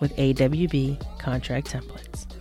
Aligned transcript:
with 0.00 0.14
AWB 0.16 1.18
contract 1.18 1.72
templates. 1.72 2.33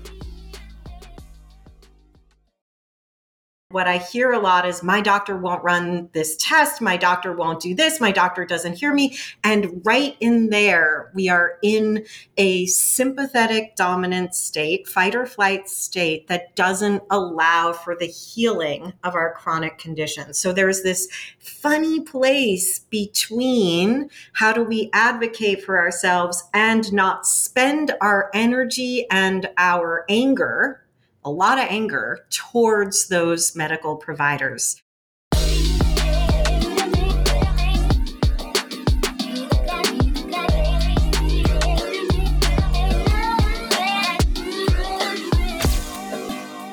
What 3.73 3.87
I 3.87 3.97
hear 3.97 4.31
a 4.31 4.39
lot 4.39 4.67
is 4.67 4.83
my 4.83 5.01
doctor 5.01 5.35
won't 5.35 5.63
run 5.63 6.07
this 6.13 6.37
test, 6.37 6.79
my 6.79 6.95
doctor 6.95 7.33
won't 7.33 7.59
do 7.59 7.73
this, 7.73 7.99
my 7.99 8.11
doctor 8.11 8.45
doesn't 8.45 8.77
hear 8.77 8.93
me. 8.93 9.17
And 9.43 9.81
right 9.83 10.15
in 10.19 10.51
there, 10.51 11.11
we 11.15 11.27
are 11.27 11.57
in 11.63 12.05
a 12.37 12.67
sympathetic 12.67 13.75
dominant 13.75 14.35
state, 14.35 14.87
fight 14.87 15.15
or 15.15 15.25
flight 15.25 15.67
state 15.67 16.27
that 16.27 16.55
doesn't 16.55 17.01
allow 17.09 17.73
for 17.73 17.95
the 17.95 18.05
healing 18.05 18.93
of 19.03 19.15
our 19.15 19.33
chronic 19.33 19.79
conditions. 19.79 20.37
So 20.37 20.53
there's 20.53 20.83
this 20.83 21.07
funny 21.39 22.01
place 22.01 22.77
between 22.77 24.11
how 24.33 24.53
do 24.53 24.63
we 24.63 24.91
advocate 24.93 25.63
for 25.63 25.79
ourselves 25.79 26.43
and 26.53 26.93
not 26.93 27.25
spend 27.25 27.91
our 28.01 28.29
energy 28.35 29.07
and 29.09 29.49
our 29.57 30.05
anger 30.09 30.82
a 31.25 31.31
lot 31.31 31.57
of 31.57 31.65
anger 31.69 32.25
towards 32.29 33.07
those 33.07 33.55
medical 33.55 33.95
providers. 33.95 34.81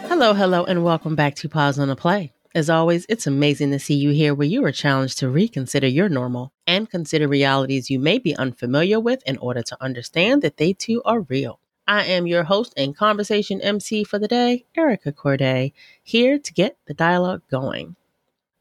Hello, 0.09 0.35
hello, 0.35 0.65
and 0.65 0.85
welcome 0.85 1.15
back 1.15 1.35
to 1.37 1.49
Pause 1.49 1.79
on 1.79 1.89
the 1.89 1.97
Play. 1.97 2.33
As 2.55 2.69
always, 2.69 3.07
it's 3.09 3.29
amazing 3.29 3.71
to 3.71 3.79
see 3.79 3.95
you 3.95 4.11
here 4.11 4.35
where 4.35 4.47
you 4.47 4.65
are 4.65 4.73
challenged 4.73 5.19
to 5.21 5.31
reconsider 5.31 5.87
your 5.87 6.09
normal 6.09 6.53
and 6.67 6.91
consider 6.91 7.29
realities 7.29 7.89
you 7.89 8.01
may 8.01 8.19
be 8.19 8.37
unfamiliar 8.37 8.99
with 8.99 9.23
in 9.25 9.39
order 9.39 9.63
to 9.63 9.77
understand 9.81 10.43
that 10.43 10.57
they 10.57 10.73
too 10.73 11.01
are 11.05 11.21
real. 11.21 11.61
I 11.91 12.05
am 12.05 12.29
your 12.29 12.45
host 12.45 12.73
and 12.77 12.97
conversation 12.97 13.61
MC 13.61 14.05
for 14.05 14.21
the 14.21 14.29
day, 14.29 14.65
Erica 14.77 15.11
Courdae, 15.11 15.73
here 16.05 16.39
to 16.39 16.53
get 16.53 16.79
the 16.87 16.95
dialogue 16.95 17.43
going. 17.51 17.97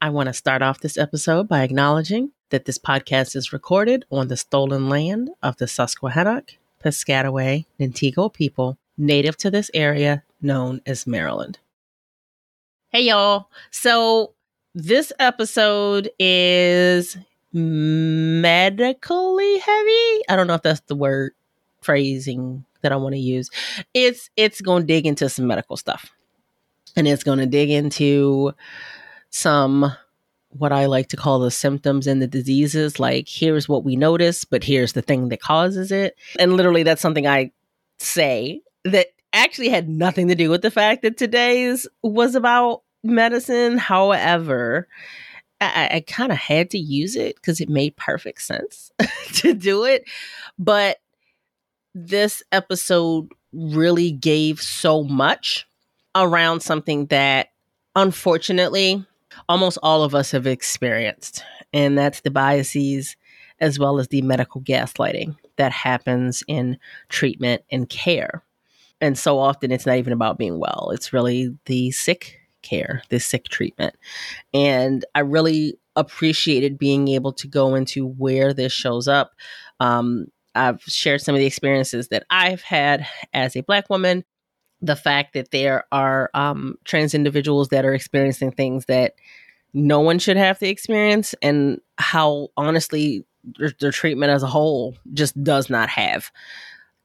I 0.02 0.10
want 0.10 0.30
to 0.30 0.34
start 0.34 0.64
off 0.64 0.80
this 0.80 0.98
episode 0.98 1.48
by 1.48 1.62
acknowledging 1.62 2.32
that 2.50 2.66
this 2.66 2.80
podcast 2.80 3.36
is 3.36 3.54
recorded 3.54 4.04
on 4.10 4.30
the 4.30 4.36
stolen 4.36 4.90
land 4.90 5.30
of 5.44 5.58
the 5.58 5.68
Susquehannock, 5.68 6.56
Piscataway, 6.84 7.68
Nanticoke 7.80 8.34
people 8.34 8.80
native 8.98 9.38
to 9.38 9.52
this 9.52 9.70
area 9.76 10.24
known 10.42 10.82
as 10.88 11.06
Maryland. 11.06 11.60
Hey, 12.88 13.04
y'all. 13.04 13.52
So, 13.70 14.34
this 14.74 15.14
episode 15.20 16.10
is 16.18 17.16
medically 17.54 19.60
heavy. 19.60 20.24
I 20.28 20.36
don't 20.36 20.48
know 20.48 20.56
if 20.56 20.64
that's 20.64 20.80
the 20.80 20.96
word 20.96 21.34
phrasing 21.84 22.66
that 22.82 22.92
I 22.92 22.96
want 22.96 23.16
to 23.16 23.20
use. 23.20 23.50
It's 23.94 24.30
it's 24.36 24.62
going 24.62 24.84
to 24.84 24.88
dig 24.88 25.06
into 25.06 25.30
some 25.30 25.48
medical 25.48 25.78
stuff. 25.78 26.12
And 26.96 27.08
it's 27.08 27.24
going 27.24 27.40
to 27.40 27.46
dig 27.46 27.70
into 27.70 28.54
some 29.30 29.94
what 30.50 30.72
I 30.72 30.88
like 30.88 31.10
to 31.10 31.18
call 31.18 31.40
the 31.40 31.52
symptoms 31.52 32.08
and 32.08 32.22
the 32.22 32.28
diseases 32.28 33.00
like 33.00 33.28
here's 33.30 33.70
what 33.70 33.84
we 33.84 33.96
notice, 33.96 34.46
but 34.46 34.64
here's 34.64 34.94
the 34.94 35.02
thing 35.02 35.30
that 35.30 35.42
causes 35.42 35.92
it. 35.92 36.18
And 36.40 36.54
literally 36.54 36.84
that's 36.84 37.02
something 37.02 37.28
I 37.28 37.52
say 38.00 38.62
that 38.86 39.08
actually 39.34 39.70
had 39.70 39.88
nothing 39.88 40.28
to 40.30 40.36
do 40.36 40.50
with 40.50 40.62
the 40.62 40.72
fact 40.72 41.04
that 41.04 41.18
today's 41.18 41.88
was 42.02 42.34
about 42.34 42.82
medicine. 43.04 43.78
However, 43.78 44.88
I, 45.62 45.90
I 45.94 46.04
kind 46.08 46.32
of 46.32 46.38
had 46.38 46.72
to 46.72 46.80
use 46.80 47.16
it 47.16 47.36
because 47.36 47.60
it 47.60 47.70
made 47.70 47.96
perfect 47.96 48.42
sense 48.42 48.92
to 49.36 49.54
do 49.54 49.84
it. 49.84 50.06
But 50.58 50.98
this 52.08 52.44
episode 52.52 53.30
really 53.52 54.12
gave 54.12 54.62
so 54.62 55.04
much 55.04 55.68
around 56.16 56.62
something 56.62 57.08
that 57.08 57.50
unfortunately 57.96 59.06
almost 59.48 59.78
all 59.84 60.04
of 60.04 60.16
us 60.16 60.32
have 60.32 60.48
experienced, 60.48 61.44
and 61.74 61.98
that's 61.98 62.22
the 62.22 62.32
biases 62.32 63.16
as 63.60 63.78
well 63.78 64.00
as 64.00 64.08
the 64.08 64.22
medical 64.22 64.62
gaslighting 64.62 65.36
that 65.58 65.72
happens 65.72 66.44
in 66.48 66.78
treatment 67.10 67.62
and 67.72 67.90
care. 67.90 68.44
And 69.02 69.18
so 69.18 69.40
often 69.40 69.72
it's 69.72 69.86
not 69.86 69.98
even 69.98 70.14
about 70.14 70.38
being 70.38 70.60
well, 70.60 70.92
it's 70.94 71.14
really 71.14 71.56
the 71.66 71.92
sick 71.92 72.40
care, 72.62 73.02
the 73.10 73.20
sick 73.20 73.46
treatment. 73.46 73.96
And 74.54 75.06
I 75.16 75.22
really 75.22 75.78
appreciated 75.96 76.78
being 76.78 77.08
able 77.10 77.34
to 77.34 77.48
go 77.48 77.76
into 77.76 78.06
where 78.06 78.54
this 78.54 78.72
shows 78.72 79.08
up. 79.08 79.32
Um, 79.80 80.28
I've 80.60 80.82
shared 80.84 81.22
some 81.22 81.36
of 81.36 81.40
the 81.40 81.48
experiences 81.48 82.10
that 82.10 82.26
I've 82.30 82.62
had 82.62 83.08
as 83.34 83.56
a 83.56 83.62
Black 83.62 83.90
woman. 83.90 84.26
The 84.82 84.96
fact 84.96 85.34
that 85.34 85.52
there 85.52 85.86
are 85.92 86.30
um, 86.34 86.78
trans 86.84 87.14
individuals 87.14 87.70
that 87.70 87.86
are 87.86 87.94
experiencing 87.94 88.52
things 88.52 88.86
that 88.86 89.16
no 89.74 90.00
one 90.00 90.20
should 90.20 90.38
have 90.38 90.60
to 90.60 90.68
experience, 90.68 91.36
and 91.42 91.80
how 91.98 92.50
honestly 92.58 93.26
their, 93.58 93.72
their 93.80 93.92
treatment 93.92 94.32
as 94.32 94.44
a 94.44 94.48
whole 94.48 94.96
just 95.14 95.42
does 95.44 95.70
not 95.70 95.90
have 95.90 96.32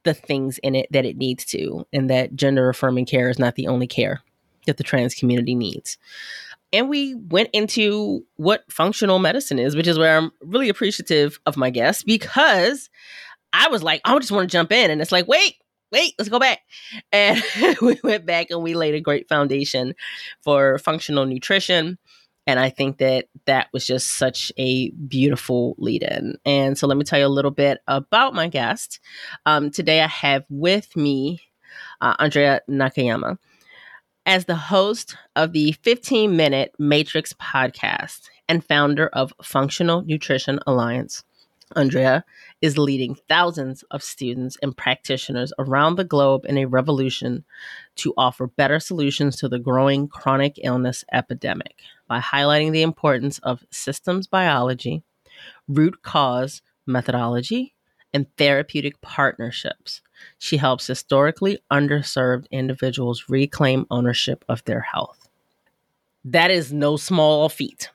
the 0.03 0.13
things 0.13 0.57
in 0.59 0.75
it 0.75 0.87
that 0.91 1.05
it 1.05 1.17
needs 1.17 1.45
to, 1.45 1.85
and 1.93 2.09
that 2.09 2.35
gender 2.35 2.69
affirming 2.69 3.05
care 3.05 3.29
is 3.29 3.39
not 3.39 3.55
the 3.55 3.67
only 3.67 3.87
care 3.87 4.21
that 4.65 4.77
the 4.77 4.83
trans 4.83 5.15
community 5.15 5.55
needs. 5.55 5.97
And 6.73 6.89
we 6.89 7.15
went 7.15 7.49
into 7.53 8.25
what 8.35 8.63
functional 8.69 9.19
medicine 9.19 9.59
is, 9.59 9.75
which 9.75 9.87
is 9.87 9.97
where 9.97 10.17
I'm 10.17 10.31
really 10.41 10.69
appreciative 10.69 11.39
of 11.45 11.55
my 11.55 11.69
guests 11.69 12.03
because 12.03 12.89
I 13.55 13.69
was 13.69 13.81
like, 13.81 14.01
I 14.03 14.17
just 14.19 14.31
want 14.31 14.49
to 14.49 14.51
jump 14.51 14.71
in. 14.71 14.91
And 14.91 15.01
it's 15.01 15.11
like, 15.11 15.27
wait, 15.27 15.55
wait, 15.91 16.13
let's 16.19 16.29
go 16.29 16.39
back. 16.39 16.59
And 17.11 17.41
we 17.81 17.97
went 18.03 18.25
back 18.25 18.47
and 18.49 18.61
we 18.61 18.73
laid 18.73 18.95
a 18.95 19.01
great 19.01 19.29
foundation 19.29 19.95
for 20.43 20.77
functional 20.79 21.25
nutrition. 21.25 21.97
And 22.47 22.59
I 22.59 22.69
think 22.69 22.99
that 22.99 23.27
that 23.45 23.69
was 23.73 23.87
just 23.87 24.17
such 24.17 24.51
a 24.57 24.91
beautiful 24.91 25.75
lead 25.79 26.03
in. 26.03 26.35
And 26.45 26.77
so 26.77 26.85
let 26.85 26.97
me 26.97 27.03
tell 27.03 27.17
you 27.17 27.25
a 27.25 27.27
little 27.27 27.49
bit 27.49 27.79
about 27.87 28.35
my 28.35 28.49
guest. 28.49 28.99
Um, 29.45 29.71
today 29.71 30.01
I 30.01 30.07
have 30.07 30.43
with 30.49 30.95
me 30.95 31.41
uh, 32.01 32.15
Andrea 32.19 32.61
Nakayama 32.69 33.37
as 34.25 34.45
the 34.45 34.55
host 34.55 35.15
of 35.35 35.53
the 35.53 35.71
15 35.71 36.35
Minute 36.35 36.73
Matrix 36.77 37.33
podcast 37.33 38.29
and 38.47 38.63
founder 38.63 39.07
of 39.07 39.33
Functional 39.41 40.03
Nutrition 40.03 40.59
Alliance. 40.67 41.23
Andrea 41.75 42.23
is 42.61 42.77
leading 42.77 43.15
thousands 43.27 43.83
of 43.89 44.03
students 44.03 44.57
and 44.61 44.77
practitioners 44.77 45.51
around 45.57 45.95
the 45.95 46.03
globe 46.03 46.45
in 46.45 46.57
a 46.57 46.65
revolution 46.65 47.43
to 47.95 48.13
offer 48.17 48.47
better 48.47 48.79
solutions 48.79 49.35
to 49.37 49.49
the 49.49 49.57
growing 49.59 50.07
chronic 50.07 50.59
illness 50.63 51.03
epidemic 51.11 51.81
by 52.07 52.19
highlighting 52.19 52.71
the 52.71 52.83
importance 52.83 53.39
of 53.39 53.65
systems 53.71 54.27
biology, 54.27 55.01
root 55.67 56.03
cause 56.03 56.61
methodology, 56.85 57.73
and 58.13 58.27
therapeutic 58.37 59.01
partnerships. 59.01 60.01
She 60.37 60.57
helps 60.57 60.87
historically 60.87 61.59
underserved 61.71 62.49
individuals 62.51 63.25
reclaim 63.27 63.87
ownership 63.89 64.45
of 64.47 64.63
their 64.65 64.81
health. 64.81 65.27
That 66.23 66.51
is 66.51 66.71
no 66.71 66.95
small 66.95 67.49
feat 67.49 67.89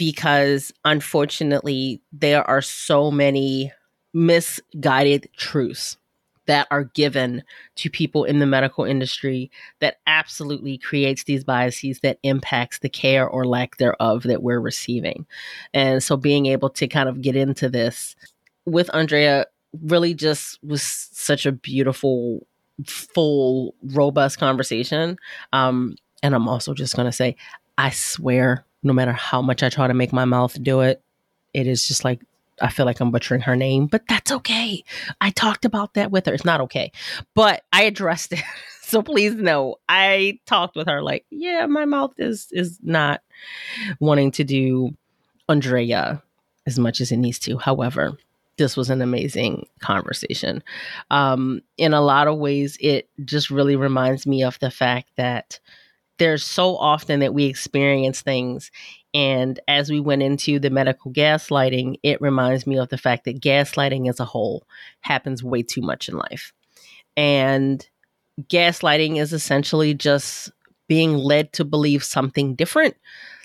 because 0.00 0.72
unfortunately, 0.86 2.00
there 2.10 2.42
are 2.48 2.62
so 2.62 3.10
many 3.10 3.70
misguided 4.14 5.28
truths 5.36 5.98
that 6.46 6.66
are 6.70 6.84
given 6.84 7.44
to 7.76 7.90
people 7.90 8.24
in 8.24 8.38
the 8.38 8.46
medical 8.46 8.86
industry 8.86 9.50
that 9.80 9.98
absolutely 10.06 10.78
creates 10.78 11.24
these 11.24 11.44
biases 11.44 12.00
that 12.00 12.18
impacts 12.22 12.78
the 12.78 12.88
care 12.88 13.28
or 13.28 13.44
lack 13.44 13.76
thereof 13.76 14.22
that 14.22 14.42
we're 14.42 14.58
receiving. 14.58 15.26
And 15.74 16.02
so 16.02 16.16
being 16.16 16.46
able 16.46 16.70
to 16.70 16.88
kind 16.88 17.10
of 17.10 17.20
get 17.20 17.36
into 17.36 17.68
this 17.68 18.16
with 18.64 18.88
Andrea 18.94 19.48
really 19.82 20.14
just 20.14 20.58
was 20.64 20.82
such 20.82 21.44
a 21.44 21.52
beautiful 21.52 22.46
full 22.86 23.74
robust 23.82 24.38
conversation 24.38 25.18
um 25.52 25.94
and 26.22 26.34
i'm 26.34 26.48
also 26.48 26.72
just 26.72 26.96
going 26.96 27.04
to 27.04 27.12
say 27.12 27.36
i 27.76 27.90
swear 27.90 28.64
no 28.82 28.92
matter 28.92 29.12
how 29.12 29.42
much 29.42 29.62
i 29.62 29.68
try 29.68 29.86
to 29.86 29.94
make 29.94 30.12
my 30.12 30.24
mouth 30.24 30.60
do 30.62 30.80
it 30.80 31.02
it 31.52 31.66
is 31.66 31.86
just 31.86 32.04
like 32.04 32.20
I 32.60 32.68
feel 32.68 32.86
like 32.86 33.00
I'm 33.00 33.10
butchering 33.10 33.40
her 33.42 33.56
name, 33.56 33.86
but 33.86 34.02
that's 34.08 34.30
okay. 34.30 34.84
I 35.20 35.30
talked 35.30 35.64
about 35.64 35.94
that 35.94 36.10
with 36.10 36.26
her. 36.26 36.34
It's 36.34 36.44
not 36.44 36.60
okay, 36.62 36.92
but 37.34 37.62
I 37.72 37.84
addressed 37.84 38.32
it. 38.32 38.42
so 38.82 39.02
please 39.02 39.34
know, 39.34 39.76
I 39.88 40.40
talked 40.46 40.76
with 40.76 40.88
her 40.88 41.02
like, 41.02 41.24
yeah, 41.30 41.66
my 41.66 41.84
mouth 41.84 42.12
is 42.18 42.48
is 42.52 42.78
not 42.82 43.22
wanting 43.98 44.30
to 44.32 44.44
do 44.44 44.94
Andrea 45.48 46.22
as 46.66 46.78
much 46.78 47.00
as 47.00 47.10
it 47.10 47.16
needs 47.16 47.38
to. 47.40 47.56
However, 47.58 48.18
this 48.58 48.76
was 48.76 48.90
an 48.90 49.00
amazing 49.00 49.66
conversation. 49.80 50.62
Um, 51.10 51.62
in 51.78 51.94
a 51.94 52.02
lot 52.02 52.28
of 52.28 52.38
ways, 52.38 52.76
it 52.80 53.08
just 53.24 53.50
really 53.50 53.76
reminds 53.76 54.26
me 54.26 54.42
of 54.42 54.58
the 54.58 54.70
fact 54.70 55.08
that 55.16 55.58
there's 56.20 56.44
so 56.44 56.76
often 56.76 57.20
that 57.20 57.34
we 57.34 57.46
experience 57.46 58.20
things 58.20 58.70
and 59.12 59.58
as 59.66 59.90
we 59.90 60.00
went 60.00 60.22
into 60.22 60.58
the 60.58 60.70
medical 60.70 61.12
gaslighting, 61.12 61.96
it 62.02 62.20
reminds 62.20 62.66
me 62.66 62.78
of 62.78 62.88
the 62.90 62.98
fact 62.98 63.24
that 63.24 63.40
gaslighting 63.40 64.08
as 64.08 64.20
a 64.20 64.24
whole 64.24 64.64
happens 65.00 65.42
way 65.42 65.62
too 65.62 65.80
much 65.80 66.08
in 66.08 66.16
life. 66.16 66.52
And 67.16 67.86
gaslighting 68.42 69.18
is 69.18 69.32
essentially 69.32 69.94
just 69.94 70.52
being 70.88 71.14
led 71.14 71.52
to 71.54 71.64
believe 71.64 72.04
something 72.04 72.54
different 72.54 72.96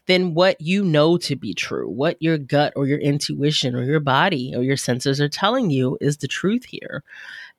than 0.06 0.36
what 0.36 0.62
you 0.62 0.84
know 0.84 1.18
to 1.18 1.36
be 1.36 1.56
true, 1.56 1.90
what 1.90 2.22
your 2.22 2.38
gut 2.38 2.74
or 2.76 2.86
your 2.86 3.00
intuition 3.00 3.76
or 3.76 3.84
your 3.84 4.00
body 4.00 4.54
or 4.56 4.62
your 4.62 4.78
senses 4.78 5.20
are 5.20 5.30
telling 5.30 5.72
you 5.72 5.98
is 6.00 6.18
the 6.18 6.28
truth 6.28 6.66
here. 6.66 7.04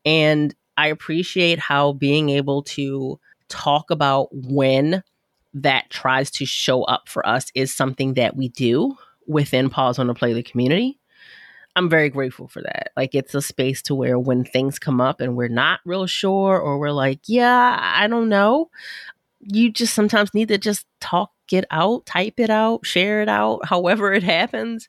And 0.04 0.54
I 0.76 0.88
appreciate 0.88 1.58
how 1.58 1.92
being 1.92 2.28
able 2.28 2.62
to 2.62 3.18
talk 3.48 3.90
about 3.90 4.28
when 4.32 5.02
that 5.54 5.88
tries 5.90 6.30
to 6.32 6.44
show 6.44 6.82
up 6.84 7.08
for 7.08 7.26
us 7.26 7.50
is 7.54 7.74
something 7.74 8.14
that 8.14 8.36
we 8.36 8.48
do 8.48 8.96
within 9.26 9.70
Pause 9.70 9.98
on 9.98 10.06
the 10.06 10.14
Play 10.14 10.32
the 10.32 10.42
community. 10.42 10.98
I'm 11.74 11.90
very 11.90 12.08
grateful 12.08 12.48
for 12.48 12.62
that. 12.62 12.90
Like 12.96 13.14
it's 13.14 13.34
a 13.34 13.42
space 13.42 13.82
to 13.82 13.94
where 13.94 14.18
when 14.18 14.44
things 14.44 14.78
come 14.78 15.00
up 15.00 15.20
and 15.20 15.36
we're 15.36 15.48
not 15.48 15.80
real 15.84 16.06
sure 16.06 16.58
or 16.58 16.78
we're 16.78 16.90
like, 16.90 17.20
yeah, 17.26 17.78
I 17.80 18.06
don't 18.06 18.30
know, 18.30 18.70
you 19.40 19.70
just 19.70 19.94
sometimes 19.94 20.32
need 20.32 20.48
to 20.48 20.58
just 20.58 20.86
talk 21.00 21.32
it 21.52 21.64
out, 21.70 22.06
type 22.06 22.34
it 22.38 22.50
out, 22.50 22.84
share 22.84 23.22
it 23.22 23.28
out, 23.28 23.64
however 23.64 24.12
it 24.12 24.22
happens. 24.36 24.88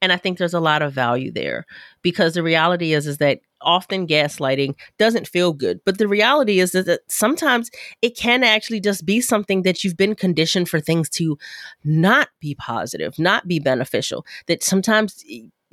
And 0.00 0.12
I 0.12 0.16
think 0.16 0.38
there's 0.38 0.54
a 0.54 0.60
lot 0.60 0.82
of 0.82 0.92
value 0.92 1.30
there 1.32 1.66
because 2.02 2.34
the 2.34 2.42
reality 2.42 2.92
is 2.92 3.06
is 3.06 3.18
that 3.18 3.40
often 3.62 4.06
gaslighting 4.06 4.74
doesn't 4.98 5.26
feel 5.26 5.52
good. 5.52 5.80
But 5.84 5.98
the 5.98 6.08
reality 6.08 6.60
is, 6.60 6.74
is 6.74 6.84
that 6.84 7.00
sometimes 7.08 7.70
it 8.02 8.16
can 8.16 8.44
actually 8.44 8.80
just 8.80 9.04
be 9.04 9.20
something 9.20 9.62
that 9.62 9.82
you've 9.82 9.96
been 9.96 10.14
conditioned 10.14 10.68
for 10.68 10.80
things 10.80 11.08
to 11.10 11.38
not 11.84 12.28
be 12.40 12.54
positive, 12.54 13.18
not 13.18 13.48
be 13.48 13.58
beneficial. 13.58 14.24
That 14.46 14.62
sometimes 14.62 15.24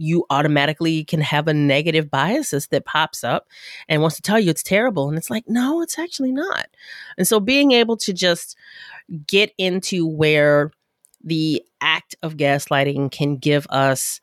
you 0.04 0.26
automatically 0.30 1.04
can 1.06 1.22
have 1.22 1.48
a 1.48 1.54
negative 1.54 2.12
biases 2.12 2.68
that 2.68 2.86
pops 2.86 3.24
up 3.24 3.48
and 3.88 4.02
wants 4.02 4.18
to 4.18 4.22
tell 4.22 4.40
you 4.40 4.50
it's 4.50 4.64
terrible. 4.64 5.08
And 5.08 5.18
it's 5.18 5.30
like, 5.30 5.46
no, 5.48 5.82
it's 5.82 5.98
actually 5.98 6.32
not. 6.32 6.68
And 7.18 7.28
so 7.28 7.40
being 7.40 7.72
able 7.72 7.98
to 7.98 8.14
just 8.14 8.58
get 9.28 9.54
into 9.58 10.06
where 10.06 10.72
the 11.24 11.64
act 11.82 12.16
of 12.22 12.38
gaslighting 12.38 13.12
can 13.12 13.38
give 13.38 13.66
us 13.70 14.20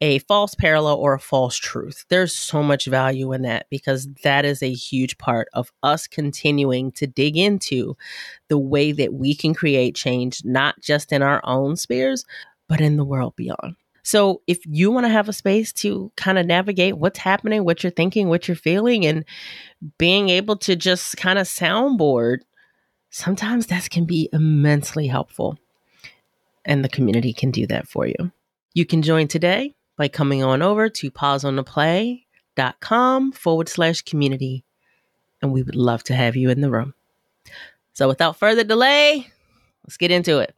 a 0.00 0.18
false 0.20 0.54
parallel 0.54 0.96
or 0.96 1.14
a 1.14 1.20
false 1.20 1.56
truth. 1.56 2.04
There's 2.08 2.34
so 2.34 2.62
much 2.62 2.86
value 2.86 3.32
in 3.32 3.42
that 3.42 3.66
because 3.70 4.08
that 4.22 4.44
is 4.44 4.62
a 4.62 4.72
huge 4.72 5.16
part 5.18 5.48
of 5.52 5.72
us 5.82 6.06
continuing 6.06 6.92
to 6.92 7.06
dig 7.06 7.36
into 7.36 7.96
the 8.48 8.58
way 8.58 8.92
that 8.92 9.14
we 9.14 9.34
can 9.34 9.54
create 9.54 9.94
change, 9.94 10.44
not 10.44 10.80
just 10.80 11.12
in 11.12 11.22
our 11.22 11.40
own 11.44 11.76
spheres, 11.76 12.24
but 12.68 12.80
in 12.80 12.96
the 12.96 13.04
world 13.04 13.34
beyond. 13.36 13.76
So, 14.04 14.42
if 14.46 14.60
you 14.66 14.90
want 14.90 15.06
to 15.06 15.10
have 15.10 15.30
a 15.30 15.32
space 15.32 15.72
to 15.74 16.12
kind 16.14 16.38
of 16.38 16.44
navigate 16.44 16.98
what's 16.98 17.18
happening, 17.18 17.64
what 17.64 17.82
you're 17.82 17.90
thinking, 17.90 18.28
what 18.28 18.46
you're 18.46 18.54
feeling, 18.54 19.06
and 19.06 19.24
being 19.96 20.28
able 20.28 20.58
to 20.58 20.76
just 20.76 21.16
kind 21.16 21.38
of 21.38 21.46
soundboard, 21.46 22.40
sometimes 23.08 23.68
that 23.68 23.88
can 23.88 24.04
be 24.04 24.28
immensely 24.30 25.06
helpful. 25.06 25.58
And 26.66 26.84
the 26.84 26.90
community 26.90 27.32
can 27.32 27.50
do 27.50 27.66
that 27.68 27.88
for 27.88 28.06
you. 28.06 28.30
You 28.74 28.84
can 28.84 29.00
join 29.00 29.26
today 29.26 29.74
by 29.96 30.08
coming 30.08 30.42
on 30.42 30.60
over 30.60 30.90
to 30.90 31.10
pauseontheplay.com 31.10 33.32
forward 33.32 33.70
slash 33.70 34.02
community. 34.02 34.64
And 35.40 35.50
we 35.50 35.62
would 35.62 35.76
love 35.76 36.04
to 36.04 36.14
have 36.14 36.36
you 36.36 36.50
in 36.50 36.60
the 36.60 36.70
room. 36.70 36.92
So 37.94 38.08
without 38.08 38.36
further 38.36 38.64
delay, 38.64 39.28
let's 39.84 39.96
get 39.96 40.10
into 40.10 40.40
it. 40.40 40.54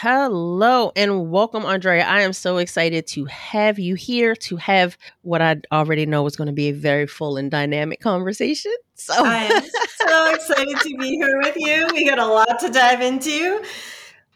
Hello 0.00 0.92
and 0.94 1.28
welcome, 1.28 1.64
Andrea. 1.64 2.04
I 2.06 2.20
am 2.20 2.32
so 2.32 2.58
excited 2.58 3.08
to 3.08 3.24
have 3.24 3.80
you 3.80 3.96
here 3.96 4.36
to 4.36 4.54
have 4.54 4.96
what 5.22 5.42
I 5.42 5.56
already 5.72 6.06
know 6.06 6.24
is 6.26 6.36
going 6.36 6.46
to 6.46 6.52
be 6.52 6.68
a 6.68 6.72
very 6.72 7.08
full 7.08 7.36
and 7.36 7.50
dynamic 7.50 7.98
conversation. 8.00 8.70
So 8.94 9.12
I 9.16 9.46
am 9.46 9.64
so 10.06 10.34
excited 10.34 10.78
to 10.82 10.96
be 10.98 11.16
here 11.16 11.40
with 11.42 11.56
you. 11.56 11.88
We 11.92 12.08
got 12.08 12.20
a 12.20 12.26
lot 12.26 12.60
to 12.60 12.70
dive 12.70 13.00
into. 13.00 13.60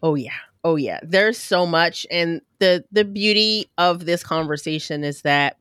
Oh 0.02 0.16
yeah. 0.16 0.34
Oh 0.64 0.74
yeah, 0.74 0.98
there's 1.00 1.38
so 1.38 1.64
much 1.64 2.08
and 2.10 2.40
the 2.58 2.84
the 2.90 3.04
beauty 3.04 3.70
of 3.78 4.04
this 4.04 4.24
conversation 4.24 5.04
is 5.04 5.22
that 5.22 5.58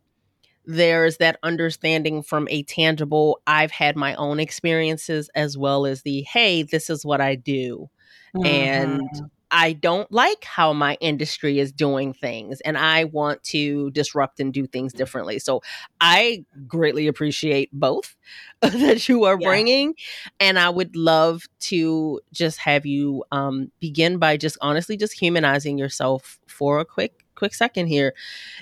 there's 0.65 1.17
that 1.17 1.37
understanding 1.43 2.23
from 2.23 2.47
a 2.49 2.63
tangible 2.63 3.39
I've 3.45 3.69
had 3.69 3.95
my 3.95 4.15
own 4.15 4.39
experiences 4.39 5.29
as 5.35 5.59
well 5.59 5.85
as 5.85 6.01
the 6.01 6.23
hey, 6.23 6.63
this 6.63 6.89
is 6.89 7.05
what 7.05 7.21
I 7.21 7.35
do. 7.35 7.87
Mm-hmm. 8.35 8.47
And 8.47 9.31
I 9.51 9.73
don't 9.73 10.09
like 10.11 10.45
how 10.45 10.71
my 10.71 10.97
industry 11.01 11.59
is 11.59 11.73
doing 11.73 12.13
things 12.13 12.61
and 12.61 12.77
I 12.77 13.03
want 13.03 13.43
to 13.45 13.91
disrupt 13.91 14.39
and 14.39 14.53
do 14.53 14.65
things 14.65 14.93
differently. 14.93 15.39
So 15.39 15.61
I 15.99 16.45
greatly 16.67 17.07
appreciate 17.07 17.69
both 17.73 18.15
that 18.61 19.09
you 19.09 19.25
are 19.25 19.37
yeah. 19.39 19.47
bringing. 19.47 19.95
And 20.39 20.57
I 20.57 20.69
would 20.69 20.95
love 20.95 21.43
to 21.61 22.21
just 22.31 22.59
have 22.59 22.85
you 22.85 23.25
um, 23.31 23.71
begin 23.81 24.17
by 24.17 24.37
just 24.37 24.57
honestly 24.61 24.95
just 24.95 25.19
humanizing 25.19 25.77
yourself 25.77 26.39
for 26.47 26.79
a 26.79 26.85
quick 26.85 27.25
quick 27.35 27.53
second 27.55 27.87
here. 27.87 28.13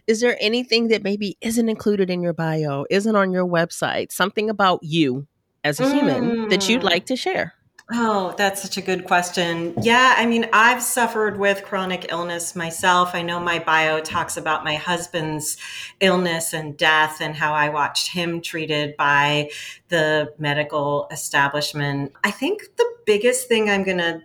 Is 0.07 0.21
there 0.21 0.37
anything 0.39 0.87
that 0.87 1.03
maybe 1.03 1.37
isn't 1.41 1.67
included 1.67 2.09
in 2.09 2.21
your 2.21 2.33
bio, 2.33 2.85
isn't 2.89 3.15
on 3.15 3.31
your 3.31 3.45
website, 3.45 4.11
something 4.11 4.49
about 4.49 4.79
you 4.83 5.27
as 5.65 5.81
a 5.81 5.83
mm. 5.83 5.93
human 5.93 6.47
that 6.47 6.69
you'd 6.69 6.81
mm. 6.81 6.85
like 6.85 7.05
to 7.07 7.17
share? 7.17 7.55
Oh, 7.91 8.35
that's 8.37 8.61
such 8.61 8.77
a 8.77 8.81
good 8.81 9.05
question. 9.05 9.73
Yeah, 9.81 10.13
I 10.15 10.27
mean, 10.27 10.47
I've 10.53 10.81
suffered 10.81 11.39
with 11.39 11.63
chronic 11.63 12.11
illness 12.11 12.55
myself. 12.55 13.15
I 13.15 13.23
know 13.23 13.39
my 13.39 13.57
bio 13.57 13.99
talks 13.99 14.37
about 14.37 14.63
my 14.63 14.75
husband's 14.75 15.57
illness 15.99 16.53
and 16.53 16.77
death 16.77 17.19
and 17.19 17.35
how 17.35 17.53
I 17.53 17.69
watched 17.69 18.11
him 18.11 18.41
treated 18.41 18.95
by 18.95 19.49
the 19.87 20.31
medical 20.37 21.07
establishment. 21.09 22.11
I 22.23 22.29
think 22.29 22.61
the 22.77 22.85
biggest 23.07 23.47
thing 23.47 23.71
I'm 23.71 23.83
going 23.83 23.97
to 23.97 24.21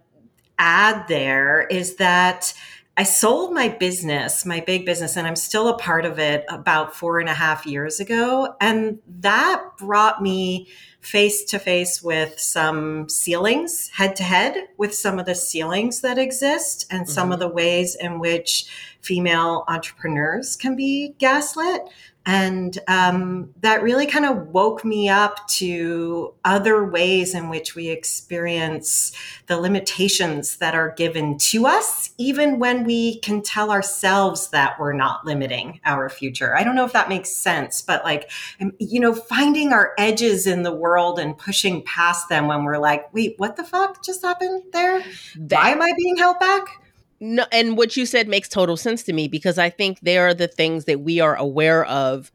add 0.58 1.08
there 1.08 1.62
is 1.62 1.96
that 1.96 2.52
I 2.98 3.02
sold 3.02 3.54
my 3.54 3.70
business, 3.70 4.44
my 4.44 4.60
big 4.60 4.84
business, 4.84 5.16
and 5.16 5.26
I'm 5.26 5.36
still 5.36 5.68
a 5.68 5.78
part 5.78 6.04
of 6.04 6.18
it 6.18 6.44
about 6.50 6.94
four 6.94 7.18
and 7.18 7.30
a 7.30 7.34
half 7.34 7.66
years 7.66 7.98
ago. 7.98 8.54
And 8.60 8.98
that 9.20 9.64
brought 9.78 10.22
me 10.22 10.68
face 11.04 11.44
to 11.44 11.58
face 11.58 12.02
with 12.02 12.40
some 12.40 13.08
ceilings, 13.08 13.88
head 13.90 14.16
to 14.16 14.22
head 14.22 14.68
with 14.78 14.94
some 14.94 15.18
of 15.18 15.26
the 15.26 15.34
ceilings 15.34 16.00
that 16.00 16.18
exist 16.18 16.86
and 16.90 17.08
some 17.08 17.24
mm-hmm. 17.26 17.32
of 17.34 17.38
the 17.40 17.48
ways 17.48 17.94
in 17.94 18.18
which 18.18 18.66
female 19.00 19.64
entrepreneurs 19.68 20.56
can 20.56 20.74
be 20.74 21.14
gaslit. 21.18 21.82
And 22.26 22.78
um, 22.88 23.50
that 23.60 23.82
really 23.82 24.06
kind 24.06 24.24
of 24.24 24.48
woke 24.48 24.82
me 24.84 25.10
up 25.10 25.46
to 25.48 26.32
other 26.44 26.82
ways 26.84 27.34
in 27.34 27.50
which 27.50 27.74
we 27.74 27.88
experience 27.88 29.12
the 29.46 29.58
limitations 29.58 30.56
that 30.56 30.74
are 30.74 30.92
given 30.92 31.36
to 31.38 31.66
us, 31.66 32.12
even 32.16 32.58
when 32.58 32.84
we 32.84 33.18
can 33.20 33.42
tell 33.42 33.70
ourselves 33.70 34.48
that 34.48 34.80
we're 34.80 34.94
not 34.94 35.26
limiting 35.26 35.80
our 35.84 36.08
future. 36.08 36.56
I 36.56 36.64
don't 36.64 36.74
know 36.76 36.86
if 36.86 36.94
that 36.94 37.10
makes 37.10 37.30
sense, 37.30 37.82
but 37.82 38.02
like, 38.04 38.30
you 38.78 39.00
know, 39.00 39.14
finding 39.14 39.72
our 39.74 39.92
edges 39.98 40.46
in 40.46 40.62
the 40.62 40.72
world 40.74 41.18
and 41.18 41.36
pushing 41.36 41.82
past 41.82 42.30
them 42.30 42.46
when 42.46 42.64
we're 42.64 42.78
like, 42.78 43.12
wait, 43.12 43.34
what 43.36 43.56
the 43.56 43.64
fuck 43.64 44.02
just 44.02 44.22
happened 44.22 44.62
there? 44.72 45.02
That- 45.36 45.60
Why 45.62 45.70
am 45.70 45.82
I 45.82 45.92
being 45.96 46.16
held 46.16 46.38
back? 46.38 46.80
No, 47.24 47.46
and 47.50 47.78
what 47.78 47.96
you 47.96 48.04
said 48.04 48.28
makes 48.28 48.50
total 48.50 48.76
sense 48.76 49.02
to 49.04 49.14
me 49.14 49.28
because 49.28 49.56
I 49.56 49.70
think 49.70 50.00
they 50.00 50.18
are 50.18 50.34
the 50.34 50.46
things 50.46 50.84
that 50.84 51.00
we 51.00 51.20
are 51.20 51.34
aware 51.34 51.86
of 51.86 52.30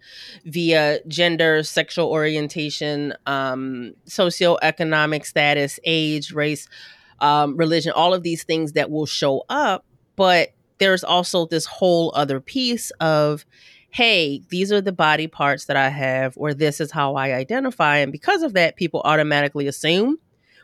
via 0.46 1.00
gender, 1.08 1.62
sexual 1.62 2.08
orientation, 2.08 3.14
um, 3.28 3.94
socioeconomic 4.08 5.28
status, 5.28 5.80
age, 5.84 6.32
race, 6.32 6.68
um, 7.20 7.56
religion, 7.56 7.92
all 7.96 8.16
of 8.16 8.24
these 8.24 8.44
things 8.44 8.72
that 8.72 8.90
will 8.90 9.06
show 9.06 9.44
up. 9.48 9.86
But 10.16 10.54
there's 10.80 11.04
also 11.04 11.46
this 11.46 11.68
whole 11.68 12.12
other 12.16 12.40
piece 12.40 12.90
of, 13.00 13.46
hey, 13.92 14.42
these 14.50 14.72
are 14.72 14.82
the 14.82 14.92
body 14.92 15.28
parts 15.28 15.66
that 15.66 15.78
I 15.78 15.90
have, 15.90 16.34
or 16.36 16.56
this 16.56 16.82
is 16.82 16.92
how 16.92 17.14
I 17.14 17.36
identify. 17.36 17.98
And 17.98 18.12
because 18.12 18.42
of 18.42 18.54
that, 18.54 18.76
people 18.76 19.04
automatically 19.06 19.68
assume 19.68 20.18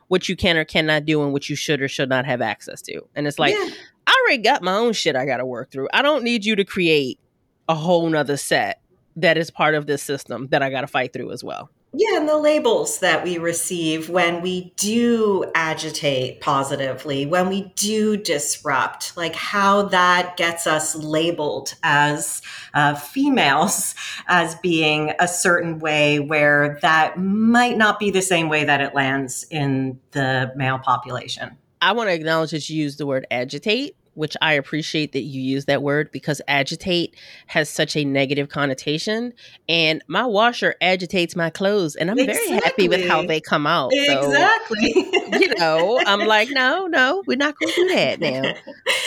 what 0.07 0.27
you 0.27 0.35
can 0.35 0.57
or 0.57 0.65
cannot 0.65 1.05
do 1.05 1.23
and 1.23 1.31
what 1.31 1.47
you 1.47 1.55
should 1.55 1.81
or 1.81 1.87
should 1.87 2.09
not 2.09 2.25
have 2.25 2.41
access 2.41 2.81
to. 2.83 3.01
And 3.15 3.27
it's 3.27 3.37
like, 3.37 3.53
yeah. 3.53 3.69
I 4.07 4.23
already 4.25 4.43
got 4.43 4.61
my 4.61 4.75
own 4.75 4.93
shit 4.93 5.15
I 5.15 5.25
got 5.25 5.37
to 5.37 5.45
work 5.45 5.71
through. 5.71 5.87
I 5.93 6.01
don't 6.01 6.23
need 6.23 6.45
you 6.45 6.55
to 6.55 6.65
create 6.65 7.19
a 7.67 7.75
whole 7.75 8.09
nother 8.09 8.37
set 8.37 8.81
that 9.15 9.37
is 9.37 9.49
part 9.49 9.75
of 9.75 9.87
this 9.87 10.03
system 10.03 10.47
that 10.51 10.61
I 10.61 10.69
got 10.69 10.81
to 10.81 10.87
fight 10.87 11.13
through 11.13 11.31
as 11.31 11.43
well. 11.43 11.69
Yeah, 11.97 12.17
and 12.17 12.27
the 12.27 12.37
labels 12.37 12.99
that 12.99 13.23
we 13.23 13.37
receive 13.37 14.09
when 14.09 14.41
we 14.41 14.73
do 14.75 15.49
agitate 15.55 16.41
positively, 16.41 17.25
when 17.25 17.47
we 17.47 17.71
do 17.77 18.17
disrupt, 18.17 19.15
like 19.15 19.33
how 19.33 19.83
that 19.83 20.35
gets 20.35 20.67
us 20.67 20.93
labeled 20.93 21.73
as 21.83 22.41
uh, 22.73 22.95
females 22.95 23.95
as 24.27 24.55
being 24.55 25.13
a 25.19 25.27
certain 25.27 25.79
way, 25.79 26.19
where 26.19 26.77
that 26.81 27.17
might 27.17 27.77
not 27.77 27.97
be 27.97 28.11
the 28.11 28.21
same 28.21 28.49
way 28.49 28.65
that 28.65 28.81
it 28.81 28.93
lands 28.93 29.45
in 29.49 29.97
the 30.11 30.51
male 30.57 30.79
population. 30.79 31.57
I 31.85 31.91
want 31.91 32.09
to 32.09 32.15
acknowledge 32.15 32.49
that 32.49 32.67
you 32.67 32.81
used 32.81 32.97
the 32.97 33.05
word 33.05 33.27
agitate 33.29 33.95
which 34.15 34.35
I 34.41 34.53
appreciate 34.53 35.11
that 35.13 35.21
you 35.21 35.41
use 35.41 35.65
that 35.65 35.83
word 35.83 36.11
because 36.11 36.41
agitate 36.47 37.15
has 37.47 37.69
such 37.69 37.95
a 37.95 38.03
negative 38.03 38.49
connotation. 38.49 39.33
And 39.69 40.03
my 40.07 40.25
washer 40.25 40.75
agitates 40.81 41.35
my 41.35 41.49
clothes, 41.49 41.95
and 41.95 42.09
I'm 42.09 42.17
exactly. 42.17 42.47
very 42.47 42.61
happy 42.61 42.89
with 42.89 43.07
how 43.07 43.25
they 43.25 43.39
come 43.39 43.67
out. 43.67 43.91
Exactly. 43.93 44.93
So, 44.93 45.39
you 45.39 45.55
know, 45.55 46.01
I'm 46.05 46.27
like, 46.27 46.49
no, 46.51 46.87
no, 46.87 47.23
we're 47.27 47.37
not 47.37 47.55
going 47.59 47.73
to 47.73 47.75
do 47.75 47.95
that 47.95 48.19
now. 48.19 48.53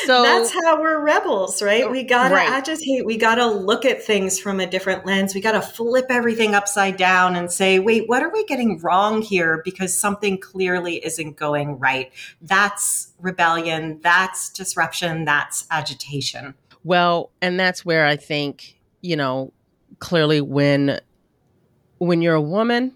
So 0.04 0.22
that's 0.22 0.52
how 0.52 0.80
we're 0.80 1.00
rebels, 1.00 1.62
right? 1.62 1.84
Oh, 1.84 1.90
we 1.90 2.02
got 2.02 2.28
to 2.28 2.34
right. 2.34 2.48
agitate. 2.48 3.04
We 3.04 3.16
got 3.16 3.36
to 3.36 3.46
look 3.46 3.84
at 3.84 4.02
things 4.02 4.38
from 4.38 4.60
a 4.60 4.66
different 4.66 5.04
lens. 5.06 5.34
We 5.34 5.40
got 5.40 5.52
to 5.52 5.62
flip 5.62 6.06
everything 6.10 6.54
upside 6.54 6.96
down 6.96 7.36
and 7.36 7.50
say, 7.50 7.78
wait, 7.78 8.08
what 8.08 8.22
are 8.22 8.30
we 8.30 8.44
getting 8.44 8.78
wrong 8.80 9.22
here? 9.22 9.62
Because 9.64 9.96
something 9.96 10.38
clearly 10.38 11.04
isn't 11.04 11.36
going 11.36 11.78
right. 11.78 12.12
That's 12.40 13.12
rebellion. 13.20 14.00
That's 14.02 14.50
disruption. 14.50 15.24
That's 15.24 15.66
agitation. 15.70 16.54
Well, 16.84 17.30
and 17.42 17.58
that's 17.58 17.84
where 17.84 18.06
I 18.06 18.16
think, 18.16 18.78
you 19.00 19.16
know, 19.16 19.52
clearly 19.98 20.40
when 20.40 21.00
when 21.98 22.22
you're 22.22 22.34
a 22.34 22.40
woman 22.40 22.94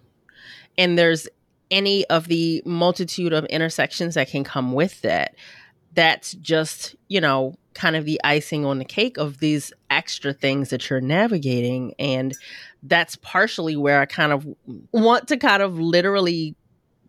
and 0.78 0.96
there's 0.98 1.28
any 1.70 2.04
of 2.06 2.28
the 2.28 2.62
multitude 2.64 3.32
of 3.32 3.44
intersections 3.46 4.14
that 4.14 4.28
can 4.28 4.44
come 4.44 4.72
with 4.72 5.00
that 5.02 5.34
that's 5.94 6.32
just 6.34 6.94
you 7.08 7.20
know 7.20 7.54
kind 7.74 7.96
of 7.96 8.04
the 8.04 8.20
icing 8.22 8.64
on 8.64 8.78
the 8.78 8.84
cake 8.84 9.16
of 9.16 9.38
these 9.38 9.72
extra 9.90 10.32
things 10.32 10.70
that 10.70 10.88
you're 10.88 11.00
navigating 11.00 11.94
and 11.98 12.36
that's 12.84 13.16
partially 13.16 13.76
where 13.76 14.00
i 14.00 14.06
kind 14.06 14.32
of 14.32 14.46
want 14.92 15.26
to 15.28 15.36
kind 15.36 15.62
of 15.62 15.78
literally 15.78 16.54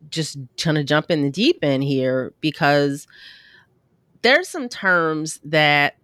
just 0.09 0.37
trying 0.57 0.75
to 0.75 0.83
jump 0.83 1.09
in 1.09 1.23
the 1.23 1.29
deep 1.29 1.59
end 1.61 1.83
here 1.83 2.33
because 2.41 3.07
there's 4.21 4.47
some 4.47 4.69
terms 4.69 5.39
that 5.43 5.97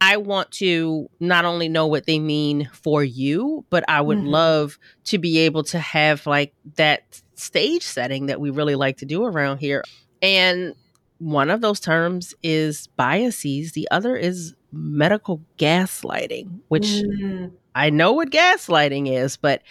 I 0.00 0.16
want 0.16 0.50
to 0.52 1.08
not 1.20 1.44
only 1.44 1.68
know 1.68 1.86
what 1.86 2.06
they 2.06 2.18
mean 2.18 2.68
for 2.72 3.04
you, 3.04 3.64
but 3.70 3.84
I 3.88 4.00
would 4.00 4.18
mm-hmm. 4.18 4.28
love 4.28 4.78
to 5.04 5.18
be 5.18 5.38
able 5.38 5.62
to 5.64 5.78
have 5.78 6.26
like 6.26 6.54
that 6.74 7.22
stage 7.34 7.84
setting 7.84 8.26
that 8.26 8.40
we 8.40 8.50
really 8.50 8.74
like 8.74 8.96
to 8.98 9.06
do 9.06 9.24
around 9.24 9.58
here. 9.58 9.84
And 10.20 10.74
one 11.18 11.50
of 11.50 11.60
those 11.60 11.78
terms 11.78 12.34
is 12.42 12.88
biases, 12.88 13.72
the 13.72 13.86
other 13.92 14.16
is 14.16 14.54
medical 14.72 15.40
gaslighting, 15.56 16.60
which 16.66 16.82
mm-hmm. 16.82 17.54
I 17.74 17.90
know 17.90 18.12
what 18.12 18.30
gaslighting 18.30 19.08
is, 19.08 19.36
but 19.36 19.62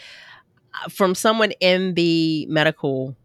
from 0.90 1.14
someone 1.14 1.52
in 1.60 1.94
the 1.96 2.46
medical 2.48 3.18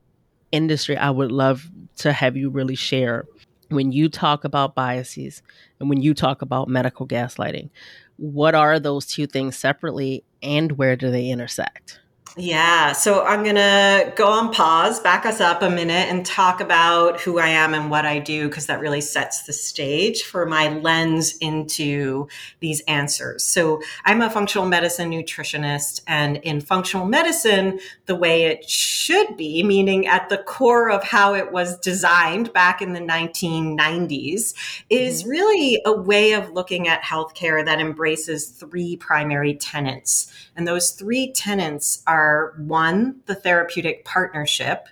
industry, 0.57 0.97
I 0.97 1.11
would 1.11 1.31
love 1.31 1.71
to 1.99 2.13
have 2.13 2.37
you 2.37 2.51
really 2.51 2.75
share 2.75 3.27
when 3.69 3.93
you 3.93 4.09
talk 4.09 4.45
about 4.45 4.75
biases 4.75 5.43
and 5.81 5.89
when 5.89 6.01
you 6.01 6.15
talk 6.15 6.43
about 6.43 6.69
medical 6.69 7.07
gaslighting, 7.07 7.71
what 8.17 8.55
are 8.55 8.79
those 8.79 9.07
two 9.07 9.27
things 9.27 9.57
separately 9.57 10.25
and 10.43 10.73
where 10.73 10.97
do 10.97 11.11
they 11.11 11.29
intersect? 11.29 12.01
Yeah. 12.39 12.93
So 12.93 13.25
I'm 13.25 13.43
going 13.45 13.57
to 13.57 14.13
go 14.15 14.27
on 14.27 14.53
pause, 14.53 15.01
back 15.01 15.25
us 15.25 15.41
up 15.41 15.63
a 15.63 15.71
minute, 15.71 16.11
and 16.11 16.27
talk 16.27 16.61
about 16.61 17.19
who 17.19 17.39
I 17.39 17.49
am 17.49 17.73
and 17.73 17.91
what 17.91 18.05
I 18.05 18.19
do, 18.19 18.49
because 18.49 18.67
that 18.67 18.81
really 18.81 19.01
sets 19.01 19.45
the 19.45 19.55
stage 19.55 20.23
for 20.23 20.45
my 20.45 20.69
lens 20.69 21.39
into 21.39 22.29
these 22.61 22.83
answers. 22.89 23.43
So 23.43 23.81
I'm 24.05 24.21
a 24.21 24.29
functional 24.29 24.67
medicine 24.67 25.11
nutritionist. 25.11 26.03
And 26.07 26.37
in 26.39 26.61
functional 26.61 27.07
medicine, 27.07 27.81
the 28.05 28.17
way 28.17 28.45
it 28.45 28.69
should 28.69 29.39
be, 29.39 29.63
meaning 29.63 30.07
at 30.07 30.29
the 30.29 30.39
core 30.39 30.91
of 30.91 31.05
how 31.05 31.33
it 31.35 31.53
was 31.53 31.79
designed 31.79 32.53
back 32.53 32.83
in 32.83 32.93
the 32.93 33.01
1990s, 33.01 34.53
is 34.91 35.23
mm-hmm. 35.23 35.31
really 35.31 35.81
a 35.87 35.93
way 35.93 36.33
of 36.33 36.51
looking 36.51 36.87
at 36.87 37.03
healthcare 37.03 37.65
that 37.65 37.81
embraces 37.81 38.49
three 38.49 38.97
primary 38.97 39.55
tenets. 39.55 40.31
And 40.55 40.69
those 40.69 40.91
three 40.91 41.33
tenets 41.33 42.03
are 42.07 42.16
are 42.17 42.55
one, 42.59 43.21
the 43.27 43.35
therapeutic 43.35 44.07
partnership, 44.07 44.89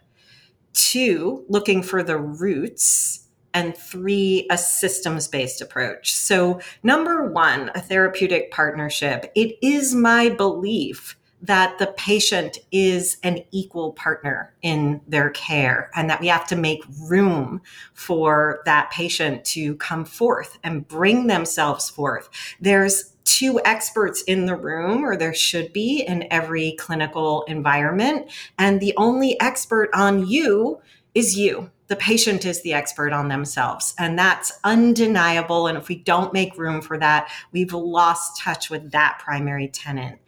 two, 0.74 1.44
looking 1.48 1.82
for 1.82 2.02
the 2.02 2.18
roots, 2.18 3.28
and 3.54 3.74
three, 3.76 4.46
a 4.50 4.58
systems 4.58 5.26
based 5.28 5.62
approach. 5.62 6.12
So, 6.12 6.60
number 6.82 7.30
one, 7.30 7.70
a 7.74 7.80
therapeutic 7.80 8.50
partnership. 8.50 9.32
It 9.34 9.56
is 9.62 9.94
my 9.94 10.28
belief 10.28 11.16
that 11.46 11.78
the 11.78 11.88
patient 11.98 12.58
is 12.72 13.18
an 13.22 13.38
equal 13.50 13.92
partner 13.92 14.54
in 14.62 15.00
their 15.06 15.28
care 15.30 15.90
and 15.94 16.08
that 16.08 16.20
we 16.20 16.26
have 16.26 16.46
to 16.46 16.56
make 16.56 16.82
room 17.06 17.60
for 17.92 18.62
that 18.64 18.90
patient 18.90 19.44
to 19.44 19.76
come 19.76 20.06
forth 20.06 20.58
and 20.64 20.88
bring 20.88 21.26
themselves 21.26 21.90
forth. 21.90 22.30
There's 22.60 23.12
two 23.24 23.60
experts 23.64 24.22
in 24.22 24.46
the 24.46 24.56
room, 24.56 25.04
or 25.04 25.16
there 25.16 25.34
should 25.34 25.72
be 25.72 26.00
in 26.00 26.26
every 26.30 26.72
clinical 26.78 27.42
environment. 27.42 28.30
And 28.58 28.80
the 28.80 28.94
only 28.96 29.38
expert 29.40 29.90
on 29.92 30.26
you 30.26 30.80
is 31.14 31.36
you. 31.36 31.70
The 31.88 31.96
patient 31.96 32.46
is 32.46 32.62
the 32.62 32.72
expert 32.72 33.12
on 33.12 33.28
themselves. 33.28 33.94
And 33.98 34.18
that's 34.18 34.52
undeniable. 34.64 35.66
And 35.66 35.76
if 35.76 35.88
we 35.88 35.96
don't 35.96 36.32
make 36.32 36.56
room 36.56 36.80
for 36.80 36.96
that, 36.98 37.30
we've 37.52 37.74
lost 37.74 38.40
touch 38.40 38.70
with 38.70 38.92
that 38.92 39.20
primary 39.22 39.68
tenant. 39.68 40.18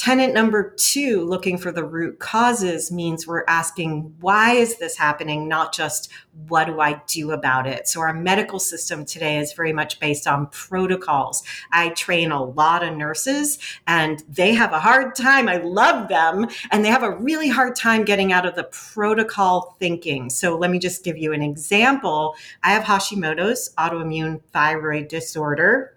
Tenant 0.00 0.32
number 0.32 0.70
two, 0.78 1.26
looking 1.26 1.58
for 1.58 1.70
the 1.70 1.84
root 1.84 2.20
causes, 2.20 2.90
means 2.90 3.26
we're 3.26 3.44
asking, 3.46 4.14
why 4.20 4.52
is 4.52 4.78
this 4.78 4.96
happening? 4.96 5.46
Not 5.46 5.74
just, 5.74 6.10
what 6.48 6.64
do 6.64 6.80
I 6.80 7.02
do 7.06 7.32
about 7.32 7.66
it? 7.66 7.86
So, 7.86 8.00
our 8.00 8.14
medical 8.14 8.58
system 8.58 9.04
today 9.04 9.36
is 9.36 9.52
very 9.52 9.74
much 9.74 10.00
based 10.00 10.26
on 10.26 10.46
protocols. 10.46 11.42
I 11.70 11.90
train 11.90 12.32
a 12.32 12.42
lot 12.42 12.82
of 12.82 12.96
nurses, 12.96 13.58
and 13.86 14.24
they 14.26 14.54
have 14.54 14.72
a 14.72 14.80
hard 14.80 15.14
time. 15.14 15.50
I 15.50 15.58
love 15.58 16.08
them, 16.08 16.46
and 16.70 16.82
they 16.82 16.88
have 16.88 17.02
a 17.02 17.18
really 17.18 17.50
hard 17.50 17.76
time 17.76 18.06
getting 18.06 18.32
out 18.32 18.46
of 18.46 18.54
the 18.54 18.70
protocol 18.72 19.76
thinking. 19.78 20.30
So, 20.30 20.56
let 20.56 20.70
me 20.70 20.78
just 20.78 21.04
give 21.04 21.18
you 21.18 21.34
an 21.34 21.42
example. 21.42 22.36
I 22.62 22.72
have 22.72 22.84
Hashimoto's 22.84 23.74
autoimmune 23.76 24.40
thyroid 24.50 25.08
disorder 25.08 25.92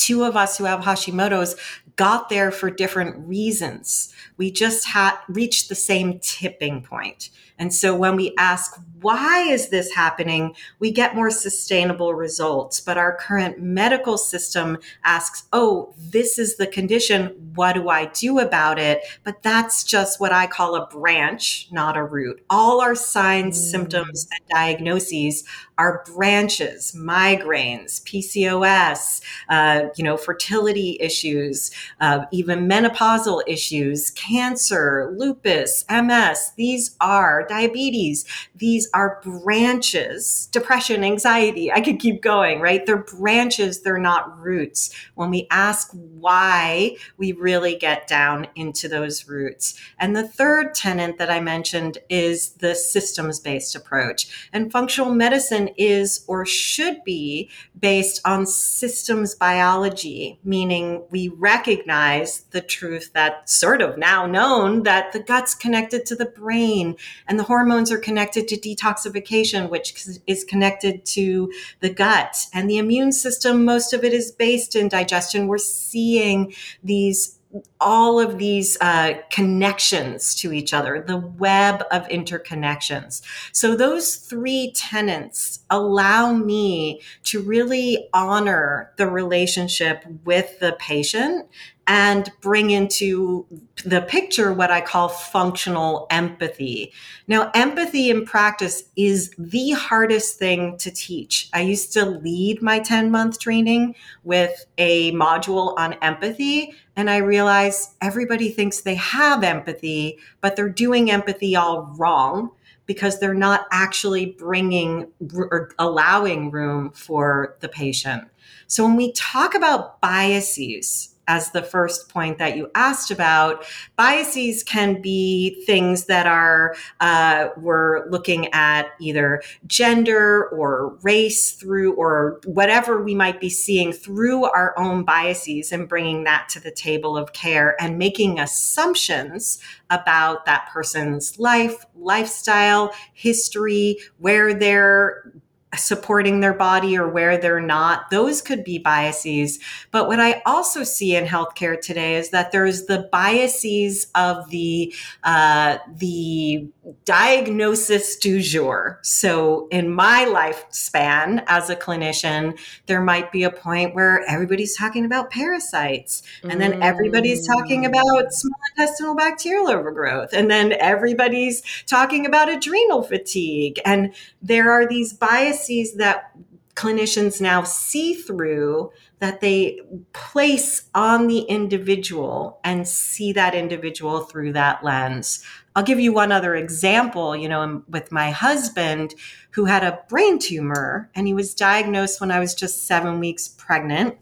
two 0.00 0.24
of 0.24 0.36
us 0.36 0.56
who 0.56 0.64
have 0.64 0.80
Hashimoto's 0.80 1.56
got 1.96 2.28
there 2.30 2.50
for 2.50 2.70
different 2.70 3.28
reasons. 3.28 4.12
We 4.36 4.50
just 4.50 4.86
had 4.86 5.16
reached 5.28 5.68
the 5.68 5.74
same 5.74 6.18
tipping 6.20 6.82
point. 6.82 7.28
And 7.60 7.72
so 7.72 7.94
when 7.94 8.16
we 8.16 8.34
ask, 8.38 8.74
why 9.02 9.42
is 9.42 9.68
this 9.68 9.94
happening? 9.94 10.54
We 10.78 10.90
get 10.90 11.14
more 11.14 11.30
sustainable 11.30 12.14
results. 12.14 12.80
But 12.80 12.98
our 12.98 13.16
current 13.16 13.60
medical 13.60 14.18
system 14.18 14.78
asks, 15.04 15.44
oh, 15.52 15.94
this 15.96 16.38
is 16.38 16.56
the 16.56 16.66
condition. 16.66 17.52
What 17.54 17.74
do 17.74 17.88
I 17.88 18.06
do 18.06 18.38
about 18.38 18.78
it? 18.78 19.02
But 19.24 19.42
that's 19.42 19.84
just 19.84 20.20
what 20.20 20.32
I 20.32 20.46
call 20.46 20.74
a 20.74 20.86
branch, 20.86 21.68
not 21.70 21.96
a 21.96 22.04
root. 22.04 22.44
All 22.50 22.80
our 22.80 22.94
signs, 22.94 23.58
mm. 23.58 23.70
symptoms, 23.70 24.26
and 24.30 24.48
diagnoses 24.48 25.44
are 25.78 26.04
branches, 26.14 26.94
migraines, 26.94 28.02
PCOS, 28.02 29.22
uh, 29.48 29.88
you 29.96 30.04
know, 30.04 30.18
fertility 30.18 30.98
issues, 31.00 31.70
uh, 32.00 32.26
even 32.32 32.68
menopausal 32.68 33.42
issues, 33.46 34.10
cancer, 34.10 35.14
lupus, 35.16 35.86
MS. 35.90 36.52
These 36.56 36.96
are 37.00 37.46
diabetes. 37.50 38.24
These 38.54 38.88
are 38.94 39.20
branches, 39.24 40.48
depression, 40.52 41.02
anxiety. 41.02 41.72
I 41.72 41.80
could 41.80 41.98
keep 41.98 42.22
going, 42.22 42.60
right? 42.60 42.86
They're 42.86 42.96
branches, 43.02 43.82
they're 43.82 43.98
not 43.98 44.40
roots. 44.40 44.94
When 45.16 45.30
we 45.30 45.48
ask 45.50 45.90
why, 45.92 46.96
we 47.16 47.32
really 47.32 47.74
get 47.74 48.06
down 48.06 48.46
into 48.54 48.86
those 48.86 49.26
roots. 49.26 49.74
And 49.98 50.14
the 50.14 50.28
third 50.28 50.74
tenant 50.74 51.18
that 51.18 51.28
I 51.28 51.40
mentioned 51.40 51.98
is 52.08 52.50
the 52.50 52.76
systems 52.76 53.40
based 53.40 53.74
approach. 53.74 54.48
And 54.52 54.70
functional 54.70 55.12
medicine 55.12 55.70
is 55.76 56.24
or 56.28 56.46
should 56.46 57.02
be 57.02 57.50
based 57.78 58.20
on 58.24 58.46
systems 58.46 59.34
biology, 59.34 60.38
meaning 60.44 61.02
we 61.10 61.28
recognize 61.28 62.42
the 62.52 62.60
truth 62.60 63.12
that 63.14 63.50
sort 63.50 63.82
of 63.82 63.98
now 63.98 64.26
known 64.26 64.84
that 64.84 65.12
the 65.12 65.18
gut's 65.18 65.54
connected 65.54 66.06
to 66.06 66.14
the 66.14 66.26
brain 66.26 66.94
and 67.26 67.39
the 67.40 67.46
hormones 67.46 67.90
are 67.90 67.96
connected 67.96 68.46
to 68.48 68.56
detoxification, 68.58 69.70
which 69.70 69.94
is 70.26 70.44
connected 70.44 71.06
to 71.06 71.50
the 71.80 71.88
gut. 71.88 72.36
And 72.52 72.68
the 72.68 72.76
immune 72.76 73.12
system, 73.12 73.64
most 73.64 73.94
of 73.94 74.04
it 74.04 74.12
is 74.12 74.30
based 74.30 74.76
in 74.76 74.88
digestion. 74.88 75.46
We're 75.46 75.56
seeing 75.56 76.52
these 76.84 77.38
all 77.80 78.20
of 78.20 78.38
these 78.38 78.78
uh, 78.80 79.14
connections 79.30 80.36
to 80.36 80.52
each 80.52 80.72
other, 80.72 81.02
the 81.04 81.16
web 81.16 81.82
of 81.90 82.06
interconnections. 82.08 83.22
So, 83.52 83.74
those 83.74 84.14
three 84.14 84.70
tenets 84.72 85.60
allow 85.68 86.32
me 86.32 87.00
to 87.24 87.40
really 87.40 88.08
honor 88.12 88.92
the 88.98 89.08
relationship 89.08 90.04
with 90.24 90.60
the 90.60 90.76
patient 90.78 91.48
and 91.90 92.30
bring 92.40 92.70
into 92.70 93.44
the 93.84 94.00
picture 94.02 94.52
what 94.52 94.70
I 94.70 94.80
call 94.80 95.08
functional 95.08 96.06
empathy. 96.08 96.92
Now, 97.26 97.50
empathy 97.52 98.10
in 98.10 98.24
practice 98.24 98.84
is 98.94 99.34
the 99.36 99.72
hardest 99.72 100.38
thing 100.38 100.78
to 100.78 100.92
teach. 100.92 101.48
I 101.52 101.62
used 101.62 101.92
to 101.94 102.04
lead 102.04 102.62
my 102.62 102.78
10 102.78 103.10
month 103.10 103.40
training 103.40 103.96
with 104.22 104.66
a 104.78 105.10
module 105.14 105.76
on 105.76 105.94
empathy, 105.94 106.74
and 106.94 107.10
I 107.10 107.16
realized 107.16 107.90
everybody 108.00 108.50
thinks 108.50 108.82
they 108.82 108.94
have 108.94 109.42
empathy, 109.42 110.16
but 110.40 110.54
they're 110.54 110.68
doing 110.68 111.10
empathy 111.10 111.56
all 111.56 111.92
wrong 111.98 112.52
because 112.86 113.18
they're 113.18 113.34
not 113.34 113.66
actually 113.72 114.26
bringing 114.26 115.08
or 115.34 115.72
allowing 115.80 116.52
room 116.52 116.92
for 116.92 117.56
the 117.58 117.68
patient. 117.68 118.28
So 118.68 118.84
when 118.84 118.94
we 118.94 119.10
talk 119.12 119.56
about 119.56 120.00
biases, 120.00 121.09
as 121.28 121.52
the 121.52 121.62
first 121.62 122.08
point 122.08 122.38
that 122.38 122.56
you 122.56 122.70
asked 122.74 123.10
about, 123.10 123.64
biases 123.96 124.62
can 124.62 125.00
be 125.00 125.62
things 125.64 126.06
that 126.06 126.26
are, 126.26 126.74
uh, 127.00 127.48
we're 127.56 128.08
looking 128.10 128.52
at 128.52 128.88
either 129.00 129.42
gender 129.66 130.48
or 130.48 130.96
race 131.02 131.52
through 131.52 131.94
or 131.94 132.40
whatever 132.44 133.02
we 133.02 133.14
might 133.14 133.40
be 133.40 133.50
seeing 133.50 133.92
through 133.92 134.44
our 134.44 134.76
own 134.78 135.04
biases 135.04 135.72
and 135.72 135.88
bringing 135.88 136.24
that 136.24 136.48
to 136.48 136.60
the 136.60 136.72
table 136.72 137.16
of 137.16 137.32
care 137.32 137.80
and 137.80 137.98
making 137.98 138.40
assumptions 138.40 139.60
about 139.90 140.44
that 140.46 140.68
person's 140.72 141.38
life, 141.38 141.84
lifestyle, 141.94 142.92
history, 143.12 143.98
where 144.18 144.52
they're 144.52 145.32
supporting 145.76 146.40
their 146.40 146.52
body 146.52 146.98
or 146.98 147.08
where 147.08 147.38
they're 147.38 147.60
not. 147.60 148.10
Those 148.10 148.42
could 148.42 148.64
be 148.64 148.78
biases. 148.78 149.60
But 149.90 150.08
what 150.08 150.18
I 150.18 150.42
also 150.44 150.82
see 150.82 151.14
in 151.14 151.24
healthcare 151.24 151.80
today 151.80 152.16
is 152.16 152.30
that 152.30 152.50
there's 152.50 152.86
the 152.86 153.08
biases 153.12 154.08
of 154.14 154.50
the 154.50 154.92
uh, 155.22 155.78
the 155.96 156.68
diagnosis 157.04 158.16
du 158.16 158.40
jour. 158.40 158.98
So 159.02 159.68
in 159.70 159.90
my 159.90 160.24
lifespan 160.26 161.42
as 161.46 161.70
a 161.70 161.76
clinician, 161.76 162.58
there 162.86 163.00
might 163.00 163.32
be 163.32 163.42
a 163.42 163.50
point 163.50 163.94
where 163.94 164.24
everybody's 164.28 164.76
talking 164.76 165.04
about 165.04 165.30
parasites, 165.30 166.22
and 166.42 166.60
then 166.60 166.82
everybody's 166.82 167.46
talking 167.46 167.84
about 167.84 168.04
mm. 168.04 168.32
small 168.32 168.60
intestinal 168.76 169.14
bacterial 169.14 169.68
overgrowth, 169.68 170.32
and 170.32 170.50
then 170.50 170.72
everybody's 170.72 171.62
talking 171.86 172.26
about 172.26 172.48
adrenal 172.48 173.02
fatigue, 173.02 173.80
and 173.84 174.14
there 174.42 174.70
are 174.70 174.86
these 174.86 175.12
biases 175.12 175.94
that 175.94 176.32
clinicians 176.74 177.40
now 177.40 177.62
see 177.62 178.14
through 178.14 178.90
that 179.18 179.42
they 179.42 179.78
place 180.14 180.88
on 180.94 181.26
the 181.26 181.40
individual 181.40 182.58
and 182.64 182.88
see 182.88 183.32
that 183.34 183.54
individual 183.54 184.20
through 184.20 184.52
that 184.52 184.82
lens. 184.82 185.44
I'll 185.76 185.84
give 185.84 186.00
you 186.00 186.12
one 186.12 186.32
other 186.32 186.56
example, 186.56 187.36
you 187.36 187.48
know, 187.48 187.82
with 187.88 188.10
my 188.10 188.30
husband 188.30 189.14
who 189.50 189.66
had 189.66 189.84
a 189.84 190.00
brain 190.08 190.38
tumor 190.38 191.10
and 191.14 191.26
he 191.26 191.34
was 191.34 191.54
diagnosed 191.54 192.20
when 192.20 192.30
I 192.30 192.40
was 192.40 192.54
just 192.54 192.86
7 192.86 193.20
weeks 193.20 193.48
pregnant. 193.48 194.18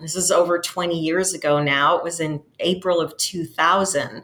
This 0.00 0.14
is 0.14 0.30
over 0.30 0.58
20 0.58 0.98
years 0.98 1.32
ago 1.32 1.62
now. 1.62 1.96
It 1.96 2.04
was 2.04 2.20
in 2.20 2.42
April 2.60 3.00
of 3.00 3.16
2000 3.16 4.22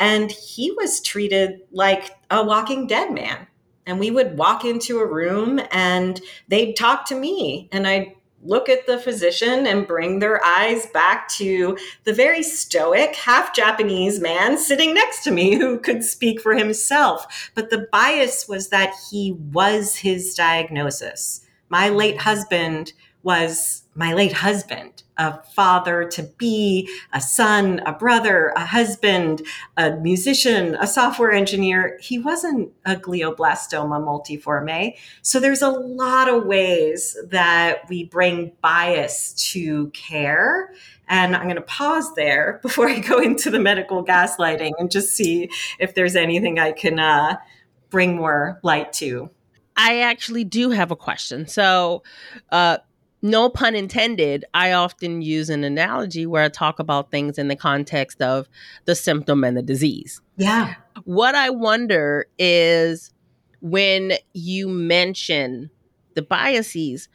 and 0.00 0.32
he 0.32 0.72
was 0.72 1.00
treated 1.00 1.60
like 1.70 2.10
a 2.30 2.42
walking 2.44 2.88
dead 2.88 3.12
man 3.12 3.46
and 3.86 4.00
we 4.00 4.10
would 4.10 4.36
walk 4.36 4.64
into 4.64 4.98
a 4.98 5.06
room 5.06 5.60
and 5.70 6.20
they'd 6.48 6.74
talk 6.74 7.06
to 7.06 7.14
me 7.14 7.68
and 7.70 7.86
I'd 7.86 8.12
look 8.42 8.68
at 8.68 8.86
the 8.86 8.98
physician 8.98 9.66
and 9.66 9.86
bring 9.86 10.18
their 10.18 10.44
eyes 10.44 10.86
back 10.86 11.28
to 11.28 11.78
the 12.04 12.12
very 12.12 12.42
stoic, 12.42 13.14
half 13.14 13.54
Japanese 13.54 14.20
man 14.20 14.58
sitting 14.58 14.94
next 14.94 15.22
to 15.24 15.30
me 15.30 15.54
who 15.54 15.78
could 15.78 16.02
speak 16.02 16.40
for 16.40 16.54
himself. 16.54 17.50
But 17.54 17.70
the 17.70 17.86
bias 17.92 18.48
was 18.48 18.68
that 18.68 18.92
he 19.10 19.32
was 19.32 19.96
his 19.96 20.34
diagnosis. 20.34 21.46
My 21.68 21.88
late 21.88 22.18
husband 22.18 22.92
was 23.22 23.82
my 23.94 24.14
late 24.14 24.32
husband, 24.32 25.02
a 25.18 25.42
father 25.54 26.04
to 26.08 26.22
be, 26.38 26.88
a 27.12 27.20
son, 27.20 27.80
a 27.84 27.92
brother, 27.92 28.52
a 28.56 28.64
husband, 28.64 29.42
a 29.76 29.92
musician, 29.96 30.76
a 30.80 30.86
software 30.86 31.30
engineer. 31.30 31.98
He 32.00 32.18
wasn't 32.18 32.72
a 32.86 32.96
glioblastoma 32.96 34.00
multiforme. 34.02 34.96
So 35.20 35.38
there's 35.38 35.62
a 35.62 35.68
lot 35.68 36.28
of 36.28 36.46
ways 36.46 37.16
that 37.28 37.88
we 37.88 38.04
bring 38.04 38.52
bias 38.62 39.34
to 39.52 39.88
care. 39.88 40.72
And 41.08 41.36
I'm 41.36 41.44
going 41.44 41.56
to 41.56 41.62
pause 41.62 42.14
there 42.14 42.60
before 42.62 42.88
I 42.88 42.98
go 42.98 43.18
into 43.18 43.50
the 43.50 43.60
medical 43.60 44.04
gaslighting 44.04 44.72
and 44.78 44.90
just 44.90 45.14
see 45.14 45.50
if 45.78 45.94
there's 45.94 46.16
anything 46.16 46.58
I 46.58 46.72
can 46.72 46.98
uh, 46.98 47.36
bring 47.90 48.16
more 48.16 48.58
light 48.62 48.92
to. 48.94 49.30
I 49.76 50.00
actually 50.00 50.44
do 50.44 50.70
have 50.70 50.90
a 50.90 50.96
question. 50.96 51.46
So, 51.46 52.02
uh, 52.50 52.78
no 53.22 53.48
pun 53.48 53.74
intended, 53.74 54.44
I 54.52 54.72
often 54.72 55.22
use 55.22 55.48
an 55.48 55.64
analogy 55.64 56.26
where 56.26 56.42
I 56.42 56.48
talk 56.48 56.78
about 56.78 57.10
things 57.10 57.38
in 57.38 57.48
the 57.48 57.56
context 57.56 58.20
of 58.20 58.48
the 58.84 58.94
symptom 58.94 59.44
and 59.44 59.56
the 59.56 59.62
disease. 59.62 60.20
Yeah. 60.36 60.74
What 61.04 61.34
I 61.34 61.50
wonder 61.50 62.26
is 62.38 63.12
when 63.60 64.14
you 64.32 64.68
mention 64.68 65.70
the 66.14 66.22
biases, 66.22 67.08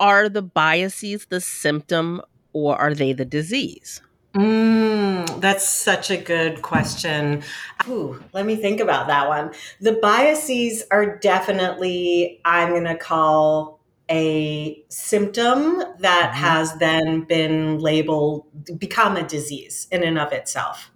are 0.00 0.28
the 0.28 0.42
biases 0.42 1.26
the 1.26 1.40
symptom 1.40 2.20
or 2.52 2.76
are 2.76 2.92
they 2.92 3.12
the 3.12 3.24
disease? 3.24 4.02
Mm, 4.34 5.40
that's 5.40 5.68
such 5.68 6.10
a 6.10 6.16
good 6.16 6.62
question. 6.62 7.42
Ooh, 7.88 8.22
let 8.32 8.46
me 8.46 8.56
think 8.56 8.80
about 8.80 9.06
that 9.08 9.28
one. 9.28 9.52
The 9.80 9.92
biases 9.92 10.82
are 10.90 11.18
definitely, 11.18 12.40
I'm 12.44 12.70
going 12.70 12.84
to 12.84 12.96
call 12.96 13.81
a 14.10 14.84
symptom 14.88 15.82
that 16.00 16.32
mm-hmm. 16.32 16.44
has 16.44 16.74
then 16.78 17.22
been 17.22 17.78
labeled 17.78 18.46
become 18.78 19.16
a 19.16 19.26
disease 19.26 19.88
in 19.90 20.02
and 20.02 20.18
of 20.18 20.32
itself. 20.32 20.90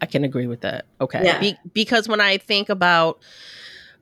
I 0.00 0.06
can 0.06 0.24
agree 0.24 0.46
with 0.46 0.60
that. 0.62 0.86
Okay. 1.00 1.22
Yeah. 1.24 1.40
Be- 1.40 1.58
because 1.72 2.08
when 2.08 2.20
I 2.20 2.38
think 2.38 2.68
about, 2.68 3.22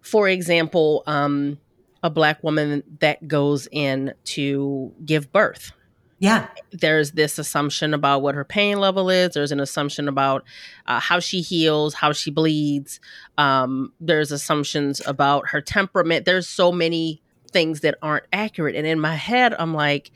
for 0.01 0.29
example, 0.29 1.03
um, 1.07 1.59
a 2.03 2.11
black 2.11 2.43
woman 2.43 2.83
that 3.01 3.27
goes 3.29 3.69
in 3.71 4.13
to 4.25 4.93
give 5.05 5.33
birth. 5.33 5.73
Yeah. 6.19 6.49
There's 6.71 7.13
this 7.13 7.39
assumption 7.39 7.95
about 7.95 8.23
what 8.23 8.35
her 8.37 8.45
pain 8.45 8.79
level 8.79 9.11
is. 9.11 9.35
There's 9.35 9.51
an 9.51 9.59
assumption 9.59 10.09
about 10.09 10.45
uh, 10.87 11.01
how 11.01 11.19
she 11.19 11.41
heals, 11.41 11.95
how 11.95 12.13
she 12.13 12.31
bleeds. 12.31 13.01
Um, 13.39 13.93
there's 14.01 14.31
assumptions 14.31 15.01
about 15.05 15.49
her 15.49 15.61
temperament. 15.61 16.25
There's 16.25 16.47
so 16.47 16.71
many 16.71 17.23
things 17.53 17.81
that 17.81 17.97
aren't 18.03 18.27
accurate. 18.33 18.77
And 18.77 18.87
in 18.87 19.01
my 19.01 19.15
head, 19.15 19.55
I'm 19.59 19.75
like, 19.75 20.11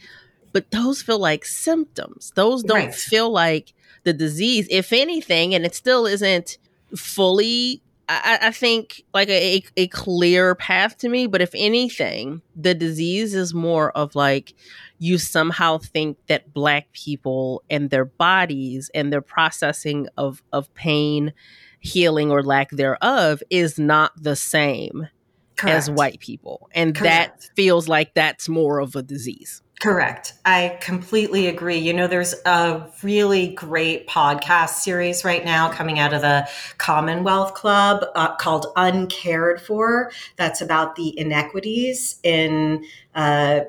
but 0.53 0.71
those 0.71 1.03
feel 1.03 1.19
like 1.19 1.45
symptoms. 1.45 2.33
Those 2.35 2.63
don't 2.63 2.87
right. 2.87 2.95
feel 2.95 3.31
like 3.31 3.75
the 4.05 4.13
disease, 4.13 4.67
if 4.71 4.93
anything, 4.93 5.55
and 5.55 5.67
it 5.67 5.75
still 5.75 6.07
isn't 6.07 6.59
fully 6.95 7.83
I, 8.09 8.39
I 8.43 8.51
think 8.53 9.03
like 9.13 9.29
a, 9.29 9.63
a 9.77 9.89
clear 9.89 10.55
path 10.55 10.99
to 10.99 11.09
me, 11.09 11.27
but 11.27 11.43
if 11.43 11.51
anything, 11.55 12.43
the 12.55 12.75
disease 12.75 13.35
is 13.35 13.53
more 13.53 13.91
of 13.93 14.15
like 14.15 14.55
you 14.99 15.19
somehow 15.19 15.79
think 15.79 16.17
that 16.29 16.53
black 16.55 16.93
people 16.93 17.63
and 17.69 17.91
their 17.91 18.05
bodies 18.05 18.91
and 18.95 19.13
their 19.13 19.21
processing 19.21 20.09
of 20.17 20.43
of 20.53 20.73
pain, 20.75 21.33
healing 21.81 22.31
or 22.31 22.43
lack 22.43 22.71
thereof 22.71 23.43
is 23.51 23.79
not 23.79 24.13
the 24.23 24.37
same 24.37 25.09
Correct. 25.57 25.77
as 25.77 25.91
white 25.91 26.21
people. 26.21 26.69
And 26.73 26.95
Correct. 26.95 27.41
that 27.43 27.51
feels 27.57 27.89
like 27.89 28.15
that's 28.15 28.49
more 28.49 28.79
of 28.79 28.95
a 28.95 29.03
disease. 29.03 29.63
Correct. 29.81 30.33
I 30.47 30.79
completely 30.81 31.49
agree. 31.49 31.77
You 31.77 31.93
know, 31.93 32.07
there's 32.07 32.35
a 32.47 32.91
really 33.03 33.49
great 33.49 34.09
podcast 34.09 34.77
series 34.77 35.23
right 35.23 35.45
now 35.45 35.71
coming 35.71 35.99
out 35.99 36.15
of 36.15 36.23
the 36.23 36.49
Commonwealth 36.79 37.53
Club 37.53 38.05
uh, 38.15 38.35
called 38.37 38.67
Uncared 38.77 39.61
For. 39.61 40.11
That's 40.37 40.63
about 40.63 40.97
the 40.97 41.19
inequities 41.19 42.21
in 42.23 42.87
uh, 43.15 43.61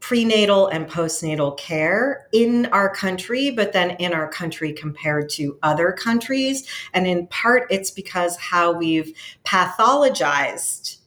prenatal 0.00 0.66
and 0.66 0.86
postnatal 0.86 1.56
care 1.56 2.28
in 2.30 2.66
our 2.66 2.94
country, 2.94 3.50
but 3.50 3.72
then 3.72 3.92
in 3.92 4.12
our 4.12 4.28
country 4.28 4.70
compared 4.70 5.30
to 5.30 5.58
other 5.62 5.92
countries. 5.92 6.68
And 6.92 7.06
in 7.06 7.26
part, 7.28 7.66
it's 7.70 7.90
because 7.90 8.36
how 8.36 8.72
we've 8.72 9.16
pathologized 9.46 10.98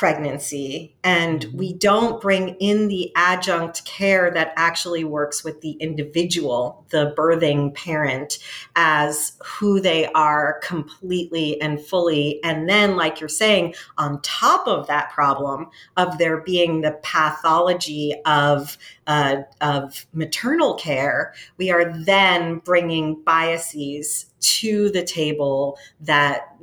pregnancy 0.00 0.96
and 1.04 1.42
mm-hmm. 1.42 1.58
we 1.58 1.74
don't 1.74 2.22
bring 2.22 2.56
in 2.58 2.88
the 2.88 3.12
adjunct 3.16 3.84
care 3.84 4.30
that 4.30 4.50
actually 4.56 5.04
works 5.04 5.44
with 5.44 5.60
the 5.60 5.72
individual 5.72 6.86
the 6.88 7.12
birthing 7.18 7.74
parent 7.74 8.38
as 8.76 9.34
who 9.44 9.78
they 9.78 10.06
are 10.12 10.58
completely 10.62 11.60
and 11.60 11.84
fully 11.84 12.42
and 12.42 12.66
then 12.66 12.96
like 12.96 13.20
you're 13.20 13.28
saying 13.28 13.74
on 13.98 14.18
top 14.22 14.66
of 14.66 14.86
that 14.86 15.10
problem 15.10 15.66
of 15.98 16.16
there 16.16 16.40
being 16.40 16.80
the 16.80 16.98
pathology 17.02 18.14
of 18.24 18.78
uh, 19.06 19.36
of 19.60 20.06
maternal 20.14 20.76
care 20.76 21.34
we 21.58 21.70
are 21.70 21.92
then 22.04 22.56
bringing 22.60 23.22
biases 23.22 24.32
to 24.40 24.88
the 24.92 25.04
table 25.04 25.78
that 26.00 26.56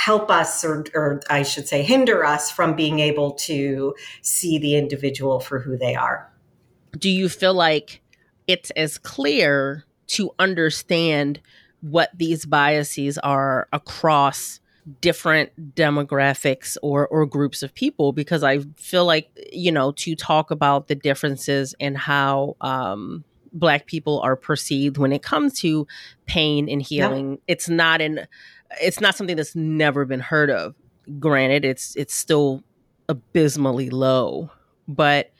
help 0.00 0.30
us 0.30 0.64
or, 0.64 0.84
or 0.94 1.20
i 1.28 1.42
should 1.42 1.68
say 1.68 1.82
hinder 1.82 2.24
us 2.24 2.50
from 2.50 2.74
being 2.74 3.00
able 3.00 3.32
to 3.32 3.94
see 4.22 4.58
the 4.58 4.74
individual 4.76 5.40
for 5.40 5.58
who 5.58 5.76
they 5.76 5.94
are. 5.94 6.30
Do 6.98 7.10
you 7.10 7.28
feel 7.28 7.54
like 7.54 8.00
it's 8.46 8.70
as 8.70 8.98
clear 8.98 9.84
to 10.08 10.30
understand 10.38 11.40
what 11.82 12.10
these 12.16 12.46
biases 12.46 13.18
are 13.18 13.68
across 13.72 14.60
different 15.00 15.74
demographics 15.74 16.76
or 16.82 17.06
or 17.08 17.26
groups 17.26 17.62
of 17.62 17.74
people? 17.74 18.12
Because 18.12 18.42
I 18.42 18.60
feel 18.76 19.04
like 19.04 19.30
you 19.52 19.70
know 19.70 19.92
to 19.92 20.16
talk 20.16 20.50
about 20.50 20.88
the 20.88 20.94
differences 20.94 21.74
in 21.78 21.94
how 21.94 22.56
um 22.60 23.24
black 23.52 23.86
people 23.86 24.20
are 24.20 24.36
perceived 24.36 24.96
when 24.96 25.12
it 25.12 25.22
comes 25.22 25.58
to 25.58 25.84
pain 26.24 26.68
and 26.68 26.80
healing 26.80 27.36
it's 27.48 27.68
not 27.68 28.00
an 28.00 28.24
it's 28.80 29.00
not 29.00 29.16
something 29.16 29.36
that's 29.36 29.56
never 29.56 30.04
been 30.04 30.20
heard 30.20 30.50
of. 30.50 30.74
Granted, 31.18 31.64
it's 31.64 31.96
it's 31.96 32.14
still 32.14 32.62
abysmally 33.08 33.90
low, 33.90 34.50
but 34.86 35.32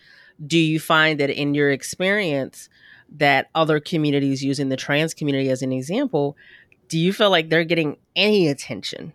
do 0.46 0.58
you 0.58 0.80
find 0.80 1.20
that 1.20 1.30
in 1.30 1.54
your 1.54 1.70
experience 1.70 2.68
that 3.16 3.50
other 3.54 3.80
communities 3.80 4.42
using 4.42 4.68
the 4.68 4.76
trans 4.76 5.14
community 5.14 5.50
as 5.50 5.62
an 5.62 5.72
example, 5.72 6.36
do 6.88 6.98
you 6.98 7.12
feel 7.12 7.30
like 7.30 7.50
they're 7.50 7.64
getting 7.64 7.96
any 8.16 8.48
attention 8.48 9.12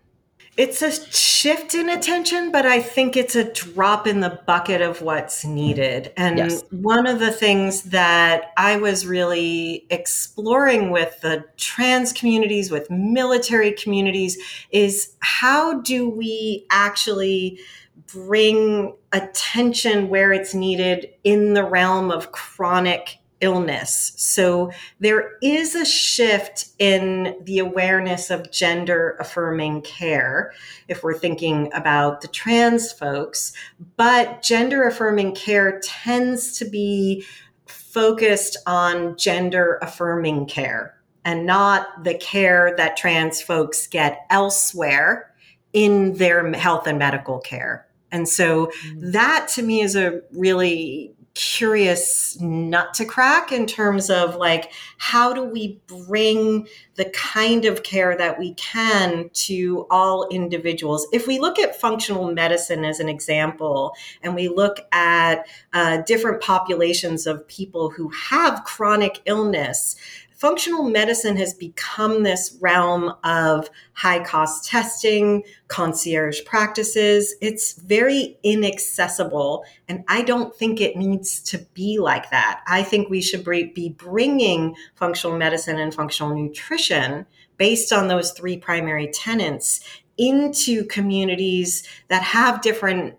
it's 0.57 0.81
a 0.81 0.91
shift 1.11 1.75
in 1.75 1.89
attention, 1.89 2.51
but 2.51 2.65
I 2.65 2.81
think 2.81 3.17
it's 3.17 3.35
a 3.35 3.51
drop 3.51 4.07
in 4.07 4.21
the 4.21 4.39
bucket 4.47 4.81
of 4.81 5.01
what's 5.01 5.43
needed. 5.43 6.13
And 6.15 6.37
yes. 6.37 6.63
one 6.71 7.05
of 7.05 7.19
the 7.19 7.31
things 7.31 7.83
that 7.83 8.53
I 8.55 8.77
was 8.77 9.05
really 9.05 9.85
exploring 9.89 10.91
with 10.91 11.19
the 11.19 11.43
trans 11.57 12.13
communities, 12.13 12.71
with 12.71 12.89
military 12.89 13.73
communities, 13.73 14.37
is 14.71 15.13
how 15.19 15.81
do 15.81 16.09
we 16.09 16.65
actually 16.71 17.59
bring 18.07 18.93
attention 19.11 20.07
where 20.07 20.31
it's 20.31 20.53
needed 20.53 21.09
in 21.25 21.53
the 21.53 21.65
realm 21.65 22.11
of 22.11 22.31
chronic 22.31 23.17
illness. 23.45 24.11
So 24.17 24.71
there 24.99 25.33
is 25.43 25.75
a 25.75 25.85
shift 25.85 26.69
in 26.79 27.37
the 27.43 27.59
awareness 27.59 28.31
of 28.31 28.51
gender 28.51 29.15
affirming 29.19 29.83
care 29.83 30.51
if 30.87 31.03
we're 31.03 31.17
thinking 31.17 31.71
about 31.73 32.21
the 32.21 32.27
trans 32.27 32.91
folks, 32.91 33.53
but 33.97 34.41
gender 34.41 34.87
affirming 34.87 35.35
care 35.35 35.79
tends 35.83 36.57
to 36.57 36.65
be 36.65 37.23
focused 37.67 38.57
on 38.65 39.15
gender 39.15 39.77
affirming 39.83 40.47
care 40.47 40.97
and 41.23 41.45
not 41.45 42.03
the 42.03 42.15
care 42.15 42.73
that 42.77 42.97
trans 42.97 43.43
folks 43.43 43.85
get 43.85 44.25
elsewhere 44.31 45.31
in 45.71 46.13
their 46.13 46.51
health 46.53 46.87
and 46.87 46.97
medical 46.97 47.39
care. 47.39 47.85
And 48.11 48.27
so 48.29 48.67
mm. 48.67 49.11
that 49.11 49.49
to 49.55 49.61
me 49.61 49.81
is 49.81 49.95
a 49.95 50.21
really 50.31 51.14
curious 51.35 52.39
nut 52.39 52.93
to 52.93 53.05
crack 53.05 53.51
in 53.51 53.65
terms 53.65 54.09
of 54.09 54.37
like 54.37 54.71
how 54.97 55.33
do 55.33 55.43
we 55.43 55.79
bring 55.85 56.67
the 56.95 57.05
kind 57.05 57.65
of 57.65 57.83
care 57.83 58.17
that 58.17 58.39
we 58.39 58.53
can 58.53 59.29
to 59.33 59.85
all 59.91 60.27
individuals? 60.29 61.05
If 61.11 61.27
we 61.27 61.39
look 61.39 61.59
at 61.59 61.79
functional 61.79 62.31
medicine 62.31 62.85
as 62.85 62.99
an 62.99 63.09
example 63.09 63.93
and 64.23 64.33
we 64.33 64.47
look 64.47 64.77
at 64.93 65.45
uh, 65.73 65.97
different 66.03 66.41
populations 66.41 67.27
of 67.27 67.45
people 67.47 67.89
who 67.89 68.09
have 68.09 68.63
chronic 68.63 69.21
illness 69.25 69.97
functional 70.35 70.83
medicine 70.89 71.37
has 71.37 71.53
become 71.53 72.23
this 72.23 72.57
realm 72.61 73.13
of 73.23 73.69
high 73.93 74.23
cost 74.23 74.69
testing, 74.69 75.43
concierge 75.67 76.43
practices. 76.45 77.35
It's 77.41 77.73
very 77.73 78.37
inaccessible. 78.43 79.63
And 79.87 80.03
I 80.07 80.21
don't 80.21 80.55
think 80.55 80.79
it 80.81 80.95
needs 80.95 81.41
to 81.43 81.59
be 81.73 81.99
like 81.99 82.29
that. 82.31 82.61
I 82.67 82.83
think 82.83 83.09
we 83.09 83.21
should 83.21 83.43
be 83.45 83.95
bringing 83.97 84.75
functional 84.95 85.37
medicine 85.37 85.79
and 85.79 85.93
functional 85.93 86.35
nutrition 86.35 87.25
based 87.57 87.93
on 87.93 88.07
those 88.07 88.31
three 88.31 88.57
primary 88.57 89.07
tenants 89.07 89.79
into 90.17 90.85
communities 90.85 91.87
that 92.07 92.23
have 92.23 92.61
different 92.61 93.15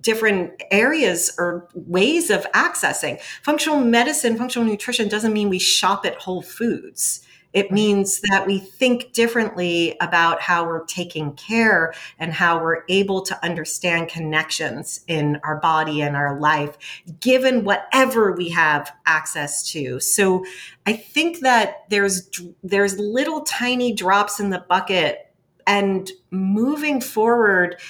different 0.00 0.62
areas 0.70 1.34
or 1.38 1.68
ways 1.74 2.30
of 2.30 2.44
accessing. 2.52 3.20
Functional 3.42 3.80
medicine, 3.80 4.36
functional 4.36 4.68
nutrition 4.68 5.08
doesn't 5.08 5.32
mean 5.32 5.48
we 5.48 5.58
shop 5.58 6.06
at 6.06 6.16
Whole 6.16 6.42
Foods. 6.42 7.24
It 7.54 7.72
means 7.72 8.20
that 8.30 8.46
we 8.46 8.58
think 8.58 9.12
differently 9.12 9.96
about 10.00 10.42
how 10.42 10.66
we're 10.66 10.84
taking 10.84 11.32
care 11.32 11.94
and 12.18 12.32
how 12.32 12.62
we're 12.62 12.82
able 12.90 13.22
to 13.22 13.44
understand 13.44 14.08
connections 14.08 15.00
in 15.08 15.40
our 15.42 15.56
body 15.56 16.02
and 16.02 16.14
our 16.14 16.38
life, 16.38 16.76
given 17.20 17.64
whatever 17.64 18.32
we 18.32 18.50
have 18.50 18.92
access 19.06 19.66
to. 19.70 19.98
So 19.98 20.44
I 20.84 20.92
think 20.92 21.40
that 21.40 21.84
there's 21.88 22.28
there's 22.62 22.98
little 22.98 23.40
tiny 23.40 23.94
drops 23.94 24.40
in 24.40 24.50
the 24.50 24.64
bucket, 24.68 25.32
and 25.66 26.10
moving 26.30 27.00
forward 27.00 27.80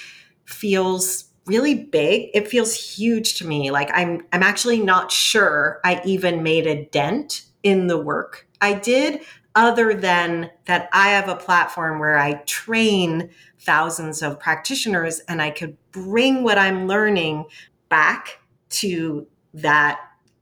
feels 0.45 1.25
really 1.49 1.75
big. 1.75 2.29
It 2.33 2.47
feels 2.47 2.73
huge 2.73 3.35
to 3.39 3.47
me. 3.47 3.71
Like 3.71 3.89
I'm 3.93 4.25
I'm 4.31 4.43
actually 4.43 4.79
not 4.81 5.11
sure 5.11 5.81
I 5.83 6.01
even 6.05 6.43
made 6.43 6.67
a 6.67 6.85
dent 6.85 7.45
in 7.63 7.87
the 7.87 7.97
work 7.97 8.47
I 8.61 8.75
did 8.75 9.21
other 9.55 9.93
than 9.93 10.49
that 10.65 10.89
I 10.93 11.09
have 11.09 11.27
a 11.27 11.35
platform 11.35 11.99
where 11.99 12.17
I 12.17 12.35
train 12.45 13.29
thousands 13.59 14.21
of 14.21 14.39
practitioners 14.39 15.19
and 15.27 15.41
I 15.41 15.49
could 15.49 15.75
bring 15.91 16.43
what 16.43 16.57
I'm 16.57 16.87
learning 16.87 17.45
back 17.89 18.39
to 18.69 19.27
that 19.55 19.99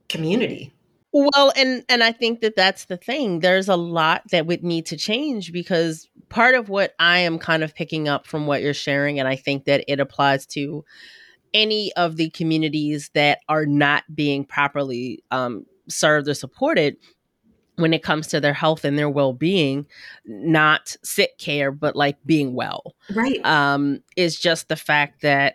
community. 0.08 0.72
Well, 1.12 1.52
and 1.56 1.84
and 1.88 2.02
I 2.02 2.12
think 2.12 2.40
that 2.40 2.54
that's 2.54 2.84
the 2.84 2.98
thing. 2.98 3.40
There's 3.40 3.68
a 3.68 3.76
lot 3.76 4.22
that 4.30 4.46
would 4.46 4.62
need 4.62 4.86
to 4.86 4.96
change 4.96 5.52
because 5.52 6.08
part 6.28 6.54
of 6.54 6.68
what 6.68 6.94
I 6.98 7.18
am 7.18 7.38
kind 7.38 7.62
of 7.62 7.74
picking 7.74 8.08
up 8.08 8.26
from 8.26 8.46
what 8.46 8.62
you're 8.62 8.74
sharing, 8.74 9.18
and 9.18 9.28
I 9.28 9.36
think 9.36 9.64
that 9.64 9.84
it 9.88 10.00
applies 10.00 10.46
to 10.46 10.84
any 11.54 11.92
of 11.94 12.16
the 12.16 12.30
communities 12.30 13.10
that 13.14 13.40
are 13.48 13.66
not 13.66 14.04
being 14.14 14.44
properly 14.44 15.22
um, 15.30 15.64
served 15.88 16.28
or 16.28 16.34
supported 16.34 16.96
when 17.76 17.94
it 17.94 18.02
comes 18.02 18.26
to 18.26 18.40
their 18.40 18.52
health 18.52 18.84
and 18.84 18.98
their 18.98 19.08
well-being 19.08 19.86
not 20.26 20.96
sick 21.02 21.38
care 21.38 21.70
but 21.70 21.96
like 21.96 22.16
being 22.26 22.54
well. 22.54 22.94
Right. 23.14 23.44
Um 23.46 24.02
is 24.16 24.38
just 24.38 24.68
the 24.68 24.76
fact 24.76 25.22
that 25.22 25.54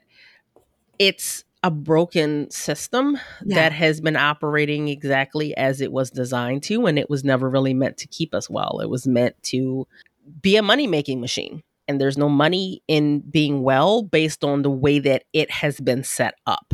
it's 0.97 1.43
a 1.63 1.71
broken 1.71 2.49
system 2.49 3.17
yeah. 3.45 3.55
that 3.55 3.71
has 3.71 4.01
been 4.01 4.15
operating 4.15 4.89
exactly 4.89 5.55
as 5.55 5.79
it 5.81 5.91
was 5.91 6.09
designed 6.09 6.63
to 6.63 6.85
and 6.85 6.97
it 6.97 7.09
was 7.09 7.23
never 7.23 7.49
really 7.49 7.73
meant 7.73 7.97
to 7.97 8.07
keep 8.07 8.33
us 8.33 8.49
well. 8.49 8.79
It 8.81 8.89
was 8.89 9.05
meant 9.05 9.41
to 9.43 9.85
be 10.41 10.55
a 10.55 10.61
money 10.61 10.87
making 10.87 11.21
machine. 11.21 11.63
and 11.87 11.99
there's 11.99 12.17
no 12.17 12.29
money 12.29 12.81
in 12.87 13.19
being 13.29 13.61
well 13.61 14.03
based 14.03 14.43
on 14.45 14.61
the 14.61 14.69
way 14.69 14.99
that 14.99 15.25
it 15.33 15.51
has 15.51 15.81
been 15.81 16.01
set 16.01 16.35
up. 16.47 16.73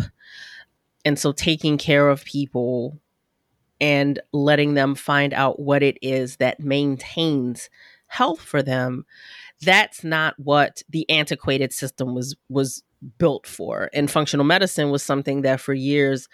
And 1.03 1.17
so 1.17 1.31
taking 1.31 1.79
care 1.79 2.09
of 2.09 2.23
people 2.25 2.99
and 3.81 4.19
letting 4.33 4.75
them 4.75 4.93
find 4.93 5.33
out 5.33 5.59
what 5.59 5.81
it 5.81 5.97
is 6.01 6.37
that 6.37 6.59
maintains 6.59 7.69
health 8.07 8.41
for 8.41 8.61
them 8.61 9.05
that's 9.61 10.03
not 10.03 10.35
what 10.39 10.83
the 10.89 11.09
antiquated 11.09 11.73
system 11.73 12.15
was 12.15 12.35
was 12.49 12.83
built 13.17 13.47
for. 13.47 13.89
And 13.93 14.09
functional 14.09 14.45
medicine 14.45 14.89
was 14.89 15.03
something 15.03 15.41
that 15.43 15.59
for 15.59 15.73
years 15.73 16.27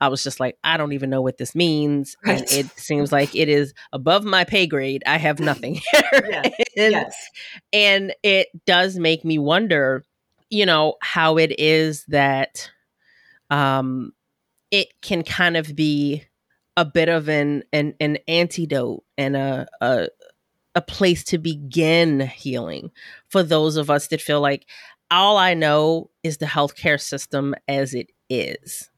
I 0.00 0.08
was 0.08 0.22
just 0.22 0.40
like, 0.40 0.56
I 0.62 0.76
don't 0.76 0.92
even 0.92 1.10
know 1.10 1.22
what 1.22 1.38
this 1.38 1.54
means. 1.54 2.16
Right. 2.24 2.40
And 2.40 2.50
it 2.52 2.78
seems 2.78 3.12
like 3.12 3.34
it 3.34 3.48
is 3.48 3.74
above 3.92 4.24
my 4.24 4.44
pay 4.44 4.66
grade. 4.66 5.02
I 5.06 5.18
have 5.18 5.40
nothing 5.40 5.74
here. 5.92 6.28
Yes. 6.28 6.54
and, 6.76 6.92
yes. 6.92 7.28
and 7.72 8.14
it 8.22 8.48
does 8.66 8.98
make 8.98 9.24
me 9.24 9.38
wonder, 9.38 10.04
you 10.50 10.66
know, 10.66 10.94
how 11.00 11.38
it 11.38 11.58
is 11.58 12.04
that 12.08 12.70
um 13.50 14.12
it 14.70 14.88
can 15.02 15.22
kind 15.22 15.56
of 15.56 15.74
be 15.76 16.24
a 16.76 16.84
bit 16.84 17.08
of 17.08 17.28
an 17.28 17.64
an, 17.72 17.94
an 18.00 18.18
antidote 18.28 19.04
and 19.18 19.36
a, 19.36 19.66
a 19.80 20.08
a 20.74 20.80
place 20.80 21.22
to 21.24 21.38
begin 21.38 22.20
healing 22.20 22.90
for 23.28 23.42
those 23.42 23.76
of 23.76 23.90
us 23.90 24.08
that 24.08 24.22
feel 24.22 24.40
like 24.40 24.66
all 25.12 25.36
I 25.38 25.54
know 25.54 26.10
is 26.22 26.38
the 26.38 26.46
healthcare 26.46 27.00
system 27.00 27.54
as 27.68 27.94
it 27.94 28.10
is. 28.28 28.90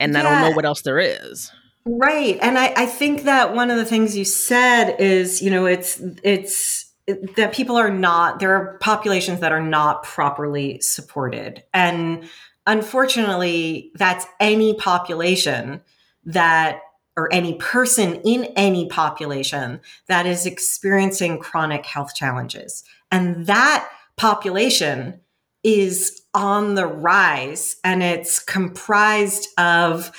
And 0.00 0.12
yeah. 0.12 0.20
I 0.20 0.22
don't 0.22 0.50
know 0.50 0.56
what 0.56 0.64
else 0.64 0.82
there 0.82 0.98
is. 0.98 1.50
Right. 1.86 2.38
And 2.42 2.58
I, 2.58 2.72
I 2.76 2.86
think 2.86 3.22
that 3.22 3.54
one 3.54 3.70
of 3.70 3.76
the 3.76 3.84
things 3.84 4.16
you 4.16 4.24
said 4.24 4.96
is, 4.98 5.40
you 5.40 5.50
know, 5.50 5.66
it's 5.66 6.00
it's 6.24 6.92
that 7.36 7.52
people 7.52 7.76
are 7.76 7.90
not 7.90 8.40
there 8.40 8.52
are 8.54 8.78
populations 8.78 9.40
that 9.40 9.52
are 9.52 9.62
not 9.62 10.02
properly 10.02 10.80
supported. 10.80 11.62
And 11.72 12.28
unfortunately, 12.66 13.92
that's 13.94 14.26
any 14.40 14.74
population 14.74 15.80
that 16.24 16.80
or 17.16 17.32
any 17.32 17.54
person 17.54 18.16
in 18.24 18.44
any 18.56 18.88
population 18.88 19.80
that 20.08 20.26
is 20.26 20.44
experiencing 20.44 21.38
chronic 21.38 21.86
health 21.86 22.14
challenges. 22.14 22.82
And 23.10 23.46
that 23.46 23.88
population 24.16 25.20
is 25.66 26.22
on 26.32 26.76
the 26.76 26.86
rise 26.86 27.76
and 27.82 28.00
it's 28.00 28.38
comprised 28.38 29.48
of 29.58 30.12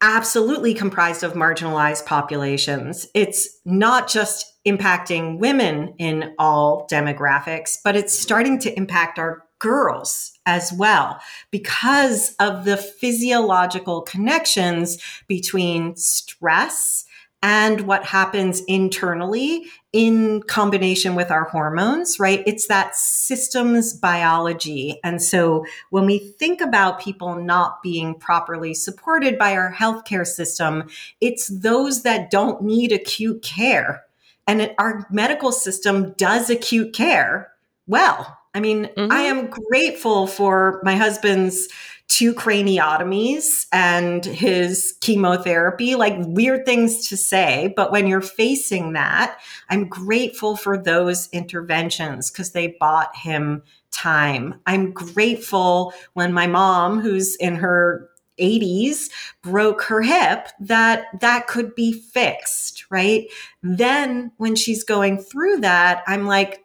absolutely 0.00 0.72
comprised 0.72 1.22
of 1.22 1.34
marginalized 1.34 2.06
populations. 2.06 3.06
It's 3.12 3.60
not 3.66 4.08
just 4.08 4.54
impacting 4.66 5.38
women 5.38 5.94
in 5.98 6.34
all 6.38 6.88
demographics, 6.90 7.76
but 7.84 7.94
it's 7.94 8.18
starting 8.18 8.58
to 8.60 8.74
impact 8.74 9.18
our 9.18 9.44
girls 9.58 10.32
as 10.46 10.72
well 10.72 11.20
because 11.50 12.34
of 12.40 12.64
the 12.64 12.78
physiological 12.78 14.00
connections 14.00 14.96
between 15.28 15.94
stress 15.96 17.04
and 17.42 17.82
what 17.82 18.04
happens 18.04 18.62
internally 18.66 19.66
in 19.96 20.42
combination 20.42 21.14
with 21.14 21.30
our 21.30 21.44
hormones, 21.44 22.20
right? 22.20 22.42
It's 22.46 22.66
that 22.66 22.94
systems 22.94 23.94
biology. 23.94 25.00
And 25.02 25.22
so 25.22 25.64
when 25.88 26.04
we 26.04 26.18
think 26.18 26.60
about 26.60 27.00
people 27.00 27.34
not 27.36 27.82
being 27.82 28.14
properly 28.14 28.74
supported 28.74 29.38
by 29.38 29.56
our 29.56 29.72
healthcare 29.72 30.26
system, 30.26 30.90
it's 31.22 31.48
those 31.48 32.02
that 32.02 32.30
don't 32.30 32.60
need 32.60 32.92
acute 32.92 33.40
care. 33.40 34.04
And 34.46 34.60
it, 34.60 34.74
our 34.76 35.06
medical 35.10 35.50
system 35.50 36.12
does 36.18 36.50
acute 36.50 36.92
care 36.92 37.52
well 37.86 38.36
I 38.56 38.60
mean, 38.60 38.86
mm-hmm. 38.86 39.12
I 39.12 39.20
am 39.20 39.50
grateful 39.50 40.26
for 40.26 40.80
my 40.82 40.96
husband's 40.96 41.68
two 42.08 42.32
craniotomies 42.34 43.66
and 43.72 44.24
his 44.24 44.96
chemotherapy, 45.00 45.96
like 45.96 46.14
weird 46.18 46.64
things 46.64 47.08
to 47.08 47.16
say. 47.16 47.72
But 47.76 47.90
when 47.90 48.06
you're 48.06 48.20
facing 48.20 48.92
that, 48.92 49.38
I'm 49.68 49.88
grateful 49.88 50.56
for 50.56 50.78
those 50.78 51.28
interventions 51.32 52.30
because 52.30 52.52
they 52.52 52.76
bought 52.78 53.14
him 53.16 53.62
time. 53.90 54.54
I'm 54.66 54.92
grateful 54.92 55.92
when 56.14 56.32
my 56.32 56.46
mom, 56.46 57.00
who's 57.00 57.34
in 57.36 57.56
her 57.56 58.08
80s 58.38 59.10
broke 59.42 59.82
her 59.82 60.02
hip 60.02 60.48
that 60.60 61.06
that 61.20 61.46
could 61.46 61.74
be 61.74 61.92
fixed 61.92 62.84
right? 62.90 63.26
Then 63.62 64.30
when 64.36 64.54
she's 64.54 64.84
going 64.84 65.18
through 65.18 65.58
that 65.58 66.02
i'm 66.06 66.26
like 66.26 66.62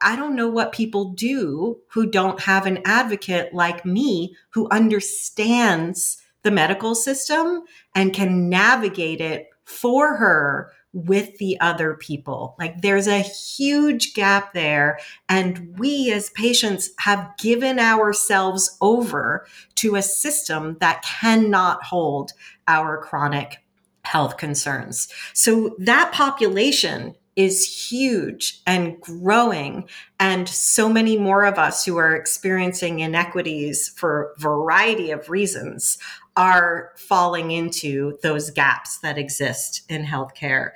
I 0.00 0.14
don't 0.14 0.36
know 0.36 0.48
what 0.48 0.70
people 0.72 1.06
do 1.06 1.78
who 1.88 2.06
don't 2.06 2.40
have 2.40 2.66
an 2.66 2.78
advocate 2.84 3.52
like 3.52 3.84
me 3.84 4.36
who 4.50 4.68
understands 4.70 6.18
the 6.42 6.52
medical 6.52 6.94
system 6.94 7.62
and 7.94 8.12
can 8.12 8.48
navigate 8.48 9.20
it 9.20 9.48
for 9.64 10.16
her 10.16 10.70
with 10.94 11.36
the 11.38 11.60
other 11.60 11.94
people. 11.94 12.54
Like 12.58 12.80
there's 12.80 13.08
a 13.08 13.20
huge 13.20 14.14
gap 14.14 14.54
there. 14.54 14.98
And 15.28 15.76
we 15.78 16.10
as 16.12 16.30
patients 16.30 16.90
have 17.00 17.32
given 17.36 17.78
ourselves 17.78 18.78
over 18.80 19.46
to 19.76 19.96
a 19.96 20.02
system 20.02 20.78
that 20.80 21.02
cannot 21.02 21.82
hold 21.82 22.32
our 22.68 22.98
chronic 22.98 23.58
health 24.04 24.36
concerns. 24.36 25.08
So 25.32 25.74
that 25.78 26.12
population 26.12 27.16
is 27.36 27.90
huge 27.90 28.60
and 28.64 29.00
growing 29.00 29.88
and 30.20 30.48
so 30.48 30.88
many 30.88 31.18
more 31.18 31.44
of 31.44 31.58
us 31.58 31.84
who 31.84 31.96
are 31.96 32.14
experiencing 32.14 33.00
inequities 33.00 33.88
for 33.88 34.32
a 34.36 34.40
variety 34.40 35.10
of 35.10 35.28
reasons 35.28 35.98
are 36.36 36.92
falling 36.96 37.50
into 37.50 38.18
those 38.22 38.50
gaps 38.50 38.98
that 38.98 39.18
exist 39.18 39.82
in 39.88 40.04
healthcare 40.04 40.70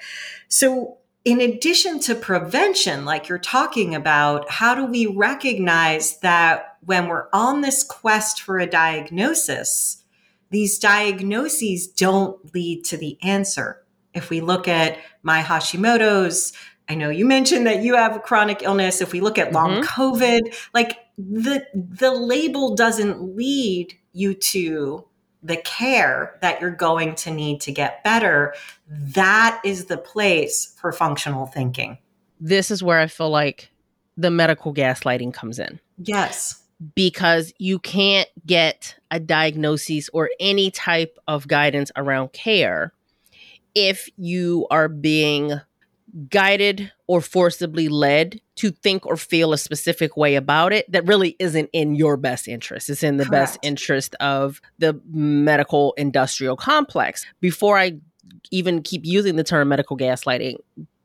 so 0.48 0.98
in 1.24 1.40
addition 1.40 1.98
to 1.98 2.14
prevention 2.14 3.04
like 3.04 3.28
you're 3.28 3.38
talking 3.38 3.94
about 3.94 4.48
how 4.50 4.74
do 4.74 4.86
we 4.86 5.06
recognize 5.06 6.18
that 6.20 6.76
when 6.84 7.08
we're 7.08 7.28
on 7.32 7.60
this 7.60 7.82
quest 7.82 8.40
for 8.40 8.58
a 8.58 8.66
diagnosis 8.66 10.04
these 10.50 10.78
diagnoses 10.78 11.88
don't 11.88 12.54
lead 12.54 12.84
to 12.84 12.96
the 12.96 13.18
answer 13.22 13.84
if 14.18 14.30
we 14.30 14.40
look 14.40 14.68
at 14.68 14.98
my 15.22 15.42
Hashimoto's, 15.42 16.52
I 16.88 16.94
know 16.94 17.10
you 17.10 17.24
mentioned 17.24 17.66
that 17.66 17.82
you 17.82 17.94
have 17.94 18.16
a 18.16 18.20
chronic 18.20 18.62
illness. 18.62 19.00
If 19.00 19.12
we 19.12 19.20
look 19.20 19.38
at 19.38 19.52
long 19.52 19.82
mm-hmm. 19.82 20.00
COVID, 20.00 20.54
like 20.74 20.98
the 21.16 21.66
the 21.74 22.10
label 22.10 22.74
doesn't 22.74 23.36
lead 23.36 23.94
you 24.12 24.34
to 24.34 25.04
the 25.42 25.56
care 25.58 26.36
that 26.40 26.60
you're 26.60 26.70
going 26.70 27.14
to 27.14 27.30
need 27.30 27.60
to 27.62 27.72
get 27.72 28.02
better. 28.04 28.54
That 28.88 29.60
is 29.64 29.86
the 29.86 29.96
place 29.96 30.74
for 30.80 30.92
functional 30.92 31.46
thinking. 31.46 31.98
This 32.40 32.70
is 32.70 32.82
where 32.82 33.00
I 33.00 33.06
feel 33.06 33.30
like 33.30 33.70
the 34.16 34.30
medical 34.30 34.74
gaslighting 34.74 35.32
comes 35.32 35.58
in. 35.58 35.80
Yes. 35.98 36.62
Because 36.94 37.52
you 37.58 37.78
can't 37.78 38.28
get 38.46 38.96
a 39.10 39.18
diagnosis 39.18 40.08
or 40.12 40.30
any 40.38 40.70
type 40.70 41.18
of 41.26 41.48
guidance 41.48 41.90
around 41.96 42.32
care 42.32 42.92
if 43.74 44.08
you 44.16 44.66
are 44.70 44.88
being 44.88 45.60
guided 46.28 46.92
or 47.06 47.20
forcibly 47.20 47.88
led 47.88 48.40
to 48.56 48.70
think 48.70 49.06
or 49.06 49.16
feel 49.16 49.52
a 49.52 49.58
specific 49.58 50.16
way 50.16 50.34
about 50.34 50.72
it 50.72 50.90
that 50.90 51.06
really 51.06 51.36
isn't 51.38 51.70
in 51.72 51.94
your 51.94 52.16
best 52.16 52.48
interest. 52.48 52.88
It's 52.88 53.02
in 53.02 53.16
the 53.16 53.24
Correct. 53.24 53.30
best 53.30 53.58
interest 53.62 54.14
of 54.16 54.60
the 54.78 55.00
medical 55.10 55.92
industrial 55.94 56.56
complex. 56.56 57.24
Before 57.40 57.78
I 57.78 57.98
even 58.50 58.82
keep 58.82 59.04
using 59.04 59.36
the 59.36 59.44
term 59.44 59.68
medical 59.68 59.96
gaslighting, 59.96 60.56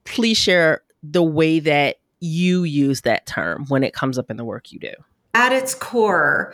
please 0.05 0.37
share 0.37 0.81
the 1.03 1.23
way 1.23 1.59
that 1.59 1.97
you 2.19 2.63
use 2.63 3.01
that 3.01 3.25
term 3.25 3.65
when 3.67 3.83
it 3.83 3.93
comes 3.93 4.17
up 4.17 4.31
in 4.31 4.37
the 4.37 4.45
work 4.45 4.71
you 4.71 4.79
do. 4.79 4.93
At 5.33 5.51
its 5.51 5.75
core, 5.75 6.53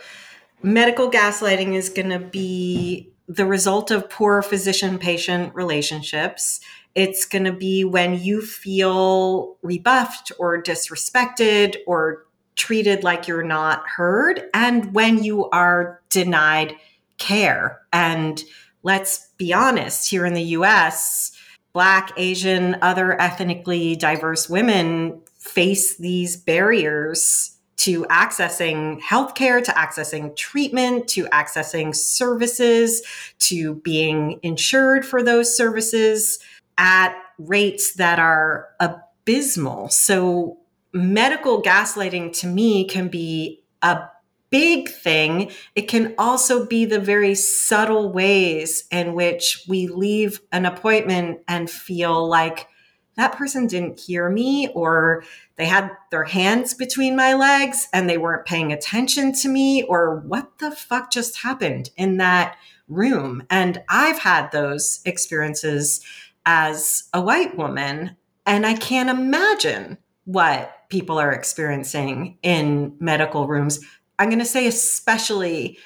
medical 0.62 1.10
gaslighting 1.10 1.74
is 1.74 1.88
going 1.88 2.10
to 2.10 2.18
be 2.18 3.12
the 3.28 3.46
result 3.46 3.92
of 3.92 4.10
poor 4.10 4.42
physician 4.42 4.98
patient 4.98 5.54
relationships. 5.54 6.60
It's 6.94 7.24
going 7.24 7.44
to 7.44 7.52
be 7.52 7.84
when 7.84 8.18
you 8.18 8.42
feel 8.42 9.56
rebuffed 9.62 10.32
or 10.38 10.62
disrespected 10.62 11.76
or 11.86 12.26
treated 12.56 13.04
like 13.04 13.26
you're 13.26 13.42
not 13.42 13.88
heard, 13.88 14.42
and 14.52 14.92
when 14.92 15.22
you 15.22 15.48
are 15.50 16.02
denied 16.10 16.76
care. 17.18 17.80
And 17.92 18.42
let's 18.82 19.28
be 19.36 19.52
honest, 19.52 20.10
here 20.10 20.26
in 20.26 20.34
the 20.34 20.42
US, 20.42 21.32
Black, 21.72 22.12
Asian, 22.16 22.76
other 22.82 23.20
ethnically 23.20 23.94
diverse 23.94 24.48
women 24.50 25.20
face 25.38 25.96
these 25.96 26.36
barriers 26.36 27.56
to 27.76 28.04
accessing 28.06 29.00
healthcare, 29.00 29.64
to 29.64 29.70
accessing 29.72 30.36
treatment, 30.36 31.08
to 31.08 31.24
accessing 31.26 31.94
services, 31.94 33.02
to 33.38 33.76
being 33.76 34.38
insured 34.42 35.06
for 35.06 35.22
those 35.22 35.56
services 35.56 36.40
at 36.80 37.14
rates 37.38 37.92
that 37.92 38.18
are 38.18 38.70
abysmal. 38.80 39.90
So 39.90 40.58
medical 40.92 41.62
gaslighting 41.62 42.36
to 42.40 42.46
me 42.46 42.86
can 42.86 43.08
be 43.08 43.62
a 43.82 44.00
big 44.48 44.88
thing. 44.88 45.52
It 45.76 45.82
can 45.82 46.14
also 46.18 46.66
be 46.66 46.86
the 46.86 46.98
very 46.98 47.34
subtle 47.34 48.10
ways 48.10 48.84
in 48.90 49.14
which 49.14 49.64
we 49.68 49.86
leave 49.86 50.40
an 50.50 50.66
appointment 50.66 51.40
and 51.46 51.70
feel 51.70 52.26
like 52.26 52.66
that 53.16 53.36
person 53.36 53.66
didn't 53.66 54.00
hear 54.00 54.30
me 54.30 54.68
or 54.68 55.22
they 55.56 55.66
had 55.66 55.90
their 56.10 56.24
hands 56.24 56.72
between 56.72 57.14
my 57.14 57.34
legs 57.34 57.88
and 57.92 58.08
they 58.08 58.16
weren't 58.16 58.46
paying 58.46 58.72
attention 58.72 59.32
to 59.34 59.48
me 59.48 59.82
or 59.82 60.20
what 60.20 60.58
the 60.58 60.70
fuck 60.70 61.12
just 61.12 61.42
happened 61.42 61.90
in 61.96 62.16
that 62.16 62.56
room. 62.88 63.42
And 63.50 63.82
I've 63.88 64.18
had 64.18 64.50
those 64.50 65.00
experiences 65.04 66.00
as 66.46 67.04
a 67.12 67.20
white 67.20 67.56
woman 67.56 68.16
and 68.46 68.66
I 68.66 68.74
can't 68.74 69.10
imagine 69.10 69.98
what 70.24 70.88
people 70.88 71.18
are 71.18 71.32
experiencing 71.32 72.38
in 72.42 72.96
medical 72.98 73.46
rooms. 73.46 73.80
I'm 74.18 74.28
going 74.28 74.40
to 74.40 74.44
say, 74.44 74.66
especially 74.66 75.78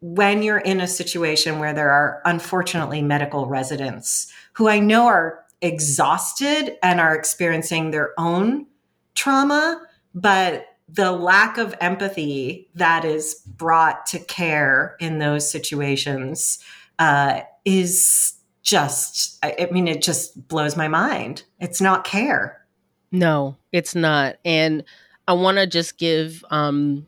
when 0.00 0.42
you're 0.42 0.58
in 0.58 0.80
a 0.80 0.86
situation 0.86 1.58
where 1.58 1.72
there 1.72 1.90
are 1.90 2.22
unfortunately 2.24 3.02
medical 3.02 3.46
residents 3.46 4.32
who 4.52 4.68
I 4.68 4.78
know 4.78 5.06
are 5.06 5.44
exhausted 5.60 6.76
and 6.82 7.00
are 7.00 7.14
experiencing 7.14 7.90
their 7.90 8.12
own 8.18 8.66
trauma, 9.14 9.80
but 10.14 10.66
the 10.88 11.12
lack 11.12 11.56
of 11.56 11.74
empathy 11.80 12.68
that 12.74 13.04
is 13.04 13.42
brought 13.46 14.06
to 14.06 14.18
care 14.18 14.96
in 15.00 15.18
those 15.18 15.50
situations 15.50 16.58
uh, 16.98 17.40
is 17.64 18.34
just, 18.72 19.38
I, 19.44 19.54
I 19.60 19.70
mean, 19.70 19.86
it 19.86 20.02
just 20.02 20.48
blows 20.48 20.76
my 20.76 20.88
mind. 20.88 21.44
It's 21.60 21.80
not 21.80 22.04
care. 22.04 22.64
No, 23.12 23.56
it's 23.70 23.94
not. 23.94 24.36
And 24.44 24.82
I 25.28 25.34
want 25.34 25.58
to 25.58 25.66
just 25.66 25.98
give 25.98 26.42
um, 26.50 27.06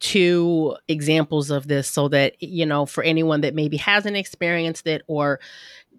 two 0.00 0.74
examples 0.88 1.50
of 1.50 1.68
this 1.68 1.88
so 1.88 2.08
that, 2.08 2.42
you 2.42 2.64
know, 2.64 2.86
for 2.86 3.04
anyone 3.04 3.42
that 3.42 3.54
maybe 3.54 3.76
hasn't 3.76 4.16
experienced 4.16 4.86
it 4.86 5.02
or 5.06 5.40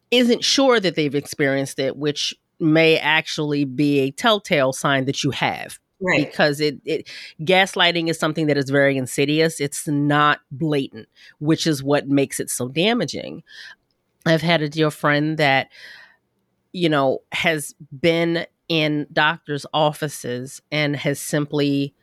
isn't 0.10 0.44
sure 0.44 0.80
that 0.80 0.96
they've 0.96 1.13
experienced 1.13 1.78
it, 1.78 1.96
which 1.96 2.34
may 2.60 2.98
actually 2.98 3.63
be 3.63 4.00
a 4.00 4.12
telltale 4.12 4.74
sign 4.74 5.06
that 5.06 5.24
you 5.24 5.30
have. 5.30 5.80
Right. 6.02 6.30
Because 6.30 6.60
it, 6.60 6.82
it 6.84 7.08
gaslighting 7.41 8.10
is 8.10 8.20
something 8.20 8.48
that 8.48 8.58
is 8.58 8.70
very 8.70 8.98
insidious. 8.98 9.62
It's 9.62 9.88
not 9.88 10.39
blatant, 10.52 11.08
which 11.39 11.68
is 11.68 11.84
what 11.84 12.08
makes 12.08 12.39
it 12.39 12.50
so 12.50 12.68
damaging. 12.68 13.44
I've 14.26 14.42
had 14.42 14.62
a 14.62 14.70
dear 14.70 14.92
friend 14.92 15.38
that, 15.38 15.70
you 16.74 16.90
know, 16.90 17.20
has 17.32 17.76
been 18.00 18.46
in 18.68 19.08
doctors' 19.14 19.66
offices 19.74 20.62
and 20.72 20.96
has 20.96 21.20
simply 21.20 21.94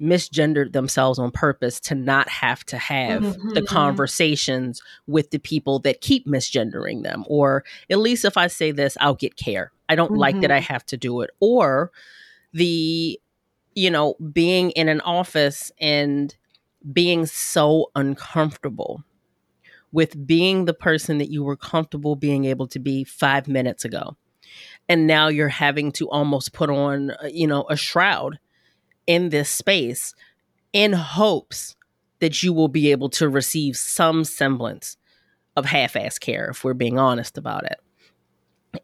misgendered 0.00 0.72
themselves 0.72 1.18
on 1.18 1.30
purpose 1.30 1.80
to 1.80 1.94
not 1.94 2.28
have 2.28 2.64
to 2.64 2.78
have 2.78 3.22
mm-hmm. 3.22 3.54
the 3.54 3.62
conversations 3.62 4.80
with 5.06 5.30
the 5.30 5.38
people 5.38 5.80
that 5.80 6.00
keep 6.00 6.26
misgendering 6.26 7.02
them. 7.02 7.24
Or 7.26 7.64
at 7.90 7.98
least 7.98 8.24
if 8.24 8.36
I 8.36 8.46
say 8.46 8.70
this, 8.70 8.96
I'll 9.00 9.14
get 9.14 9.36
care. 9.36 9.72
I 9.88 9.96
don't 9.96 10.12
mm-hmm. 10.12 10.20
like 10.20 10.40
that 10.42 10.52
I 10.52 10.60
mm-hmm. 10.60 10.72
have 10.72 10.86
to 10.86 10.96
do 10.96 11.22
it. 11.22 11.30
Or 11.40 11.90
the, 12.52 13.18
you 13.74 13.90
know, 13.90 14.14
being 14.32 14.70
in 14.72 14.88
an 14.88 15.00
office 15.00 15.72
and 15.80 16.34
being 16.92 17.26
so 17.26 17.90
uncomfortable 17.96 19.02
with 19.92 20.26
being 20.26 20.64
the 20.64 20.74
person 20.74 21.18
that 21.18 21.30
you 21.30 21.42
were 21.42 21.56
comfortable 21.56 22.16
being 22.16 22.44
able 22.44 22.66
to 22.66 22.78
be 22.78 23.04
five 23.04 23.48
minutes 23.48 23.84
ago 23.84 24.16
and 24.88 25.06
now 25.06 25.28
you're 25.28 25.48
having 25.48 25.92
to 25.92 26.08
almost 26.08 26.52
put 26.52 26.70
on 26.70 27.10
uh, 27.10 27.28
you 27.30 27.46
know 27.46 27.66
a 27.68 27.76
shroud 27.76 28.38
in 29.06 29.28
this 29.28 29.48
space 29.48 30.14
in 30.72 30.92
hopes 30.92 31.76
that 32.20 32.42
you 32.42 32.52
will 32.52 32.68
be 32.68 32.90
able 32.90 33.08
to 33.08 33.28
receive 33.28 33.76
some 33.76 34.24
semblance 34.24 34.96
of 35.56 35.64
half-ass 35.64 36.18
care 36.18 36.48
if 36.50 36.64
we're 36.64 36.74
being 36.74 36.98
honest 36.98 37.38
about 37.38 37.64
it 37.64 37.78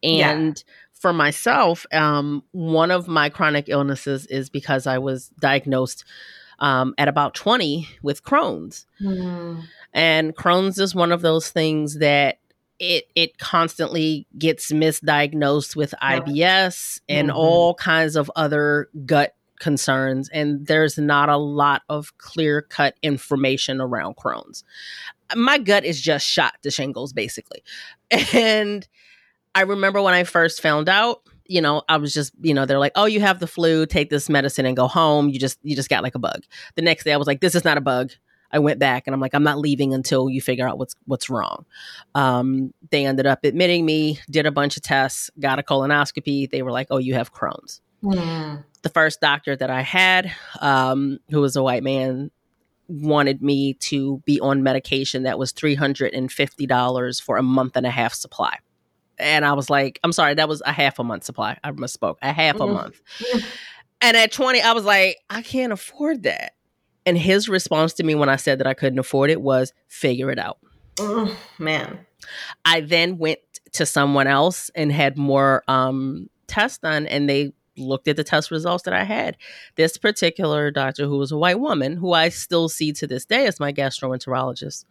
and 0.03 0.63
yeah. 0.67 0.73
for 0.93 1.13
myself 1.13 1.87
um, 1.93 2.43
one 2.53 2.91
of 2.91 3.09
my 3.09 3.29
chronic 3.29 3.69
illnesses 3.69 4.27
is 4.27 4.51
because 4.51 4.87
i 4.87 4.99
was 4.99 5.29
diagnosed 5.41 6.05
um, 6.61 6.95
at 6.99 7.09
about 7.09 7.35
20 7.35 7.89
with 8.03 8.23
crohn's 8.23 8.87
mm. 9.01 9.63
And 9.95 10.37
crohn's 10.37 10.79
is 10.79 10.95
one 10.95 11.13
of 11.13 11.23
those 11.23 11.49
things 11.49 11.99
that 12.01 12.39
it 12.79 13.05
it 13.15 13.39
constantly 13.39 14.27
gets 14.37 14.73
misdiagnosed 14.73 15.77
with 15.77 15.95
IBS 16.03 17.01
and 17.09 17.29
mm-hmm. 17.29 17.37
all 17.37 17.75
kinds 17.75 18.17
of 18.17 18.31
other 18.37 18.89
gut 19.07 19.35
concerns 19.61 20.29
and 20.31 20.67
there's 20.67 20.99
not 20.99 21.29
a 21.29 21.37
lot 21.37 21.83
of 21.89 22.17
clear 22.19 22.61
cut 22.61 22.97
information 23.03 23.81
around 23.81 24.17
Crohn's. 24.17 24.65
My 25.35 25.59
gut 25.59 25.85
is 25.85 26.01
just 26.01 26.27
shot 26.27 26.55
to 26.63 26.71
shingles 26.71 27.13
basically. 27.13 27.63
And 28.33 28.87
I 29.55 29.63
remember 29.63 30.03
when 30.03 30.15
I 30.15 30.25
first 30.25 30.61
found 30.61 30.89
out, 30.89 31.23
you 31.47 31.61
know, 31.61 31.83
I 31.89 31.97
was 31.97 32.13
just, 32.13 32.33
you 32.41 32.55
know, 32.55 32.67
they're 32.67 32.79
like, 32.79 32.93
"Oh, 32.95 33.07
you 33.07 33.21
have 33.21 33.41
the 33.41 33.47
flu, 33.47 33.87
take 33.87 34.11
this 34.11 34.29
medicine 34.29 34.67
and 34.67 34.77
go 34.77 34.89
home. 34.89 35.29
You 35.29 35.39
just 35.39 35.59
you 35.63 35.77
just 35.77 35.89
got 35.89 36.03
like 36.03 36.15
a 36.15 36.19
bug." 36.19 36.43
The 36.75 36.83
next 36.83 37.05
day 37.05 37.13
I 37.13 37.17
was 37.17 37.27
like, 37.27 37.41
"This 37.41 37.55
is 37.55 37.65
not 37.65 37.77
a 37.77 37.81
bug. 37.81 38.13
I 38.55 38.61
went 38.61 38.79
back 38.79 39.03
and 39.07 39.13
I'm 39.13 39.21
like, 39.21 39.35
I'm 39.35 39.43
not 39.43 39.59
leaving 39.59 39.93
until 39.93 40.31
you 40.31 40.41
figure 40.41 40.67
out 40.67 40.79
what's 40.79 40.95
what's 41.07 41.29
wrong. 41.29 41.67
Um, 42.15 42.73
they 42.91 43.05
ended 43.05 43.27
up 43.27 43.45
admitting 43.45 43.85
me, 43.85 44.21
did 44.31 44.47
a 44.47 44.53
bunch 44.53 44.77
of 44.77 44.83
tests, 44.83 45.29
got 45.41 45.59
a 45.59 45.63
colonoscopy. 45.63 46.49
They 46.49 46.63
were 46.63 46.71
like, 46.71 46.87
oh, 46.91 46.99
you 46.99 47.15
have 47.15 47.35
Crohn's. 47.35 47.81
Mm. 48.05 48.65
The 48.83 48.89
first 48.91 49.21
doctor 49.21 49.57
that 49.57 49.71
I 49.71 49.81
had, 49.81 50.33
um, 50.61 51.19
who 51.31 51.41
was 51.41 51.57
a 51.57 51.63
white 51.63 51.83
man, 51.83 52.31
wanted 52.87 53.43
me 53.43 53.75
to 53.75 54.23
be 54.25 54.39
on 54.41 54.63
medication 54.63 55.25
that 55.25 55.39
was 55.39 55.53
$350 55.53 57.23
for 57.23 57.37
a 57.37 57.43
month 57.43 57.77
and 57.77 57.87
a 57.87 57.91
half 57.91 58.15
supply. 58.15 58.59
And 59.19 59.45
I 59.45 59.55
was 59.55 59.69
like, 59.69 59.99
I'm 60.05 60.13
sorry, 60.13 60.35
that 60.35 60.49
was 60.49 60.63
a 60.65 60.73
half 60.73 60.99
a 61.01 61.05
month 61.05 61.25
supply. 61.25 61.59
I 61.65 61.73
misspoke, 61.73 62.17
a 62.23 62.33
half 62.33 62.57
mm. 62.57 62.71
a 62.71 62.73
month. 62.73 63.01
and 64.01 64.17
at 64.17 64.31
20, 64.31 64.61
I 64.61 64.73
was 64.73 64.85
like, 64.85 65.19
I 65.29 65.43
can't 65.43 65.73
afford 65.73 66.23
that. 66.25 66.54
And 67.07 67.19
his 67.19 67.49
response 67.49 67.93
to 67.95 68.03
me 68.05 68.15
when 68.15 68.29
I 68.29 68.37
said 68.37 68.59
that 68.59 68.67
I 68.67 68.75
couldn't 68.75 68.99
afford 68.99 69.31
it 69.31 69.41
was 69.41 69.73
figure 69.89 70.31
it 70.31 70.39
out. 70.39 70.59
Oh, 70.99 71.37
man. 71.59 72.07
I 72.65 72.81
then 72.81 73.19
went 73.19 73.41
to 73.73 73.85
someone 73.85 74.27
else 74.27 74.71
and 74.75 74.91
had 74.93 75.19
more 75.19 75.65
um, 75.69 76.31
tests 76.47 76.79
done, 76.79 77.07
and 77.07 77.29
they 77.29 77.53
looked 77.77 78.09
at 78.09 78.17
the 78.17 78.25
test 78.25 78.51
results 78.51 78.85
that 78.85 78.95
I 78.95 79.05
had. 79.05 79.37
This 79.75 79.97
particular 79.99 80.71
doctor, 80.71 81.07
who 81.07 81.19
was 81.19 81.33
a 81.33 81.37
white 81.37 81.59
woman, 81.59 81.97
who 81.97 82.13
I 82.13 82.29
still 82.29 82.69
see 82.69 82.93
to 82.93 83.07
this 83.07 83.25
day 83.25 83.47
as 83.47 83.61
my 83.61 83.73
gastroenterologist, 83.73 84.85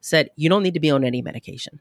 said, 0.00 0.30
You 0.36 0.48
don't 0.48 0.62
need 0.62 0.74
to 0.74 0.80
be 0.80 0.90
on 0.90 1.04
any 1.04 1.22
medication. 1.22 1.80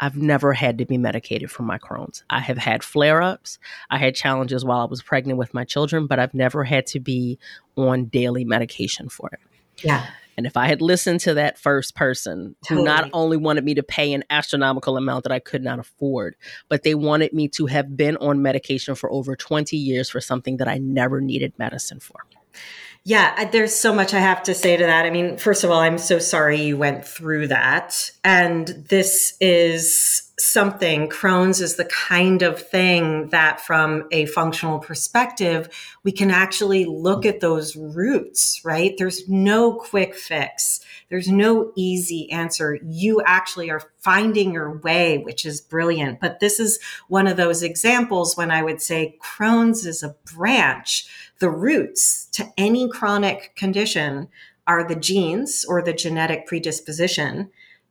I've 0.00 0.16
never 0.16 0.54
had 0.54 0.78
to 0.78 0.86
be 0.86 0.98
medicated 0.98 1.50
for 1.50 1.62
my 1.62 1.78
Crohn's. 1.78 2.24
I 2.30 2.40
have 2.40 2.58
had 2.58 2.82
flare 2.82 3.20
ups. 3.20 3.58
I 3.90 3.98
had 3.98 4.14
challenges 4.14 4.64
while 4.64 4.80
I 4.80 4.86
was 4.86 5.02
pregnant 5.02 5.38
with 5.38 5.52
my 5.52 5.64
children, 5.64 6.06
but 6.06 6.18
I've 6.18 6.34
never 6.34 6.64
had 6.64 6.86
to 6.86 7.00
be 7.00 7.38
on 7.76 8.06
daily 8.06 8.44
medication 8.44 9.10
for 9.10 9.28
it. 9.32 9.40
Yeah. 9.84 10.06
And 10.36 10.46
if 10.46 10.56
I 10.56 10.68
had 10.68 10.80
listened 10.80 11.20
to 11.20 11.34
that 11.34 11.58
first 11.58 11.94
person 11.94 12.56
totally. 12.64 12.80
who 12.80 12.84
not 12.86 13.10
only 13.12 13.36
wanted 13.36 13.62
me 13.62 13.74
to 13.74 13.82
pay 13.82 14.14
an 14.14 14.24
astronomical 14.30 14.96
amount 14.96 15.24
that 15.24 15.32
I 15.32 15.38
could 15.38 15.62
not 15.62 15.78
afford, 15.78 16.34
but 16.70 16.82
they 16.82 16.94
wanted 16.94 17.34
me 17.34 17.48
to 17.48 17.66
have 17.66 17.94
been 17.94 18.16
on 18.16 18.40
medication 18.40 18.94
for 18.94 19.12
over 19.12 19.36
20 19.36 19.76
years 19.76 20.08
for 20.08 20.20
something 20.20 20.56
that 20.56 20.68
I 20.68 20.78
never 20.78 21.20
needed 21.20 21.52
medicine 21.58 22.00
for. 22.00 22.20
Yeah, 23.02 23.48
there's 23.50 23.74
so 23.74 23.94
much 23.94 24.12
I 24.12 24.20
have 24.20 24.42
to 24.42 24.54
say 24.54 24.76
to 24.76 24.84
that. 24.84 25.06
I 25.06 25.10
mean, 25.10 25.38
first 25.38 25.64
of 25.64 25.70
all, 25.70 25.80
I'm 25.80 25.96
so 25.96 26.18
sorry 26.18 26.60
you 26.60 26.76
went 26.76 27.06
through 27.06 27.48
that. 27.48 28.10
And 28.22 28.68
this 28.88 29.36
is 29.40 30.30
something, 30.38 31.08
Crohn's 31.08 31.60
is 31.60 31.76
the 31.76 31.86
kind 31.86 32.42
of 32.42 32.60
thing 32.60 33.28
that, 33.28 33.60
from 33.60 34.06
a 34.10 34.26
functional 34.26 34.78
perspective, 34.78 35.68
we 36.02 36.12
can 36.12 36.30
actually 36.30 36.84
look 36.84 37.24
at 37.24 37.40
those 37.40 37.74
roots, 37.74 38.60
right? 38.64 38.94
There's 38.98 39.28
no 39.28 39.74
quick 39.74 40.14
fix, 40.14 40.80
there's 41.08 41.28
no 41.28 41.72
easy 41.76 42.30
answer. 42.30 42.78
You 42.84 43.22
actually 43.24 43.70
are 43.70 43.82
finding 43.98 44.52
your 44.52 44.78
way, 44.78 45.18
which 45.18 45.44
is 45.44 45.60
brilliant. 45.60 46.20
But 46.20 46.40
this 46.40 46.60
is 46.60 46.78
one 47.08 47.26
of 47.26 47.36
those 47.36 47.62
examples 47.62 48.36
when 48.36 48.50
I 48.50 48.62
would 48.62 48.80
say 48.80 49.18
Crohn's 49.22 49.86
is 49.86 50.02
a 50.02 50.16
branch. 50.34 51.08
The 51.40 51.50
roots 51.50 52.26
to 52.32 52.52
any 52.56 52.88
chronic 52.88 53.56
condition 53.56 54.28
are 54.66 54.86
the 54.86 54.94
genes 54.94 55.64
or 55.68 55.82
the 55.82 55.92
genetic 55.92 56.46
predisposition, 56.46 57.50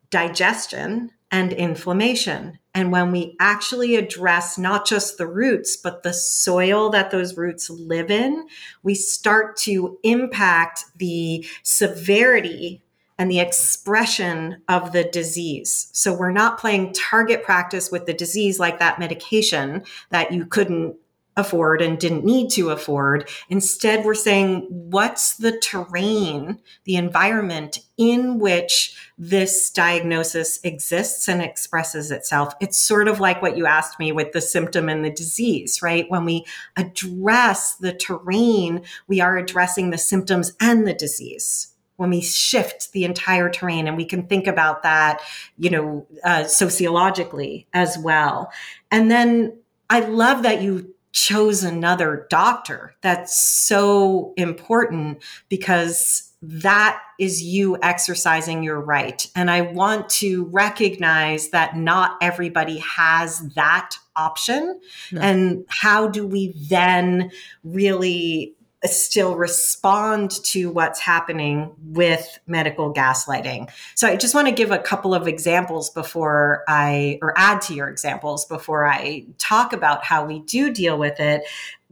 digestion, 0.10 1.12
and 1.32 1.52
inflammation. 1.52 2.60
And 2.74 2.92
when 2.92 3.12
we 3.12 3.36
actually 3.40 3.96
address 3.96 4.58
not 4.58 4.88
just 4.88 5.17
the 5.17 5.28
roots, 5.28 5.76
but 5.76 6.04
the 6.04 6.13
soil 6.13 6.90
that 6.92 7.12
those 7.12 7.38
roots 7.38 7.69
live 7.69 8.10
in, 8.10 8.48
we 8.84 8.96
start 8.96 9.58
to 9.58 9.98
impact 10.04 10.86
the 10.98 11.46
severity 11.63 12.82
and 13.17 13.30
the 13.30 13.40
expression 13.40 14.62
of 14.69 14.94
the 14.94 15.04
disease. 15.04 15.90
So 15.92 16.13
we're 16.13 16.32
not 16.32 16.58
playing 16.58 16.94
target 16.94 17.44
practice 17.44 17.92
with 17.92 18.06
the 18.06 18.13
disease 18.13 18.60
like 18.60 18.80
that 18.80 19.00
medication 19.00 19.84
that 20.10 20.32
you 20.32 20.46
couldn't 20.46 20.96
afford 21.40 21.81
and 21.81 21.98
didn't 21.98 22.25
need 22.25 22.50
to 22.52 22.69
afford. 22.69 23.29
Instead, 23.50 24.06
we're 24.06 24.13
saying, 24.13 24.67
what's 24.69 25.37
the 25.37 25.58
terrain, 25.60 26.60
the 26.83 26.96
environment 26.96 27.79
in 27.98 28.40
which 28.40 28.96
this 29.17 29.69
diagnosis 29.71 30.60
exists 30.63 31.27
and 31.27 31.42
expresses 31.42 32.12
itself? 32.12 32.54
It's 32.60 32.77
sort 32.77 33.08
of 33.08 33.19
like 33.19 33.42
what 33.42 33.58
you 33.58 33.65
asked 33.65 34.00
me 34.00 34.12
with 34.12 34.31
the 34.31 34.42
symptom 34.42 34.90
and 34.90 35.04
the 35.04 35.12
disease, 35.12 35.81
right? 35.81 36.10
When 36.10 36.25
we 36.25 36.46
address 36.75 37.75
the 37.75 37.94
terrain, 37.94 38.83
we 39.08 39.21
are 39.21 39.37
addressing 39.37 39.90
the 39.90 39.98
symptoms 39.98 40.54
and 40.60 40.87
the 40.87 40.94
disease 40.94 41.73
when 42.00 42.12
we 42.12 42.21
shift 42.21 42.94
the 42.94 43.04
entire 43.04 43.50
terrain 43.50 43.85
and 43.85 43.98
we 43.98 44.06
can 44.06 44.25
think 44.25 44.48
about 44.48 44.83
that 44.83 45.19
you 45.58 45.69
know 45.69 46.08
uh, 46.23 46.46
sociologically 46.46 47.67
as 47.73 47.98
well 47.98 48.50
and 48.90 49.12
then 49.12 49.54
i 49.90 50.00
love 50.00 50.44
that 50.44 50.62
you 50.62 50.96
chose 51.12 51.64
another 51.64 52.28
doctor. 52.30 52.96
That's 53.02 53.40
so 53.40 54.34
important 54.38 55.24
because 55.50 56.32
that 56.42 57.02
is 57.20 57.44
you 57.44 57.78
exercising 57.82 58.64
your 58.64 58.80
right. 58.80 59.28
And 59.36 59.52
i 59.52 59.62
want 59.62 60.10
to 60.10 60.46
recognize 60.46 61.50
that 61.50 61.76
not 61.76 62.18
everybody 62.22 62.78
has 62.78 63.40
that 63.56 63.96
option. 64.16 64.80
No. 65.12 65.22
and 65.22 65.66
how 65.68 66.08
do 66.08 66.26
we 66.26 66.54
then 66.70 67.32
really 67.64 68.56
still 68.86 69.36
respond 69.36 70.32
to 70.46 70.71
what's 70.71 71.00
happening 71.00 71.73
with 71.84 72.40
medical 72.48 72.94
gaslighting. 72.94 73.69
So 73.96 74.08
I 74.08 74.15
just 74.15 74.34
want 74.34 74.48
to 74.48 74.54
give 74.54 74.71
a 74.71 74.80
couple 74.80 75.13
of 75.13 75.27
examples 75.27 75.90
before 75.90 76.63
I, 76.67 77.19
or 77.21 77.34
add 77.38 77.62
to 77.63 77.73
your 77.73 77.90
examples 77.90 78.46
before 78.46 78.86
I 78.86 79.25
talk 79.38 79.73
about 79.73 80.04
how 80.06 80.25
we 80.25 80.40
do 80.40 80.71
deal 80.71 80.98
with 80.98 81.19
it. 81.19 81.44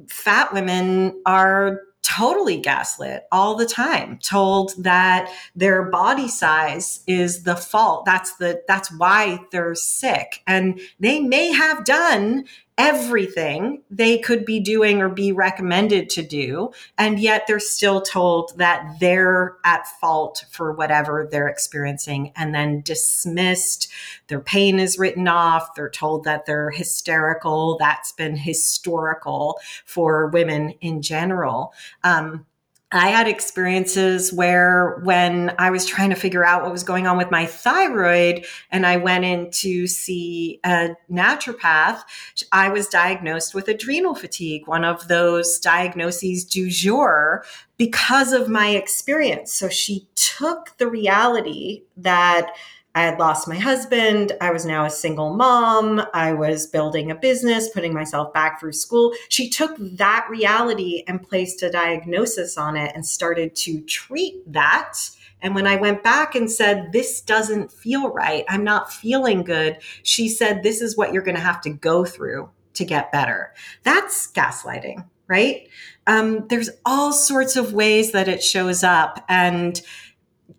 Fat 0.07 0.53
women 0.53 1.21
are 1.25 1.81
totally 2.03 2.57
gaslit 2.57 3.25
all 3.33 3.55
the 3.55 3.65
time 3.65 4.17
told 4.19 4.71
that 4.81 5.29
their 5.57 5.83
body 5.83 6.29
size 6.29 7.01
is 7.05 7.43
the 7.43 7.55
fault 7.55 8.05
that's 8.05 8.38
the 8.38 8.61
that's 8.65 8.89
why 8.97 9.38
they're 9.51 9.75
sick 9.75 10.41
and 10.47 10.79
they 11.01 11.19
may 11.19 11.51
have 11.51 11.83
done 11.83 12.45
everything 12.78 13.82
they 13.89 14.19
could 14.19 14.45
be 14.45 14.59
doing 14.59 15.01
or 15.01 15.09
be 15.09 15.32
recommended 15.32 16.09
to 16.11 16.21
do. 16.21 16.71
And 16.97 17.19
yet 17.19 17.45
they're 17.47 17.59
still 17.59 18.01
told 18.01 18.57
that 18.57 18.99
they're 18.99 19.57
at 19.63 19.88
fault 19.99 20.45
for 20.51 20.73
whatever 20.73 21.28
they're 21.30 21.47
experiencing 21.47 22.32
and 22.36 22.53
then 22.53 22.82
dismissed. 22.82 23.88
Their 24.28 24.41
pain 24.41 24.80
is 24.80 24.99
written 24.99 25.28
off. 25.28 25.73
They're 25.75 25.89
told 25.89 26.23
that 26.25 26.45
they're 26.45 26.69
hysterical. 26.69 27.78
That's 27.80 28.11
been 28.11 28.36
historical 28.36 29.59
for 29.86 30.28
women 30.28 30.75
in 30.82 31.01
general. 31.01 31.73
Um, 32.03 32.45
I 32.91 33.09
had 33.09 33.27
experiences 33.27 34.31
where 34.31 35.01
when 35.03 35.53
I 35.59 35.71
was 35.71 35.85
trying 35.85 36.09
to 36.11 36.15
figure 36.15 36.45
out 36.45 36.63
what 36.63 36.71
was 36.71 36.83
going 36.83 37.05
on 37.05 37.17
with 37.17 37.29
my 37.29 37.45
thyroid 37.45 38.45
and 38.71 38.85
I 38.85 38.95
went 38.95 39.25
in 39.25 39.51
to 39.51 39.88
see 39.88 40.61
a 40.63 40.95
naturopath, 41.11 42.03
I 42.53 42.69
was 42.69 42.88
diagnosed 42.88 43.53
with 43.53 43.67
adrenal 43.67 44.15
fatigue, 44.15 44.67
one 44.67 44.85
of 44.85 45.09
those 45.09 45.59
diagnoses 45.59 46.45
du 46.45 46.69
jour 46.69 47.43
because 47.75 48.31
of 48.31 48.47
my 48.47 48.69
experience. 48.69 49.53
So 49.53 49.67
she 49.67 50.07
took 50.15 50.77
the 50.77 50.88
reality 50.88 51.83
that 51.97 52.53
I 52.97 53.01
had 53.01 53.19
lost 53.19 53.47
my 53.47 53.59
husband. 53.59 54.31
I 54.41 54.49
was 54.49 54.65
now 54.65 54.83
a 54.83 54.89
single 54.89 55.35
mom. 55.35 56.01
I 56.15 56.33
was 56.33 56.65
building 56.65 57.11
a 57.11 57.15
business, 57.15 57.69
putting 57.69 57.93
myself 57.93 58.33
back 58.33 58.59
through 58.59 58.73
school. 58.73 59.13
She 59.29 59.51
took 59.51 59.75
that 59.77 60.25
reality 60.31 61.03
and 61.07 61.21
placed 61.21 61.61
a 61.61 61.69
diagnosis 61.69 62.57
on 62.57 62.75
it 62.75 62.91
and 62.95 63.05
started 63.05 63.55
to 63.57 63.81
treat 63.81 64.51
that. 64.51 64.97
And 65.43 65.53
when 65.53 65.67
I 65.67 65.75
went 65.75 66.01
back 66.01 66.33
and 66.33 66.49
said, 66.49 66.91
This 66.91 67.21
doesn't 67.21 67.71
feel 67.71 68.09
right, 68.09 68.45
I'm 68.49 68.63
not 68.63 68.91
feeling 68.91 69.43
good, 69.43 69.77
she 70.01 70.27
said, 70.27 70.63
This 70.63 70.81
is 70.81 70.97
what 70.97 71.13
you're 71.13 71.21
going 71.21 71.37
to 71.37 71.41
have 71.41 71.61
to 71.61 71.69
go 71.69 72.03
through 72.03 72.49
to 72.73 72.83
get 72.83 73.11
better. 73.11 73.53
That's 73.83 74.31
gaslighting, 74.31 75.05
right? 75.27 75.69
Um, 76.07 76.47
there's 76.47 76.71
all 76.83 77.13
sorts 77.13 77.57
of 77.57 77.73
ways 77.73 78.11
that 78.13 78.27
it 78.27 78.41
shows 78.41 78.83
up. 78.83 79.23
And 79.29 79.79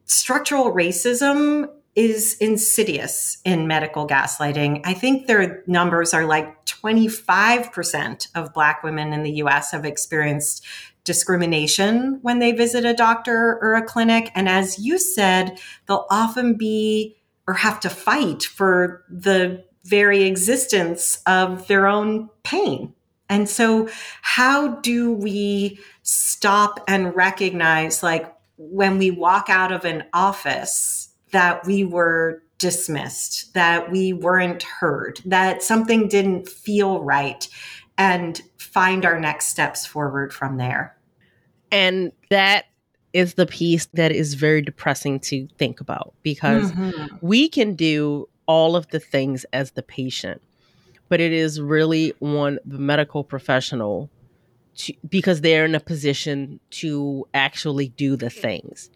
structural 0.04 0.72
racism 0.72 1.68
is 1.98 2.36
insidious 2.36 3.38
in 3.44 3.66
medical 3.66 4.06
gaslighting. 4.06 4.80
I 4.84 4.94
think 4.94 5.26
their 5.26 5.64
numbers 5.66 6.14
are 6.14 6.26
like 6.26 6.64
25% 6.64 8.28
of 8.36 8.54
Black 8.54 8.84
women 8.84 9.12
in 9.12 9.24
the 9.24 9.32
US 9.42 9.72
have 9.72 9.84
experienced 9.84 10.64
discrimination 11.02 12.20
when 12.22 12.38
they 12.38 12.52
visit 12.52 12.84
a 12.84 12.94
doctor 12.94 13.58
or 13.60 13.74
a 13.74 13.82
clinic. 13.82 14.30
And 14.36 14.48
as 14.48 14.78
you 14.78 14.96
said, 14.96 15.58
they'll 15.88 16.06
often 16.08 16.54
be 16.54 17.16
or 17.48 17.54
have 17.54 17.80
to 17.80 17.90
fight 17.90 18.44
for 18.44 19.02
the 19.10 19.64
very 19.82 20.22
existence 20.22 21.20
of 21.26 21.66
their 21.66 21.88
own 21.88 22.30
pain. 22.44 22.94
And 23.28 23.48
so, 23.48 23.88
how 24.22 24.76
do 24.82 25.12
we 25.12 25.80
stop 26.02 26.84
and 26.86 27.16
recognize, 27.16 28.04
like, 28.04 28.32
when 28.56 28.98
we 28.98 29.10
walk 29.10 29.46
out 29.48 29.72
of 29.72 29.84
an 29.84 30.04
office, 30.12 31.07
that 31.32 31.66
we 31.66 31.84
were 31.84 32.42
dismissed, 32.58 33.54
that 33.54 33.90
we 33.90 34.12
weren't 34.12 34.62
heard, 34.62 35.20
that 35.24 35.62
something 35.62 36.08
didn't 36.08 36.48
feel 36.48 37.02
right, 37.02 37.48
and 37.96 38.40
find 38.56 39.04
our 39.04 39.18
next 39.18 39.46
steps 39.46 39.86
forward 39.86 40.32
from 40.32 40.56
there. 40.56 40.96
And 41.70 42.12
that 42.30 42.66
is 43.12 43.34
the 43.34 43.46
piece 43.46 43.86
that 43.94 44.12
is 44.12 44.34
very 44.34 44.62
depressing 44.62 45.18
to 45.20 45.48
think 45.58 45.80
about 45.80 46.14
because 46.22 46.72
mm-hmm. 46.72 47.16
we 47.20 47.48
can 47.48 47.74
do 47.74 48.28
all 48.46 48.76
of 48.76 48.88
the 48.88 49.00
things 49.00 49.44
as 49.52 49.72
the 49.72 49.82
patient, 49.82 50.40
but 51.08 51.20
it 51.20 51.32
is 51.32 51.60
really 51.60 52.12
on 52.20 52.58
the 52.64 52.78
medical 52.78 53.24
professional 53.24 54.10
to, 54.76 54.92
because 55.08 55.40
they're 55.40 55.64
in 55.64 55.74
a 55.74 55.80
position 55.80 56.60
to 56.70 57.26
actually 57.34 57.88
do 57.88 58.16
the 58.16 58.30
things. 58.30 58.90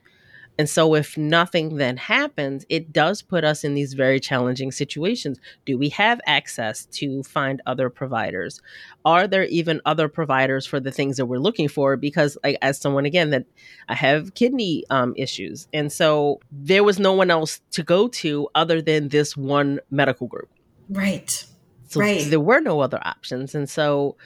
And 0.59 0.69
so, 0.69 0.95
if 0.95 1.17
nothing 1.17 1.77
then 1.77 1.97
happens, 1.97 2.67
it 2.69 2.93
does 2.93 3.23
put 3.23 3.43
us 3.43 3.65
in 3.65 3.75
these 3.75 3.95
very 3.95 4.21
challenging 4.21 4.71
situations. 4.71 5.39
Do 5.65 5.79
we 5.79 5.89
have 5.91 6.21
access 6.27 6.85
to 6.87 7.23
find 7.23 7.63
other 7.67 7.89
providers? 7.89 8.61
Are 9.05 9.27
there 9.27 9.45
even 9.45 9.81
other 9.87 10.09
providers 10.09 10.67
for 10.67 10.79
the 10.79 10.93
things 10.93 11.17
that 11.17 11.27
we're 11.27 11.39
looking 11.39 11.69
for? 11.69 11.97
Because, 11.97 12.37
like, 12.45 12.59
as 12.61 12.79
someone 12.79 13.07
again 13.07 13.31
that 13.31 13.47
I 13.89 13.95
have 13.95 14.35
kidney 14.35 14.85
um, 14.91 15.15
issues, 15.17 15.69
and 15.73 15.91
so 15.91 16.41
there 16.51 16.85
was 16.85 16.99
no 16.99 17.15
one 17.15 17.31
else 17.31 17.61
to 17.73 17.83
go 17.83 18.09
to 18.09 18.49
other 18.55 18.83
than 18.83 19.09
this 19.09 19.37
one 19.37 19.81
medical 19.91 20.27
group. 20.27 20.51
Right. 20.91 21.45
So 21.89 22.01
right. 22.01 22.25
There 22.29 22.41
were 22.41 22.61
no 22.61 22.81
other 22.81 23.01
options, 23.03 23.55
and 23.55 23.69
so 23.69 24.17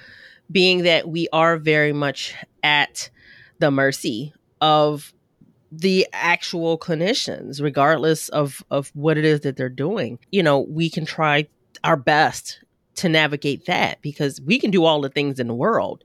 being 0.50 0.82
that 0.82 1.08
we 1.08 1.28
are 1.32 1.56
very 1.56 1.92
much 1.92 2.34
at 2.62 3.10
the 3.58 3.70
mercy 3.70 4.32
of 4.60 5.12
the 5.72 6.06
actual 6.12 6.78
clinicians 6.78 7.60
regardless 7.60 8.28
of 8.30 8.62
of 8.70 8.90
what 8.94 9.18
it 9.18 9.24
is 9.24 9.40
that 9.40 9.56
they're 9.56 9.68
doing 9.68 10.18
you 10.30 10.42
know 10.42 10.60
we 10.60 10.88
can 10.88 11.04
try 11.04 11.46
our 11.82 11.96
best 11.96 12.60
to 12.96 13.08
navigate 13.08 13.66
that 13.66 14.00
because 14.02 14.40
we 14.40 14.58
can 14.58 14.70
do 14.70 14.84
all 14.84 15.00
the 15.00 15.08
things 15.08 15.38
in 15.38 15.46
the 15.46 15.54
world. 15.54 16.02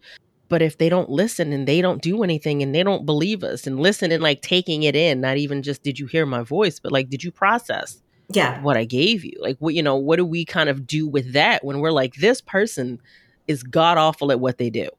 But 0.50 0.62
if 0.62 0.78
they 0.78 0.90
don't 0.90 1.10
listen 1.10 1.54
and 1.54 1.68
they 1.68 1.82
don't 1.82 2.02
do 2.02 2.24
anything 2.24 2.62
and 2.62 2.76
they 2.76 2.84
don't 2.84 3.06
believe 3.06 3.44
us 3.44 3.66
and 3.66 3.80
listen 3.80 4.12
and 4.12 4.22
like 4.22 4.42
taking 4.42 4.84
it 4.84 4.96
in 4.96 5.22
not 5.22 5.38
even 5.38 5.64
just 5.64 5.82
did 5.82 5.98
you 5.98 6.06
hear 6.08 6.26
my 6.26 6.44
voice? 6.44 6.80
but 6.80 6.92
like 6.92 7.10
did 7.10 7.24
you 7.24 7.32
process 7.32 8.02
yeah. 8.30 8.62
what 8.62 8.78
i 8.78 8.84
gave 8.84 9.24
you? 9.24 9.34
Like 9.40 9.58
what 9.60 9.74
you 9.74 9.82
know 9.82 9.96
what 9.96 10.18
do 10.18 10.26
we 10.26 10.46
kind 10.46 10.70
of 10.70 10.86
do 10.86 11.08
with 11.08 11.34
that 11.34 11.64
when 11.64 11.80
we're 11.80 11.92
like 11.92 12.16
this 12.16 12.42
person 12.42 13.00
is 13.48 13.64
god 13.64 13.98
awful 13.98 14.32
at 14.32 14.40
what 14.40 14.58
they 14.58 14.70
do. 14.70 14.90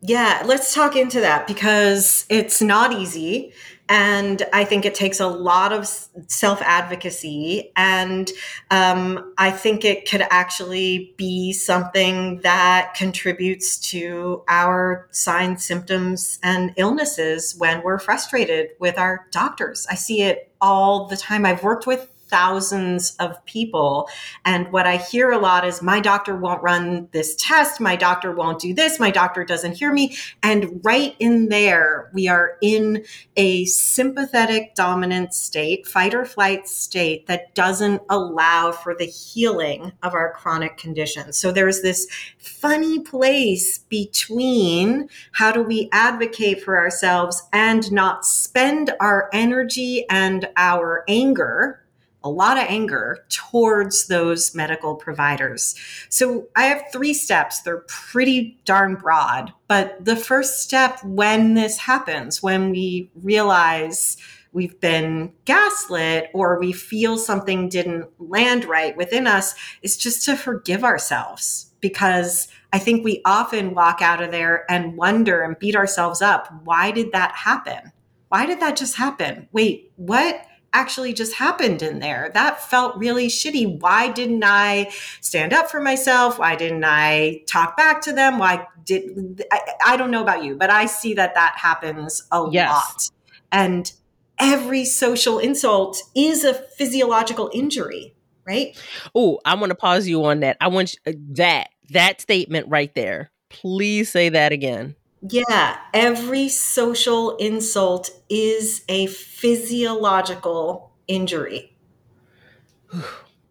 Yeah, 0.00 0.42
let's 0.46 0.74
talk 0.74 0.94
into 0.94 1.20
that 1.20 1.46
because 1.46 2.24
it's 2.28 2.62
not 2.62 2.92
easy. 2.92 3.52
And 3.88 4.42
I 4.52 4.64
think 4.64 4.84
it 4.84 4.94
takes 4.94 5.18
a 5.20 5.26
lot 5.26 5.72
of 5.72 5.86
self 6.26 6.60
advocacy. 6.62 7.72
And 7.76 8.30
um, 8.70 9.32
I 9.38 9.50
think 9.50 9.84
it 9.84 10.08
could 10.08 10.22
actually 10.30 11.14
be 11.16 11.52
something 11.52 12.40
that 12.42 12.94
contributes 12.94 13.78
to 13.90 14.42
our 14.48 15.08
signs, 15.10 15.64
symptoms, 15.64 16.38
and 16.42 16.72
illnesses 16.76 17.54
when 17.56 17.82
we're 17.82 17.98
frustrated 17.98 18.70
with 18.78 18.98
our 18.98 19.26
doctors. 19.30 19.86
I 19.90 19.94
see 19.94 20.22
it 20.22 20.52
all 20.60 21.06
the 21.06 21.16
time. 21.16 21.46
I've 21.46 21.62
worked 21.62 21.86
with 21.86 22.10
thousands 22.28 23.16
of 23.16 23.44
people. 23.44 24.08
And 24.44 24.70
what 24.72 24.86
I 24.86 24.96
hear 24.96 25.30
a 25.30 25.38
lot 25.38 25.66
is 25.66 25.82
my 25.82 26.00
doctor 26.00 26.36
won't 26.36 26.62
run 26.62 27.08
this 27.12 27.34
test. 27.36 27.80
My 27.80 27.96
doctor 27.96 28.32
won't 28.32 28.60
do 28.60 28.74
this. 28.74 29.00
My 29.00 29.10
doctor 29.10 29.44
doesn't 29.44 29.76
hear 29.76 29.92
me. 29.92 30.16
And 30.42 30.80
right 30.84 31.14
in 31.18 31.48
there, 31.48 32.10
we 32.12 32.28
are 32.28 32.56
in 32.60 33.04
a 33.36 33.64
sympathetic 33.66 34.74
dominant 34.74 35.34
state, 35.34 35.86
fight 35.86 36.14
or 36.14 36.24
flight 36.24 36.68
state 36.68 37.26
that 37.26 37.54
doesn't 37.54 38.02
allow 38.08 38.72
for 38.72 38.94
the 38.94 39.06
healing 39.06 39.92
of 40.02 40.14
our 40.14 40.32
chronic 40.32 40.76
conditions. 40.76 41.38
So 41.38 41.52
there's 41.52 41.82
this 41.82 42.06
funny 42.38 43.00
place 43.00 43.78
between 43.78 45.08
how 45.32 45.52
do 45.52 45.62
we 45.62 45.88
advocate 45.92 46.62
for 46.62 46.78
ourselves 46.78 47.42
and 47.52 47.90
not 47.92 48.24
spend 48.24 48.94
our 49.00 49.28
energy 49.32 50.06
and 50.08 50.48
our 50.56 51.04
anger 51.08 51.80
a 52.28 52.30
lot 52.30 52.58
of 52.58 52.64
anger 52.68 53.24
towards 53.30 54.06
those 54.08 54.54
medical 54.54 54.94
providers. 54.94 55.74
So 56.10 56.48
I 56.54 56.64
have 56.64 56.84
three 56.92 57.14
steps. 57.14 57.62
They're 57.62 57.84
pretty 57.88 58.60
darn 58.66 58.96
broad. 58.96 59.54
But 59.66 60.04
the 60.04 60.16
first 60.16 60.62
step 60.62 61.02
when 61.02 61.54
this 61.54 61.78
happens, 61.78 62.42
when 62.42 62.70
we 62.70 63.10
realize 63.14 64.18
we've 64.52 64.78
been 64.80 65.32
gaslit 65.46 66.30
or 66.34 66.58
we 66.58 66.72
feel 66.72 67.16
something 67.16 67.68
didn't 67.70 68.06
land 68.18 68.66
right 68.66 68.94
within 68.96 69.26
us, 69.26 69.54
is 69.82 69.96
just 69.96 70.24
to 70.26 70.36
forgive 70.36 70.84
ourselves. 70.84 71.72
Because 71.80 72.48
I 72.72 72.78
think 72.78 73.04
we 73.04 73.22
often 73.24 73.74
walk 73.74 74.02
out 74.02 74.22
of 74.22 74.32
there 74.32 74.70
and 74.70 74.96
wonder 74.96 75.42
and 75.42 75.58
beat 75.58 75.76
ourselves 75.76 76.20
up. 76.20 76.52
Why 76.64 76.90
did 76.90 77.12
that 77.12 77.32
happen? 77.32 77.92
Why 78.28 78.44
did 78.44 78.60
that 78.60 78.76
just 78.76 78.96
happen? 78.96 79.48
Wait, 79.52 79.92
what? 79.96 80.44
Actually 80.72 81.12
just 81.12 81.34
happened 81.34 81.82
in 81.82 81.98
there. 81.98 82.30
That 82.34 82.62
felt 82.62 82.96
really 82.96 83.28
shitty. 83.28 83.80
Why 83.80 84.10
didn't 84.10 84.44
I 84.44 84.90
stand 85.20 85.52
up 85.52 85.70
for 85.70 85.80
myself? 85.80 86.38
Why 86.38 86.56
didn't 86.56 86.84
I 86.84 87.42
talk 87.46 87.76
back 87.76 88.00
to 88.02 88.12
them? 88.12 88.38
Why 88.38 88.66
did 88.84 89.44
I, 89.50 89.60
I 89.86 89.96
don't 89.96 90.10
know 90.10 90.22
about 90.22 90.44
you, 90.44 90.56
but 90.56 90.70
I 90.70 90.86
see 90.86 91.14
that 91.14 91.34
that 91.34 91.56
happens 91.56 92.22
a 92.30 92.46
yes. 92.50 92.70
lot. 92.70 93.10
And 93.50 93.92
every 94.38 94.84
social 94.84 95.38
insult 95.38 96.02
is 96.14 96.44
a 96.44 96.54
physiological 96.54 97.50
injury, 97.52 98.14
right? 98.46 98.78
Oh, 99.14 99.40
I 99.44 99.54
want 99.54 99.70
to 99.70 99.76
pause 99.76 100.06
you 100.06 100.24
on 100.24 100.40
that. 100.40 100.56
I 100.60 100.68
want 100.68 100.94
you, 100.94 101.12
uh, 101.12 101.16
that 101.36 101.70
that 101.90 102.20
statement 102.20 102.68
right 102.68 102.94
there. 102.94 103.30
Please 103.48 104.10
say 104.10 104.28
that 104.28 104.52
again. 104.52 104.94
Yeah, 105.20 105.78
every 105.92 106.48
social 106.48 107.36
insult 107.36 108.10
is 108.28 108.84
a 108.88 109.06
physiological 109.06 110.92
injury. 111.08 111.76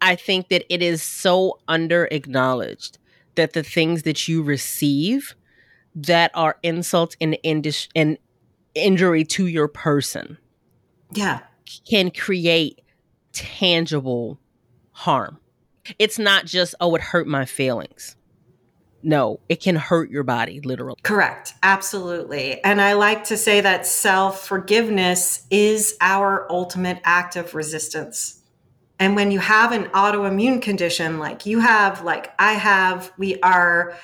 I 0.00 0.14
think 0.16 0.48
that 0.48 0.64
it 0.72 0.82
is 0.82 1.02
so 1.02 1.58
under 1.68 2.06
acknowledged 2.10 2.98
that 3.34 3.52
the 3.52 3.62
things 3.62 4.02
that 4.02 4.28
you 4.28 4.42
receive 4.42 5.34
that 5.94 6.30
are 6.34 6.58
insults 6.62 7.16
and, 7.20 7.36
indis- 7.44 7.88
and 7.94 8.18
injury 8.74 9.24
to 9.24 9.46
your 9.46 9.68
person 9.68 10.38
yeah 11.12 11.40
can 11.88 12.10
create 12.10 12.80
tangible 13.32 14.38
harm. 14.92 15.38
It's 15.98 16.18
not 16.18 16.44
just 16.46 16.74
oh 16.80 16.94
it 16.94 17.00
hurt 17.00 17.26
my 17.26 17.44
feelings 17.44 18.16
no, 19.02 19.40
it 19.48 19.62
can 19.62 19.76
hurt 19.76 20.10
your 20.10 20.24
body, 20.24 20.60
literally. 20.60 20.98
Correct. 21.02 21.54
Absolutely. 21.62 22.62
And 22.64 22.80
I 22.80 22.94
like 22.94 23.24
to 23.24 23.36
say 23.36 23.60
that 23.60 23.86
self 23.86 24.46
forgiveness 24.46 25.46
is 25.50 25.96
our 26.00 26.50
ultimate 26.50 27.00
act 27.04 27.36
of 27.36 27.54
resistance. 27.54 28.42
And 28.98 29.14
when 29.14 29.30
you 29.30 29.38
have 29.38 29.70
an 29.70 29.84
autoimmune 29.86 30.60
condition 30.60 31.18
like 31.18 31.46
you 31.46 31.60
have, 31.60 32.02
like 32.02 32.32
I 32.38 32.54
have, 32.54 33.12
we 33.16 33.40
are 33.40 33.96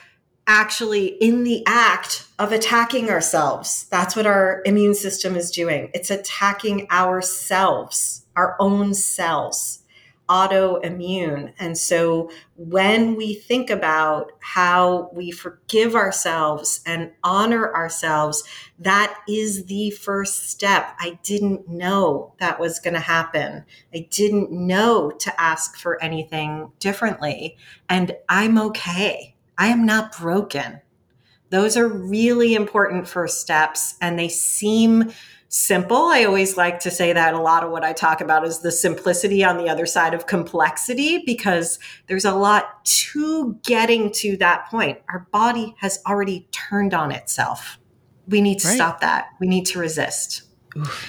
actually 0.47 1.07
in 1.07 1.43
the 1.43 1.65
act 1.67 2.27
of 2.39 2.53
attacking 2.53 3.11
ourselves. 3.11 3.87
That's 3.91 4.15
what 4.15 4.27
our 4.27 4.63
immune 4.65 4.95
system 4.95 5.35
is 5.35 5.51
doing. 5.51 5.91
It's 5.95 6.11
attacking 6.11 6.87
ourselves, 6.91 8.27
our 8.37 8.55
own 8.61 8.95
cells 8.95 9.84
autoimmune. 10.29 11.53
And 11.59 11.77
so 11.77 12.31
when 12.57 13.15
we 13.17 13.35
think 13.35 13.69
about 13.69 14.33
how 14.41 15.11
we 15.13 15.31
forgive 15.31 15.95
ourselves 15.95 16.81
and 16.87 17.13
honor 17.23 17.75
ourselves, 17.75 18.43
that 18.79 19.19
is 19.29 19.67
the 19.67 19.91
first 19.91 20.49
step. 20.49 20.95
I 20.99 21.19
didn't 21.23 21.69
know 21.69 22.35
that 22.39 22.59
was 22.59 22.79
going 22.79 22.95
to 22.95 23.01
happen. 23.01 23.65
I 23.95 24.07
didn't 24.11 24.51
know 24.51 25.11
to 25.11 25.41
ask 25.41 25.77
for 25.77 26.03
anything 26.03 26.73
differently. 26.79 27.57
And 27.89 28.17
I'm 28.29 28.59
okay. 28.59 29.35
I 29.59 29.69
am 29.69 29.85
not 29.85 30.17
broken. 30.19 30.81
Those 31.51 31.77
are 31.77 31.87
really 31.87 32.55
important 32.55 33.07
first 33.07 33.41
steps, 33.41 33.95
and 34.01 34.19
they 34.19 34.29
seem 34.29 35.13
simple. 35.55 36.09
I 36.09 36.25
always 36.25 36.57
like 36.57 36.81
to 36.81 36.91
say 36.91 37.13
that 37.13 37.33
a 37.33 37.41
lot 37.41 37.63
of 37.63 37.71
what 37.71 37.85
I 37.85 37.93
talk 37.93 38.21
about 38.21 38.45
is 38.45 38.59
the 38.59 38.73
simplicity 38.73 39.45
on 39.45 39.57
the 39.57 39.69
other 39.69 39.87
side 39.87 40.13
of 40.13 40.27
complexity 40.27 41.19
because 41.25 41.79
there's 42.09 42.25
a 42.25 42.35
lot 42.35 42.85
to 42.85 43.55
getting 43.63 44.11
to 44.13 44.37
that 44.39 44.67
point. 44.69 44.99
Our 45.09 45.29
body 45.31 45.77
has 45.79 46.01
already 46.09 46.49
turned 46.51 46.93
on 46.93 47.13
itself. 47.13 47.79
We 48.27 48.41
need 48.41 48.59
to 48.61 48.69
right. 48.69 48.75
stop 48.75 49.01
that. 49.01 49.29
We 49.39 49.47
need 49.47 49.65
to 49.67 49.79
resist. 49.79 50.43
Oof. 50.77 51.09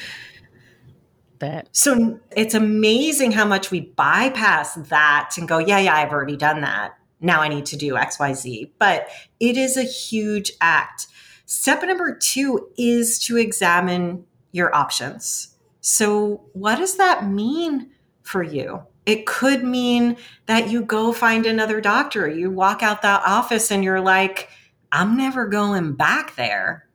That. 1.40 1.68
So 1.72 2.20
it's 2.36 2.54
amazing 2.54 3.32
how 3.32 3.46
much 3.46 3.72
we 3.72 3.82
bypass 3.82 4.76
that 4.76 5.32
and 5.38 5.48
go, 5.48 5.58
yeah, 5.58 5.80
yeah, 5.80 5.96
I've 5.96 6.12
already 6.12 6.38
done 6.38 6.62
that. 6.62 6.94
Now 7.20 7.42
I 7.42 7.48
need 7.48 7.66
to 7.68 7.78
do 7.78 7.96
XYZ. 7.96 8.70
But 8.78 9.10
it 9.40 9.58
is 9.58 9.76
a 9.76 9.84
huge 9.84 10.52
act. 10.62 11.08
Step 11.46 11.84
number 11.84 12.16
two 12.16 12.70
is 12.78 13.20
to 13.20 13.38
examine 13.38 14.26
your 14.56 14.74
options. 14.74 15.50
So, 15.82 16.46
what 16.54 16.78
does 16.78 16.96
that 16.96 17.30
mean 17.30 17.92
for 18.24 18.42
you? 18.42 18.84
It 19.06 19.28
could 19.28 19.64
mean 19.64 20.18
that 20.48 20.70
you 20.70 20.84
go 20.84 21.12
find 21.12 21.46
another 21.46 21.80
doctor. 21.82 22.28
You 22.28 22.50
walk 22.50 22.82
out 22.82 23.04
that 23.04 23.22
office 23.26 23.70
and 23.70 23.84
you're 23.84 24.02
like, 24.02 24.50
I'm 24.92 25.16
never 25.16 25.46
going 25.46 25.94
back 25.94 26.36
there. 26.38 26.88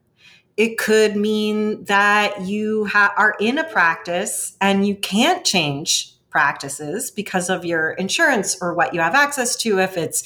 It 0.57 0.77
could 0.77 1.15
mean 1.15 1.85
that 1.85 2.41
you 2.41 2.85
ha- 2.85 3.13
are 3.15 3.35
in 3.39 3.57
a 3.57 3.63
practice 3.63 4.57
and 4.59 4.85
you 4.85 4.95
can't 4.95 5.45
change 5.45 6.13
practices 6.31 7.11
because 7.11 7.49
of 7.49 7.63
your 7.63 7.91
insurance 7.91 8.57
or 8.61 8.73
what 8.73 8.93
you 8.93 8.99
have 8.99 9.13
access 9.13 9.55
to 9.57 9.79
if 9.79 9.97
it's 9.97 10.23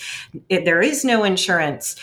if 0.50 0.64
there 0.64 0.82
is 0.82 1.04
no 1.04 1.24
insurance 1.24 1.96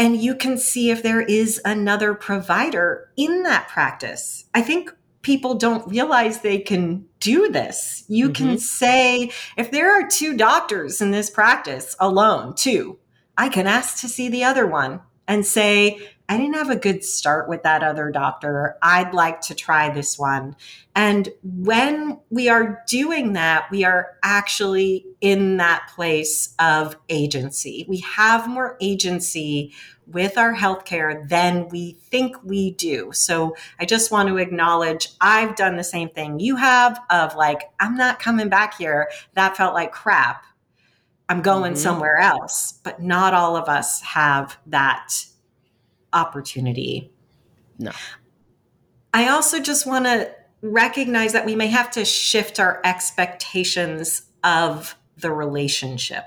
and 0.00 0.16
you 0.18 0.34
can 0.34 0.56
see 0.56 0.90
if 0.90 1.02
there 1.02 1.20
is 1.20 1.60
another 1.62 2.14
provider 2.14 3.10
in 3.18 3.42
that 3.42 3.68
practice. 3.68 4.46
I 4.54 4.62
think 4.62 4.90
people 5.20 5.56
don't 5.56 5.86
realize 5.86 6.40
they 6.40 6.58
can 6.58 7.04
do 7.18 7.50
this. 7.50 8.04
You 8.08 8.30
mm-hmm. 8.30 8.32
can 8.32 8.58
say, 8.58 9.30
if 9.58 9.70
there 9.70 9.92
are 9.92 10.08
two 10.08 10.38
doctors 10.38 11.02
in 11.02 11.10
this 11.10 11.28
practice 11.28 11.96
alone, 12.00 12.54
two, 12.54 12.98
I 13.36 13.50
can 13.50 13.66
ask 13.66 14.00
to 14.00 14.08
see 14.08 14.30
the 14.30 14.42
other 14.42 14.66
one 14.66 15.00
and 15.28 15.44
say, 15.44 16.00
I 16.30 16.36
didn't 16.36 16.54
have 16.54 16.70
a 16.70 16.76
good 16.76 17.02
start 17.02 17.48
with 17.48 17.64
that 17.64 17.82
other 17.82 18.12
doctor. 18.12 18.78
I'd 18.80 19.12
like 19.14 19.40
to 19.42 19.54
try 19.56 19.90
this 19.90 20.16
one. 20.16 20.54
And 20.94 21.28
when 21.42 22.20
we 22.30 22.48
are 22.48 22.84
doing 22.86 23.32
that, 23.32 23.68
we 23.72 23.82
are 23.82 24.16
actually 24.22 25.06
in 25.20 25.56
that 25.56 25.90
place 25.92 26.54
of 26.60 26.96
agency. 27.08 27.84
We 27.88 27.98
have 27.98 28.48
more 28.48 28.76
agency 28.80 29.72
with 30.06 30.38
our 30.38 30.54
healthcare 30.54 31.28
than 31.28 31.68
we 31.68 31.94
think 31.94 32.36
we 32.44 32.70
do. 32.74 33.10
So 33.12 33.56
I 33.80 33.84
just 33.84 34.12
want 34.12 34.28
to 34.28 34.36
acknowledge 34.36 35.08
I've 35.20 35.56
done 35.56 35.74
the 35.74 35.82
same 35.82 36.10
thing 36.10 36.38
you 36.38 36.54
have 36.54 37.00
of 37.10 37.34
like, 37.34 37.62
I'm 37.80 37.96
not 37.96 38.20
coming 38.20 38.48
back 38.48 38.78
here. 38.78 39.10
That 39.34 39.56
felt 39.56 39.74
like 39.74 39.90
crap. 39.90 40.44
I'm 41.28 41.42
going 41.42 41.72
mm-hmm. 41.72 41.82
somewhere 41.82 42.18
else. 42.18 42.78
But 42.84 43.02
not 43.02 43.34
all 43.34 43.56
of 43.56 43.68
us 43.68 44.00
have 44.02 44.56
that 44.66 45.12
opportunity. 46.12 47.12
No. 47.78 47.92
I 49.12 49.28
also 49.28 49.60
just 49.60 49.86
want 49.86 50.04
to 50.04 50.30
recognize 50.62 51.32
that 51.32 51.46
we 51.46 51.56
may 51.56 51.68
have 51.68 51.90
to 51.92 52.04
shift 52.04 52.60
our 52.60 52.80
expectations 52.84 54.22
of 54.44 54.94
the 55.16 55.30
relationship. 55.30 56.24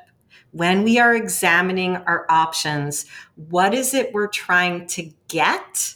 When 0.52 0.84
we 0.84 1.00
are 1.00 1.16
examining 1.16 1.98
our 1.98 2.26
options, 2.30 3.06
what 3.36 3.74
is 3.74 3.94
it 3.94 4.14
we're 4.14 4.28
trying 4.28 4.88
to 4.88 5.12
get 5.28 5.96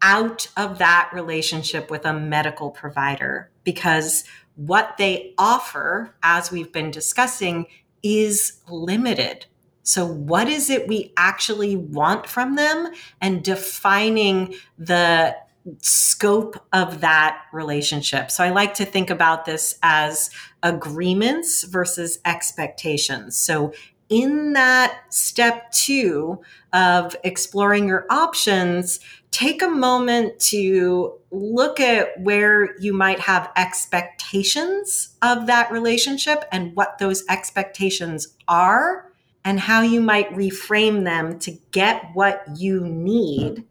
out 0.00 0.48
of 0.56 0.78
that 0.78 1.10
relationship 1.12 1.90
with 1.90 2.04
a 2.04 2.12
medical 2.12 2.70
provider? 2.70 3.50
Because 3.62 4.24
what 4.56 4.96
they 4.98 5.34
offer, 5.38 6.14
as 6.22 6.50
we've 6.50 6.72
been 6.72 6.90
discussing, 6.90 7.66
is 8.02 8.60
limited. 8.68 9.46
So, 9.82 10.06
what 10.06 10.48
is 10.48 10.70
it 10.70 10.88
we 10.88 11.12
actually 11.16 11.76
want 11.76 12.26
from 12.26 12.56
them? 12.56 12.92
And 13.20 13.42
defining 13.42 14.54
the 14.78 15.36
scope 15.80 16.56
of 16.72 17.00
that 17.00 17.42
relationship. 17.52 18.30
So 18.30 18.42
I 18.42 18.50
like 18.50 18.74
to 18.74 18.84
think 18.84 19.10
about 19.10 19.44
this 19.44 19.78
as 19.82 20.30
agreements 20.62 21.62
versus 21.64 22.18
expectations. 22.24 23.36
So 23.36 23.72
in 24.08 24.52
that 24.52 25.04
step 25.10 25.70
two 25.70 26.42
of 26.72 27.16
exploring 27.24 27.88
your 27.88 28.06
options, 28.10 29.00
take 29.30 29.62
a 29.62 29.68
moment 29.68 30.38
to 30.38 31.14
look 31.30 31.80
at 31.80 32.20
where 32.20 32.78
you 32.78 32.92
might 32.92 33.20
have 33.20 33.50
expectations 33.56 35.16
of 35.22 35.46
that 35.46 35.70
relationship 35.72 36.44
and 36.52 36.74
what 36.76 36.98
those 36.98 37.24
expectations 37.28 38.36
are 38.48 39.11
and 39.44 39.58
how 39.58 39.82
you 39.82 40.00
might 40.00 40.30
reframe 40.30 41.04
them 41.04 41.38
to 41.40 41.58
get 41.72 42.10
what 42.14 42.44
you 42.56 42.80
need 42.86 43.64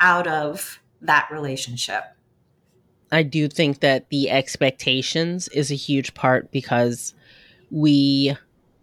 out 0.00 0.26
of 0.26 0.80
that 1.00 1.28
relationship. 1.30 2.04
I 3.10 3.22
do 3.22 3.46
think 3.48 3.80
that 3.80 4.08
the 4.08 4.30
expectations 4.30 5.48
is 5.48 5.70
a 5.70 5.76
huge 5.76 6.14
part 6.14 6.50
because 6.50 7.14
we 7.70 8.36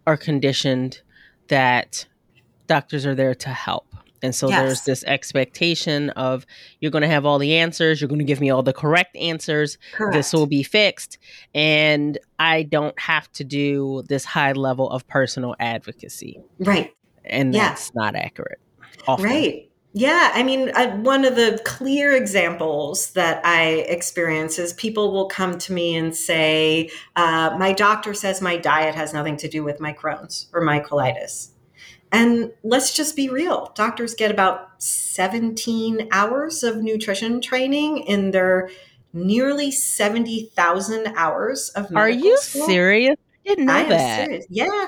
are 0.06 0.16
conditioned 0.16 1.00
that 1.48 2.06
doctors 2.66 3.04
are 3.04 3.14
there 3.14 3.34
to 3.34 3.48
help. 3.50 3.86
And 4.22 4.34
so 4.34 4.48
yes. 4.48 4.60
there's 4.60 4.80
this 4.82 5.04
expectation 5.04 6.10
of 6.10 6.46
you're 6.80 6.90
going 6.90 7.02
to 7.02 7.08
have 7.08 7.24
all 7.24 7.38
the 7.38 7.56
answers, 7.56 8.00
you're 8.00 8.08
going 8.08 8.18
to 8.18 8.24
give 8.24 8.40
me 8.40 8.50
all 8.50 8.62
the 8.62 8.72
correct 8.72 9.16
answers, 9.16 9.78
correct. 9.92 10.14
this 10.14 10.32
will 10.32 10.46
be 10.46 10.62
fixed, 10.62 11.18
and 11.54 12.18
I 12.38 12.62
don't 12.64 12.98
have 12.98 13.30
to 13.32 13.44
do 13.44 14.02
this 14.08 14.24
high 14.24 14.52
level 14.52 14.90
of 14.90 15.06
personal 15.06 15.54
advocacy. 15.58 16.40
Right. 16.58 16.94
And 17.24 17.54
that's 17.54 17.94
not 17.94 18.16
accurate. 18.16 18.60
Often. 19.06 19.24
Right. 19.24 19.70
Yeah, 19.92 20.30
I 20.32 20.44
mean, 20.44 20.70
uh, 20.70 20.96
one 20.98 21.24
of 21.24 21.34
the 21.34 21.60
clear 21.64 22.14
examples 22.14 23.12
that 23.14 23.44
I 23.44 23.84
experience 23.88 24.58
is 24.58 24.72
people 24.74 25.12
will 25.12 25.26
come 25.26 25.58
to 25.58 25.72
me 25.72 25.96
and 25.96 26.14
say, 26.14 26.90
uh, 27.16 27.56
My 27.58 27.72
doctor 27.72 28.14
says 28.14 28.40
my 28.40 28.56
diet 28.56 28.94
has 28.94 29.12
nothing 29.12 29.36
to 29.38 29.48
do 29.48 29.64
with 29.64 29.80
my 29.80 29.92
Crohn's 29.92 30.46
or 30.52 30.60
my 30.60 30.78
colitis. 30.78 31.49
And 32.12 32.52
let's 32.64 32.94
just 32.94 33.14
be 33.14 33.28
real 33.28 33.72
doctors 33.74 34.14
get 34.14 34.30
about 34.30 34.82
17 34.82 36.08
hours 36.10 36.62
of 36.62 36.78
nutrition 36.82 37.40
training 37.40 37.98
in 37.98 38.32
their 38.32 38.68
nearly 39.12 39.70
70,000 39.70 41.06
hours 41.16 41.68
of 41.70 41.94
Are 41.94 42.10
you 42.10 42.36
school. 42.38 42.66
serious? 42.66 43.16
didn't 43.44 43.66
know 43.66 43.72
I 43.74 43.84
that. 43.84 44.24
Serious. 44.26 44.46
Yeah. 44.48 44.86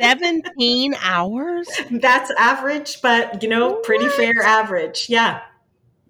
17 0.00 0.94
hours? 1.02 1.68
That's 1.90 2.30
average, 2.38 3.00
but 3.02 3.42
you 3.42 3.48
know, 3.48 3.70
what? 3.70 3.82
pretty 3.84 4.08
fair 4.08 4.42
average. 4.42 5.06
Yeah. 5.08 5.40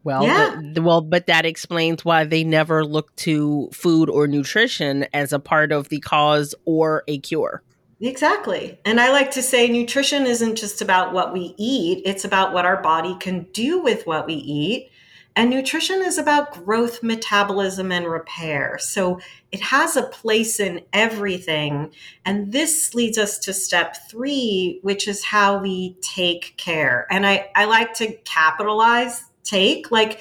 Well, 0.03 0.25
yeah. 0.25 0.61
The, 0.75 0.83
well, 0.83 1.01
but 1.01 1.27
that 1.29 1.47
explains 1.47 2.05
why 2.05 2.25
they 2.25 2.45
never 2.45 2.85
look 2.85 3.15
to 3.17 3.71
food 3.73 4.11
or 4.11 4.27
nutrition 4.27 5.07
as 5.15 5.33
a 5.33 5.39
part 5.39 5.73
of 5.73 5.89
the 5.89 6.01
cause 6.01 6.55
or 6.67 7.05
a 7.09 7.19
cure. 7.19 7.63
Exactly. 8.01 8.79
And 8.85 9.01
I 9.01 9.11
like 9.11 9.31
to 9.33 9.43
say 9.43 9.69
nutrition 9.69 10.27
isn't 10.27 10.57
just 10.57 10.83
about 10.83 11.13
what 11.13 11.33
we 11.33 11.55
eat, 11.57 12.03
it's 12.05 12.25
about 12.25 12.53
what 12.53 12.67
our 12.67 12.83
body 12.83 13.17
can 13.19 13.45
do 13.53 13.81
with 13.81 14.07
what 14.07 14.27
we 14.27 14.35
eat. 14.35 14.91
And 15.37 15.51
nutrition 15.51 16.01
is 16.03 16.17
about 16.17 16.65
growth, 16.65 17.03
metabolism, 17.03 17.91
and 17.91 18.07
repair. 18.07 18.79
So 18.79 19.21
it 19.51 19.61
has 19.63 19.97
a 19.97 20.05
place 20.05 20.61
in 20.61 20.83
everything. 20.93 21.91
And 22.25 22.53
this 22.53 22.95
leads 22.95 23.19
us 23.19 23.39
to 23.41 23.53
step 23.53 23.97
three, 24.09 24.79
which 24.83 25.09
is 25.09 25.25
how 25.25 25.59
we 25.59 25.97
take 26.01 26.55
care. 26.57 27.09
And 27.11 27.27
I, 27.27 27.51
I 27.57 27.65
like 27.65 27.95
to 27.95 28.13
capitalize 28.25 29.25
take. 29.43 29.91
Like, 29.91 30.21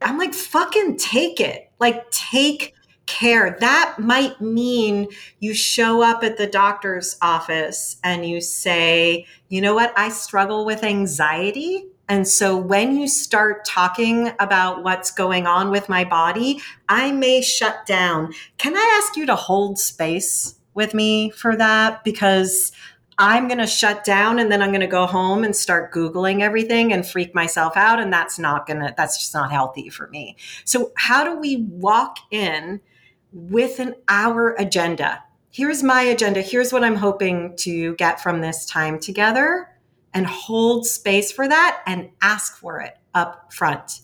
I'm 0.00 0.16
like, 0.16 0.32
fucking 0.32 0.96
take 0.96 1.40
it. 1.40 1.70
Like, 1.80 2.08
take 2.12 2.71
care. 3.06 3.56
That 3.60 3.96
might 3.98 4.40
mean 4.40 5.08
you 5.40 5.54
show 5.54 6.02
up 6.02 6.22
at 6.22 6.36
the 6.36 6.46
doctor's 6.46 7.16
office 7.20 7.96
and 8.02 8.24
you 8.26 8.40
say, 8.40 9.26
you 9.48 9.60
know 9.60 9.74
what, 9.74 9.92
I 9.96 10.08
struggle 10.08 10.64
with 10.64 10.84
anxiety. 10.84 11.86
And 12.08 12.26
so 12.26 12.56
when 12.56 12.96
you 12.96 13.08
start 13.08 13.64
talking 13.64 14.32
about 14.38 14.82
what's 14.82 15.10
going 15.10 15.46
on 15.46 15.70
with 15.70 15.88
my 15.88 16.04
body, 16.04 16.60
I 16.88 17.12
may 17.12 17.40
shut 17.40 17.86
down. 17.86 18.34
Can 18.58 18.76
I 18.76 19.00
ask 19.02 19.16
you 19.16 19.26
to 19.26 19.36
hold 19.36 19.78
space 19.78 20.56
with 20.74 20.94
me 20.94 21.30
for 21.30 21.56
that? 21.56 22.04
Because 22.04 22.72
I'm 23.18 23.46
going 23.46 23.58
to 23.58 23.66
shut 23.66 24.04
down 24.04 24.38
and 24.38 24.50
then 24.50 24.62
I'm 24.62 24.70
going 24.70 24.80
to 24.80 24.86
go 24.86 25.06
home 25.06 25.44
and 25.44 25.54
start 25.54 25.92
Googling 25.92 26.40
everything 26.40 26.92
and 26.92 27.06
freak 27.06 27.34
myself 27.34 27.76
out. 27.76 28.00
And 28.00 28.12
that's 28.12 28.38
not 28.38 28.66
going 28.66 28.80
to, 28.80 28.94
that's 28.96 29.18
just 29.18 29.34
not 29.34 29.52
healthy 29.52 29.90
for 29.90 30.08
me. 30.08 30.36
So, 30.64 30.92
how 30.96 31.22
do 31.24 31.38
we 31.38 31.66
walk 31.68 32.16
in 32.30 32.80
with 33.32 33.78
an 33.78 33.94
hour 34.08 34.54
agenda? 34.58 35.22
Here's 35.50 35.82
my 35.82 36.02
agenda. 36.02 36.40
Here's 36.40 36.72
what 36.72 36.84
I'm 36.84 36.96
hoping 36.96 37.56
to 37.58 37.94
get 37.96 38.22
from 38.22 38.40
this 38.40 38.64
time 38.66 38.98
together 38.98 39.68
and 40.14 40.26
hold 40.26 40.86
space 40.86 41.30
for 41.32 41.48
that 41.48 41.82
and 41.86 42.10
ask 42.22 42.56
for 42.56 42.80
it 42.80 42.96
up 43.14 43.52
front. 43.52 44.00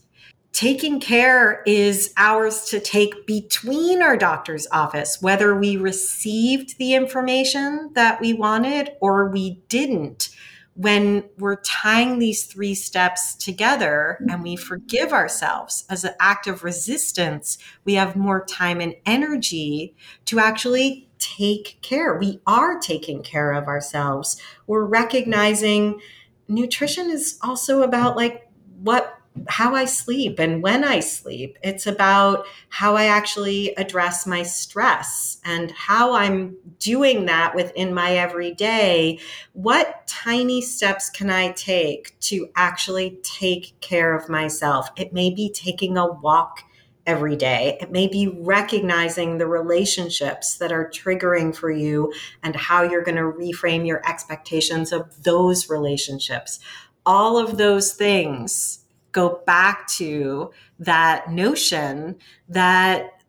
Taking 0.53 0.99
care 0.99 1.63
is 1.67 2.13
ours 2.17 2.65
to 2.71 2.81
take 2.81 3.27
between 3.27 4.03
our 4.03 4.17
doctor's 4.17 4.67
office, 4.73 5.19
whether 5.21 5.57
we 5.57 5.77
received 5.77 6.79
the 6.79 6.95
information 6.95 7.91
that 7.95 8.21
we 8.21 8.33
wanted 8.33 8.91
or 9.01 9.29
we 9.31 9.63
didn't. 9.69 10.31
When 10.79 11.25
we're 11.39 11.61
tying 11.63 12.21
these 12.21 12.45
three 12.45 12.77
steps 12.77 13.35
together 13.35 14.19
mm-hmm. 14.21 14.31
and 14.31 14.43
we 14.45 14.55
forgive 14.55 15.13
ourselves 15.13 15.85
as 15.91 16.05
an 16.05 16.15
act 16.21 16.47
of 16.47 16.63
resistance, 16.63 17.59
we 17.85 17.95
have 17.95 18.15
more 18.15 18.45
time 18.45 18.81
and 18.81 18.95
energy 19.05 19.97
to 20.27 20.39
actually 20.39 21.09
take 21.19 21.79
care. 21.83 22.17
We 22.17 22.41
are 22.47 22.79
taking 22.79 23.25
care 23.25 23.53
of 23.53 23.67
ourselves. 23.67 24.41
We're 24.69 24.85
recognizing 24.85 26.01
nutrition 26.47 27.11
is 27.11 27.41
also 27.43 27.83
about 27.83 28.17
like 28.17 28.49
what 28.81 29.18
how 29.49 29.75
I 29.75 29.85
sleep 29.85 30.39
and 30.39 30.63
when 30.63 30.85
I 30.85 31.01
sleep. 31.01 31.59
It's 31.63 31.87
about 31.87 32.47
how 32.69 32.97
I 32.97 33.05
actually 33.05 33.75
address 33.77 34.27
my 34.27 34.43
stress 34.43 35.39
and 35.45 35.71
how 35.73 36.15
I'm 36.15 36.57
doing 36.79 37.27
that 37.27 37.55
within 37.55 37.95
my 37.95 38.17
everyday. 38.17 39.19
What 39.53 40.07
tiny 40.07 40.61
steps 40.61 41.11
can 41.11 41.31
I 41.31 41.53
take 41.53 42.19
to 42.21 42.49
actually 42.57 43.19
take 43.23 43.79
care 43.81 44.15
of 44.15 44.29
myself? 44.29 44.91
It 44.97 45.13
may 45.13 45.31
be 45.31 45.51
taking 45.51 45.97
a 45.97 46.07
walk 46.07 46.63
every 47.09 47.37
day. 47.37 47.79
It 47.81 47.91
may 47.91 48.07
be 48.07 48.29
recognizing 48.29 49.39
the 49.39 49.47
relationships 49.47 50.59
that 50.59 50.71
are 50.71 50.91
triggering 50.91 51.57
for 51.57 51.71
you 51.71 52.13
and 52.43 52.55
how 52.55 52.83
you're 52.83 53.03
going 53.03 53.17
to 53.17 53.23
reframe 53.23 53.87
your 53.87 54.07
expectations 54.07 54.93
of 54.93 55.25
those 55.25 55.71
relationships. 55.71 56.61
All 57.07 57.39
of 57.39 57.57
those 57.57 57.95
things 57.95 58.78
go 59.13 59.43
back 59.47 59.89
to 59.89 60.51
that 60.79 61.31
notion 61.31 62.17
that 62.49 63.23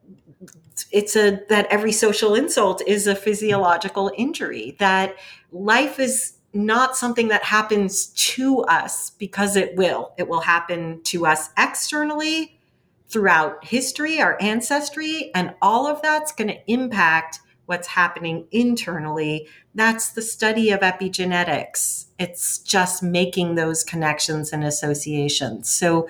it's 0.91 1.15
a 1.15 1.41
that 1.49 1.67
every 1.69 1.91
social 1.91 2.35
insult 2.35 2.81
is 2.87 3.07
a 3.07 3.15
physiological 3.15 4.11
injury 4.17 4.75
that 4.79 5.15
life 5.51 5.99
is 5.99 6.33
not 6.53 6.95
something 6.95 7.27
that 7.27 7.43
happens 7.43 8.07
to 8.07 8.61
us 8.63 9.11
because 9.11 9.55
it 9.55 9.75
will. 9.75 10.13
It 10.17 10.27
will 10.27 10.39
happen 10.39 11.01
to 11.03 11.25
us 11.25 11.49
externally 11.57 12.59
throughout 13.07 13.63
history, 13.63 14.19
our 14.19 14.37
ancestry, 14.41 15.31
and 15.35 15.53
all 15.61 15.87
of 15.87 16.01
that's 16.01 16.31
going 16.31 16.47
to 16.47 16.71
impact 16.71 17.39
what's 17.69 17.87
happening 17.87 18.47
internally. 18.51 19.47
That's 19.75 20.13
the 20.13 20.23
study 20.23 20.71
of 20.71 20.79
epigenetics. 20.79 22.07
It's 22.17 22.57
just 22.57 23.03
making 23.03 23.53
those 23.53 23.83
connections 23.83 24.51
and 24.51 24.63
associations. 24.63 25.69
So 25.69 26.09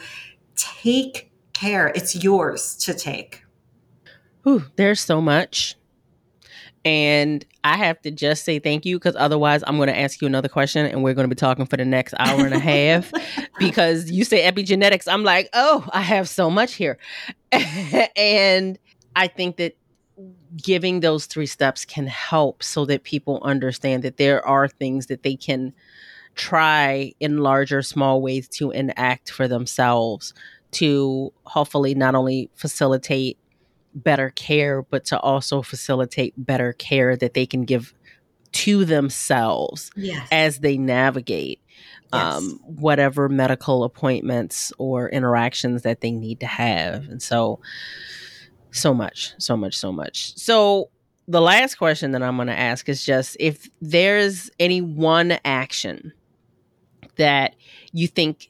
take 0.56 1.30
care. 1.52 1.92
It's 1.94 2.24
yours 2.24 2.78
to 2.78 2.94
take. 2.94 3.44
Ooh, 4.48 4.64
there's 4.78 5.02
so 5.02 5.20
much. 5.20 5.76
And 6.86 7.46
I 7.66 7.76
have 7.76 8.02
to 8.04 8.12
just 8.12 8.46
say 8.46 8.60
thank 8.60 8.86
you 8.86 8.98
because 8.98 9.18
otherwise 9.18 9.62
I'm 9.68 9.76
going 9.76 9.90
to 9.90 10.00
ask 10.00 10.22
you 10.22 10.28
another 10.28 10.48
question 10.48 10.86
and 10.86 11.04
we're 11.04 11.14
going 11.14 11.30
to 11.30 11.36
be 11.36 11.38
talking 11.38 11.66
for 11.66 11.76
the 11.76 11.84
next 11.84 12.14
hour 12.18 12.46
and 12.46 12.54
a 12.54 12.60
half 12.60 13.12
because 13.60 14.10
you 14.10 14.24
say 14.24 14.50
epigenetics. 14.50 15.12
I'm 15.12 15.26
like, 15.26 15.50
oh, 15.54 15.86
I 15.92 16.02
have 16.02 16.30
so 16.30 16.50
much 16.50 16.76
here. 16.76 16.98
and 17.52 18.80
I 19.14 19.28
think 19.28 19.58
that 19.58 19.76
giving 20.58 21.00
those 21.00 21.26
three 21.26 21.46
steps 21.46 21.86
can 21.86 22.08
help 22.08 22.64
so 22.64 22.86
that 22.86 23.04
people 23.04 23.40
understand 23.44 24.04
that 24.04 24.18
there 24.18 24.46
are 24.46 24.68
things 24.68 25.08
that 25.08 25.24
they 25.24 25.36
can 25.36 25.74
try 26.36 27.14
in 27.20 27.40
larger, 27.40 27.82
small 27.82 28.22
ways 28.22 28.48
to 28.48 28.72
enact 28.72 29.32
for 29.32 29.48
themselves 29.48 30.34
to 30.72 31.34
hopefully 31.44 31.96
not 31.96 32.16
only 32.16 32.50
facilitate 32.56 33.38
better 33.94 34.30
care, 34.32 34.84
but 34.84 35.06
to 35.06 35.20
also 35.20 35.62
facilitate 35.62 36.34
better 36.38 36.74
care 36.74 37.16
that 37.16 37.34
they 37.34 37.46
can 37.46 37.64
give 37.64 37.94
to 38.52 38.86
themselves 38.86 39.92
yes. 39.96 40.28
as 40.32 40.60
they 40.60 40.78
navigate 40.78 41.60
yes. 42.14 42.36
um, 42.36 42.60
whatever 42.64 43.30
medical 43.30 43.84
appointments 43.84 44.72
or 44.78 45.10
interactions 45.10 45.84
that 45.84 46.02
they 46.02 46.12
need 46.12 46.40
to 46.40 46.48
have. 46.48 47.08
And 47.10 47.22
so, 47.22 47.60
so 48.72 48.94
much, 48.94 49.34
so 49.38 49.58
much, 49.58 49.78
so 49.78 49.92
much. 49.92 50.38
So, 50.38 50.90
the 51.28 51.42
last 51.42 51.76
question 51.76 52.12
that 52.14 52.24
I'm 52.24 52.38
going 52.38 52.48
to 52.48 52.58
ask 52.58 52.90
is 52.90 53.06
just 53.06 53.38
if 53.40 53.70
there's 53.82 54.50
any 54.60 54.82
one 54.82 55.38
action 55.46 56.12
that 57.18 57.56
you 57.92 58.08
think 58.08 58.50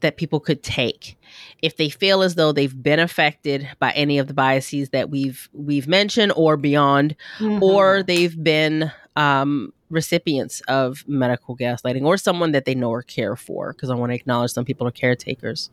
that 0.00 0.16
people 0.16 0.40
could 0.40 0.62
take 0.62 1.16
if 1.62 1.76
they 1.76 1.88
feel 1.88 2.22
as 2.22 2.34
though 2.34 2.52
they've 2.52 2.82
been 2.82 3.00
affected 3.00 3.68
by 3.78 3.90
any 3.92 4.18
of 4.18 4.26
the 4.26 4.34
biases 4.34 4.90
that 4.90 5.10
we've 5.10 5.48
we've 5.52 5.88
mentioned 5.88 6.32
or 6.36 6.56
beyond 6.56 7.16
mm-hmm. 7.38 7.62
or 7.62 8.02
they've 8.02 8.42
been 8.42 8.90
um, 9.16 9.72
recipients 9.90 10.60
of 10.68 11.04
medical 11.08 11.56
gaslighting 11.56 12.04
or 12.04 12.16
someone 12.16 12.52
that 12.52 12.64
they 12.64 12.74
know 12.74 12.90
or 12.90 13.02
care 13.02 13.36
for 13.36 13.72
because 13.72 13.90
i 13.90 13.94
want 13.94 14.10
to 14.10 14.16
acknowledge 14.16 14.52
some 14.52 14.64
people 14.64 14.86
are 14.86 14.92
caretakers 14.92 15.70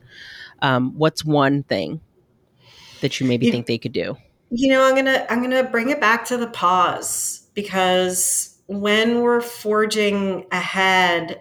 um, 0.62 0.92
what's 0.96 1.24
one 1.24 1.62
thing 1.64 2.00
that 3.00 3.20
you 3.20 3.26
maybe 3.26 3.46
you, 3.46 3.52
think 3.52 3.66
they 3.66 3.78
could 3.78 3.92
do? 3.92 4.16
You 4.50 4.68
know 4.68 4.84
i'm 4.86 4.94
gonna 4.94 5.26
i'm 5.28 5.42
gonna 5.42 5.64
bring 5.64 5.90
it 5.90 6.00
back 6.00 6.24
to 6.26 6.36
the 6.36 6.46
pause 6.46 7.48
because 7.54 8.56
when 8.66 9.20
we're 9.20 9.40
forging 9.40 10.46
ahead 10.52 11.40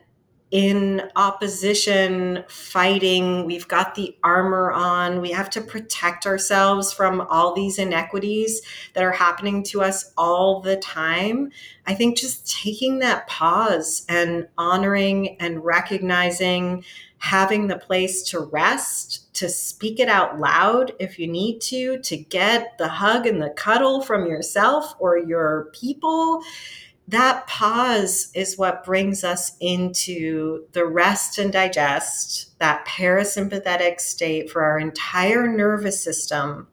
in 0.56 1.01
opposition, 1.18 2.45
fighting. 2.47 3.43
We've 3.43 3.68
got 3.68 3.95
the 3.95 4.16
armor 4.24 4.72
on. 4.72 5.20
We 5.20 5.32
have 5.32 5.49
to 5.49 5.60
protect 5.60 6.26
ourselves 6.26 6.93
from 6.93 7.20
all 7.30 7.53
these 7.53 7.78
inequities 7.78 8.62
that 8.93 9.03
are 9.03 9.12
happening 9.12 9.64
to 9.64 9.82
us 9.82 10.14
all 10.18 10.62
the 10.62 10.78
time. 10.78 11.51
I 11.86 11.93
think 11.93 12.18
just 12.18 12.49
taking 12.49 12.99
that 12.99 13.28
pause 13.28 14.06
and 14.08 14.47
honoring 14.58 15.36
and 15.41 15.62
recognizing, 15.66 16.86
having 17.18 17.68
the 17.68 17.78
place 17.78 18.24
to 18.30 18.39
rest, 18.39 19.34
to 19.34 19.49
speak 19.49 19.99
it 19.99 20.08
out 20.08 20.39
loud 20.39 20.93
if 20.99 21.20
you 21.20 21.28
need 21.28 21.60
to, 21.64 21.99
to 21.99 22.16
get 22.16 22.78
the 22.78 22.88
hug 22.88 23.28
and 23.28 23.41
the 23.41 23.49
cuddle 23.49 23.99
from 23.99 24.26
yourself 24.26 24.95
or 24.99 25.18
your 25.18 25.70
people 25.74 26.41
that 27.08 27.45
pause 27.47 28.32
is 28.34 28.58
what 28.58 28.84
brings 28.84 29.24
us 29.24 29.56
into 29.60 30.66
the 30.72 30.86
rest 30.86 31.38
and 31.38 31.53
digest, 31.53 32.58
that 32.60 32.86
parasympathetic 32.88 33.99
state 33.99 34.49
for 34.49 34.64
our 34.64 34.80
entire 34.80 35.47
nervous 35.47 36.03
system 36.03 36.68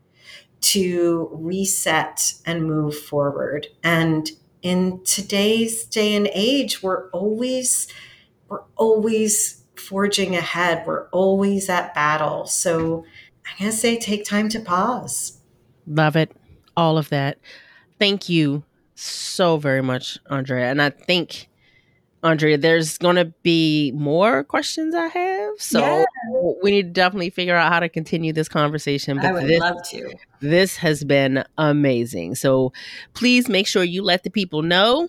to 0.62 1.28
reset 1.32 2.34
and 2.46 2.64
move 2.64 2.98
forward. 2.98 3.66
And 3.82 4.30
in 4.62 5.02
today's 5.04 5.84
day 5.84 6.14
and 6.14 6.30
age, 6.32 6.82
we're 6.82 7.10
always 7.10 7.88
we're 8.48 8.62
always 8.76 9.62
forging 9.76 10.36
ahead. 10.36 10.86
We're 10.86 11.08
always 11.08 11.68
at 11.68 11.94
battle. 11.94 12.46
So 12.46 13.04
I'm 13.46 13.58
going 13.58 13.70
to 13.70 13.76
say 13.76 13.98
take 13.98 14.24
time 14.24 14.48
to 14.50 14.60
pause. 14.60 15.38
Love 15.86 16.16
it. 16.16 16.30
All 16.76 16.96
of 16.96 17.08
that. 17.08 17.38
Thank 17.98 18.28
you 18.28 18.62
so 19.02 19.56
very 19.56 19.82
much, 19.82 20.18
Andrea. 20.30 20.70
And 20.70 20.80
I 20.80 20.90
think, 20.90 21.48
Andrea, 22.22 22.56
there's 22.56 22.98
going 22.98 23.16
to 23.16 23.26
be 23.42 23.92
more 23.94 24.44
questions 24.44 24.94
I 24.94 25.08
have. 25.08 25.54
So 25.58 25.80
yeah. 25.80 26.04
we 26.62 26.70
need 26.70 26.82
to 26.82 26.90
definitely 26.90 27.30
figure 27.30 27.56
out 27.56 27.72
how 27.72 27.80
to 27.80 27.88
continue 27.88 28.32
this 28.32 28.48
conversation. 28.48 29.16
But 29.16 29.26
I 29.26 29.32
would 29.32 29.46
this, 29.46 29.60
love 29.60 29.82
to. 29.90 30.14
This 30.40 30.76
has 30.76 31.02
been 31.02 31.44
amazing. 31.58 32.36
So 32.36 32.72
please 33.14 33.48
make 33.48 33.66
sure 33.66 33.82
you 33.82 34.02
let 34.02 34.22
the 34.22 34.30
people 34.30 34.62
know 34.62 35.08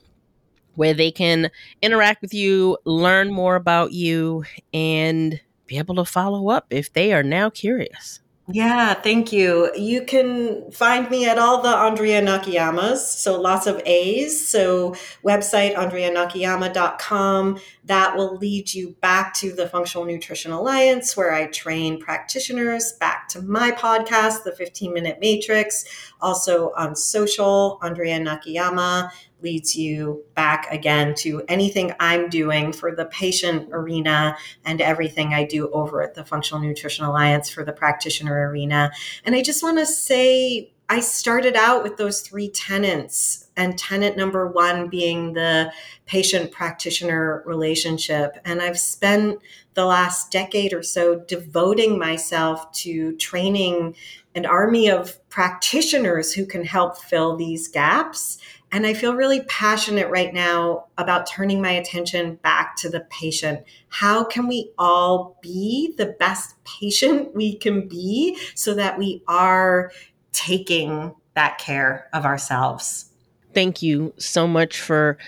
where 0.76 0.96
they 0.96 1.12
can 1.12 1.52
interact 1.84 2.24
with 2.24 2.34
you, 2.34 2.78
learn 2.86 3.32
more 3.32 3.56
about 3.56 3.92
you, 3.92 4.44
and 4.74 5.40
be 5.68 5.78
able 5.78 5.96
to 5.96 6.06
follow 6.06 6.50
up 6.50 6.66
if 6.72 6.92
they 6.94 7.14
are 7.14 7.22
now 7.22 7.50
curious. 7.50 8.22
Yeah, 8.52 8.94
thank 8.94 9.32
you. 9.32 9.72
You 9.74 10.04
can 10.04 10.70
find 10.70 11.10
me 11.10 11.30
at 11.30 11.40
all 11.40 11.62
the 11.62 11.70
Andrea 11.70 12.22
Nakayamas, 12.22 12.98
so 12.98 13.40
lots 13.40 13.68
of 13.68 13.82
A's. 13.86 14.50
So 14.50 14.96
website 15.24 15.76
andreanakayama.com. 15.76 17.60
That 17.86 18.18
will 18.18 18.36
lead 18.36 18.74
you 18.74 18.98
back 19.00 19.34
to 19.36 19.54
the 19.54 19.70
Functional 19.70 20.06
Nutrition 20.06 20.52
Alliance 20.52 21.16
where 21.16 21.34
I 21.34 21.48
train 21.48 22.02
practitioners, 22.02 22.92
back 23.00 23.30
to 23.30 23.42
my 23.42 23.72
podcast, 23.72 24.44
The 24.44 24.54
15 24.54 24.94
Minute 24.94 25.20
Matrix, 25.22 25.86
also 26.20 26.74
on 26.76 26.98
social, 26.98 27.80
Andrea 27.82 28.20
Nakayama 28.20 29.10
leads 29.44 29.76
you 29.76 30.24
back 30.36 30.72
again 30.72 31.14
to 31.16 31.44
anything 31.48 31.94
I'm 32.00 32.30
doing 32.30 32.74
for 32.74 32.96
the 32.96 33.06
patient 33.06 33.70
arena 33.72 34.38
and 34.66 34.82
everything 34.82 35.34
I 35.34 35.44
do 35.44 35.70
over 35.72 36.02
at 36.02 36.16
the 36.16 36.26
Functional 36.26 36.64
Nutrition 36.64 37.06
Alliance 37.06 37.50
for 37.50 37.64
the 37.64 37.74
practitioner 37.74 38.50
arena. 38.50 38.92
And 39.26 39.36
I 39.36 39.42
just 39.42 39.62
want 39.62 39.78
to 39.78 39.86
say, 39.86 40.72
I 40.90 41.00
started 41.00 41.56
out 41.56 41.84
with 41.84 41.98
those 41.98 42.22
three 42.22 42.50
tenants, 42.50 43.50
and 43.56 43.78
tenant 43.78 44.18
number 44.18 44.48
one 44.48 44.90
being 44.90 45.34
the 45.34 45.72
patient 46.06 46.52
practitioner 46.52 47.44
relationship. 47.46 48.38
And 48.46 48.62
I've 48.62 48.80
spent 48.80 49.40
the 49.76 49.86
last 49.86 50.32
decade 50.32 50.74
or 50.74 50.84
so 50.84 51.20
devoting 51.20 51.98
myself 51.98 52.72
to 52.74 53.16
training 53.18 53.96
an 54.36 54.46
army 54.46 54.90
of 54.90 55.18
practitioners 55.30 56.34
who 56.34 56.46
can 56.46 56.66
help 56.66 56.98
fill 56.98 57.36
these 57.36 57.68
gaps 57.68 58.40
and 58.74 58.88
I 58.88 58.96
feel 58.96 59.14
really 59.14 59.42
passionate 59.42 60.10
right 60.10 60.34
now 60.34 60.86
about 60.98 61.28
turning 61.28 61.62
my 61.62 61.70
attention 61.70 62.36
back 62.38 62.76
to 62.78 62.90
the 62.90 63.02
patient. 63.12 63.64
How 63.90 64.24
can 64.24 64.48
we 64.48 64.72
all 64.80 65.38
be 65.44 65.94
the 65.96 66.08
best 66.08 66.56
patient 66.64 67.36
we 67.36 67.56
can 67.56 67.88
be 67.88 68.36
so 68.56 68.74
that 68.74 68.98
we 68.98 69.24
are 69.28 69.92
taking 70.32 71.14
that 71.36 71.60
care 71.60 72.10
of 72.14 72.26
ourselves? 72.26 73.12
Thank 73.54 73.84
you 73.84 74.12
so 74.18 74.48
much 74.48 74.82
for 74.82 75.20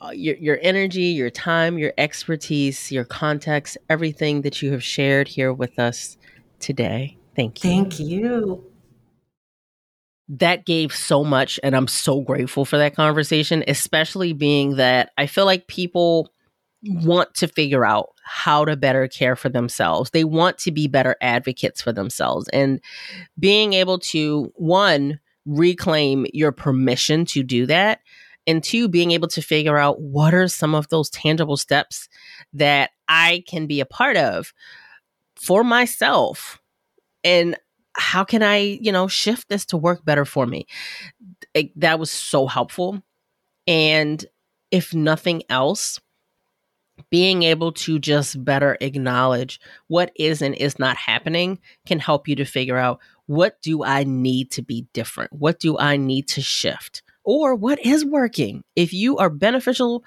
uh, 0.00 0.10
your, 0.10 0.36
your 0.36 0.58
energy, 0.62 1.02
your 1.02 1.30
time, 1.30 1.78
your 1.78 1.92
expertise, 1.98 2.92
your 2.92 3.04
context, 3.04 3.76
everything 3.90 4.42
that 4.42 4.62
you 4.62 4.70
have 4.70 4.82
shared 4.84 5.26
here 5.26 5.52
with 5.52 5.76
us 5.80 6.16
today. 6.60 7.16
Thank 7.34 7.64
you. 7.64 7.70
Thank 7.70 7.98
you 7.98 8.71
that 10.28 10.64
gave 10.64 10.94
so 10.94 11.24
much 11.24 11.58
and 11.62 11.74
i'm 11.76 11.88
so 11.88 12.20
grateful 12.20 12.64
for 12.64 12.78
that 12.78 12.94
conversation 12.94 13.64
especially 13.66 14.32
being 14.32 14.76
that 14.76 15.10
i 15.18 15.26
feel 15.26 15.44
like 15.44 15.66
people 15.66 16.30
want 16.82 17.34
to 17.34 17.48
figure 17.48 17.84
out 17.84 18.10
how 18.24 18.64
to 18.64 18.76
better 18.76 19.06
care 19.08 19.36
for 19.36 19.48
themselves. 19.48 20.10
They 20.10 20.24
want 20.24 20.58
to 20.58 20.72
be 20.72 20.88
better 20.88 21.16
advocates 21.20 21.80
for 21.80 21.92
themselves. 21.92 22.48
And 22.48 22.80
being 23.38 23.72
able 23.72 23.98
to 24.00 24.52
one 24.56 25.20
reclaim 25.46 26.26
your 26.32 26.52
permission 26.52 27.24
to 27.26 27.42
do 27.42 27.66
that 27.66 28.00
and 28.46 28.62
two 28.62 28.88
being 28.88 29.12
able 29.12 29.28
to 29.28 29.42
figure 29.42 29.78
out 29.78 30.00
what 30.00 30.34
are 30.34 30.48
some 30.48 30.74
of 30.74 30.88
those 30.88 31.10
tangible 31.10 31.56
steps 31.56 32.08
that 32.52 32.90
i 33.08 33.42
can 33.48 33.66
be 33.66 33.80
a 33.80 33.86
part 33.86 34.16
of 34.16 34.52
for 35.34 35.64
myself. 35.64 36.60
And 37.24 37.56
how 37.94 38.24
can 38.24 38.42
I, 38.42 38.56
you 38.58 38.92
know, 38.92 39.08
shift 39.08 39.48
this 39.48 39.64
to 39.66 39.76
work 39.76 40.04
better 40.04 40.24
for 40.24 40.46
me? 40.46 40.66
It, 41.54 41.66
eh, 41.66 41.68
that 41.76 41.98
was 41.98 42.10
so 42.10 42.46
helpful. 42.46 43.02
And 43.66 44.24
if 44.70 44.94
nothing 44.94 45.42
else, 45.48 46.00
being 47.10 47.42
able 47.42 47.72
to 47.72 47.98
just 47.98 48.42
better 48.44 48.76
acknowledge 48.80 49.60
what 49.88 50.12
is 50.16 50.42
and 50.42 50.54
is 50.54 50.78
not 50.78 50.96
happening 50.96 51.58
can 51.86 51.98
help 51.98 52.28
you 52.28 52.36
to 52.36 52.44
figure 52.44 52.76
out 52.76 53.00
what 53.26 53.60
do 53.62 53.84
I 53.84 54.04
need 54.04 54.50
to 54.52 54.62
be 54.62 54.86
different? 54.92 55.32
What 55.32 55.58
do 55.58 55.78
I 55.78 55.96
need 55.96 56.28
to 56.28 56.42
shift? 56.42 57.02
Or 57.24 57.54
what 57.54 57.84
is 57.84 58.04
working? 58.04 58.64
If 58.76 58.92
you 58.92 59.16
are 59.18 59.30
beneficial 59.30 60.04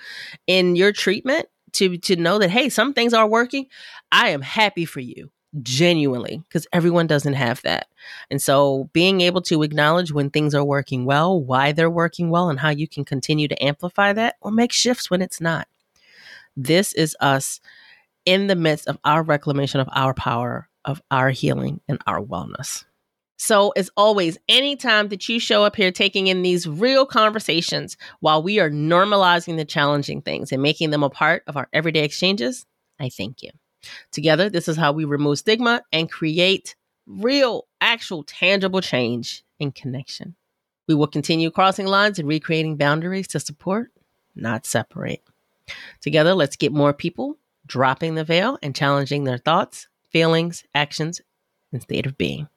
in 0.47 0.75
your 0.75 0.91
treatment 0.91 1.47
to 1.73 1.97
to 1.97 2.15
know 2.15 2.39
that 2.39 2.49
hey, 2.49 2.69
some 2.69 2.93
things 2.93 3.13
are 3.13 3.27
working, 3.27 3.67
I 4.11 4.29
am 4.29 4.41
happy 4.41 4.85
for 4.85 4.99
you 4.99 5.31
genuinely 5.61 6.41
because 6.47 6.67
everyone 6.73 7.07
doesn't 7.07 7.33
have 7.33 7.61
that. 7.61 7.87
And 8.29 8.41
so 8.41 8.89
being 8.93 9.21
able 9.21 9.41
to 9.43 9.63
acknowledge 9.63 10.11
when 10.11 10.29
things 10.29 10.53
are 10.53 10.63
working 10.63 11.05
well, 11.05 11.39
why 11.39 11.71
they're 11.71 11.89
working 11.89 12.29
well, 12.29 12.49
and 12.49 12.59
how 12.59 12.69
you 12.69 12.87
can 12.87 13.05
continue 13.05 13.47
to 13.47 13.63
amplify 13.63 14.13
that 14.13 14.35
or 14.41 14.51
make 14.51 14.71
shifts 14.71 15.09
when 15.09 15.21
it's 15.21 15.41
not. 15.41 15.67
This 16.57 16.93
is 16.93 17.15
us 17.19 17.59
in 18.25 18.47
the 18.47 18.55
midst 18.55 18.87
of 18.87 18.97
our 19.03 19.23
reclamation 19.23 19.79
of 19.79 19.89
our 19.91 20.13
power, 20.13 20.69
of 20.83 21.01
our 21.11 21.29
healing, 21.29 21.81
and 21.87 21.99
our 22.07 22.21
wellness. 22.21 22.85
So, 23.37 23.71
as 23.71 23.89
always, 23.97 24.37
anytime 24.47 25.09
that 25.09 25.27
you 25.27 25.39
show 25.39 25.65
up 25.65 25.75
here 25.75 25.91
taking 25.91 26.27
in 26.27 26.41
these 26.41 26.67
real 26.67 27.05
conversations 27.05 27.97
while 28.21 28.41
we 28.41 28.59
are 28.59 28.69
normalizing 28.69 29.57
the 29.57 29.65
challenging 29.65 30.21
things 30.21 30.53
and 30.53 30.61
making 30.61 30.91
them 30.91 31.03
a 31.03 31.09
part 31.09 31.43
of 31.45 31.57
our 31.57 31.67
everyday 31.73 32.05
exchanges, 32.05 32.65
I 32.97 33.09
thank 33.09 33.43
you. 33.43 33.51
Together, 34.11 34.49
this 34.49 34.67
is 34.67 34.77
how 34.77 34.91
we 34.91 35.05
remove 35.05 35.39
stigma 35.39 35.81
and 35.91 36.11
create 36.11 36.75
real, 37.07 37.67
actual, 37.81 38.23
tangible 38.23 38.81
change 38.81 39.43
and 39.59 39.73
connection. 39.73 40.35
We 40.87 40.95
will 40.95 41.07
continue 41.07 41.51
crossing 41.51 41.87
lines 41.87 42.19
and 42.19 42.27
recreating 42.27 42.77
boundaries 42.77 43.27
to 43.29 43.39
support, 43.39 43.91
not 44.35 44.65
separate. 44.65 45.23
Together, 46.01 46.33
let's 46.33 46.55
get 46.55 46.71
more 46.71 46.93
people 46.93 47.37
dropping 47.65 48.15
the 48.15 48.23
veil 48.23 48.59
and 48.61 48.75
challenging 48.75 49.23
their 49.23 49.39
thoughts, 49.39 49.87
feelings, 50.11 50.63
actions, 50.75 51.21
and 51.71 51.81
state 51.81 52.05
of 52.05 52.17
being. 52.17 52.47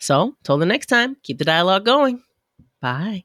So, 0.00 0.36
till 0.42 0.58
the 0.58 0.66
next 0.66 0.86
time, 0.86 1.16
keep 1.22 1.38
the 1.38 1.44
dialogue 1.44 1.84
going. 1.84 2.22
Bye. 2.80 3.24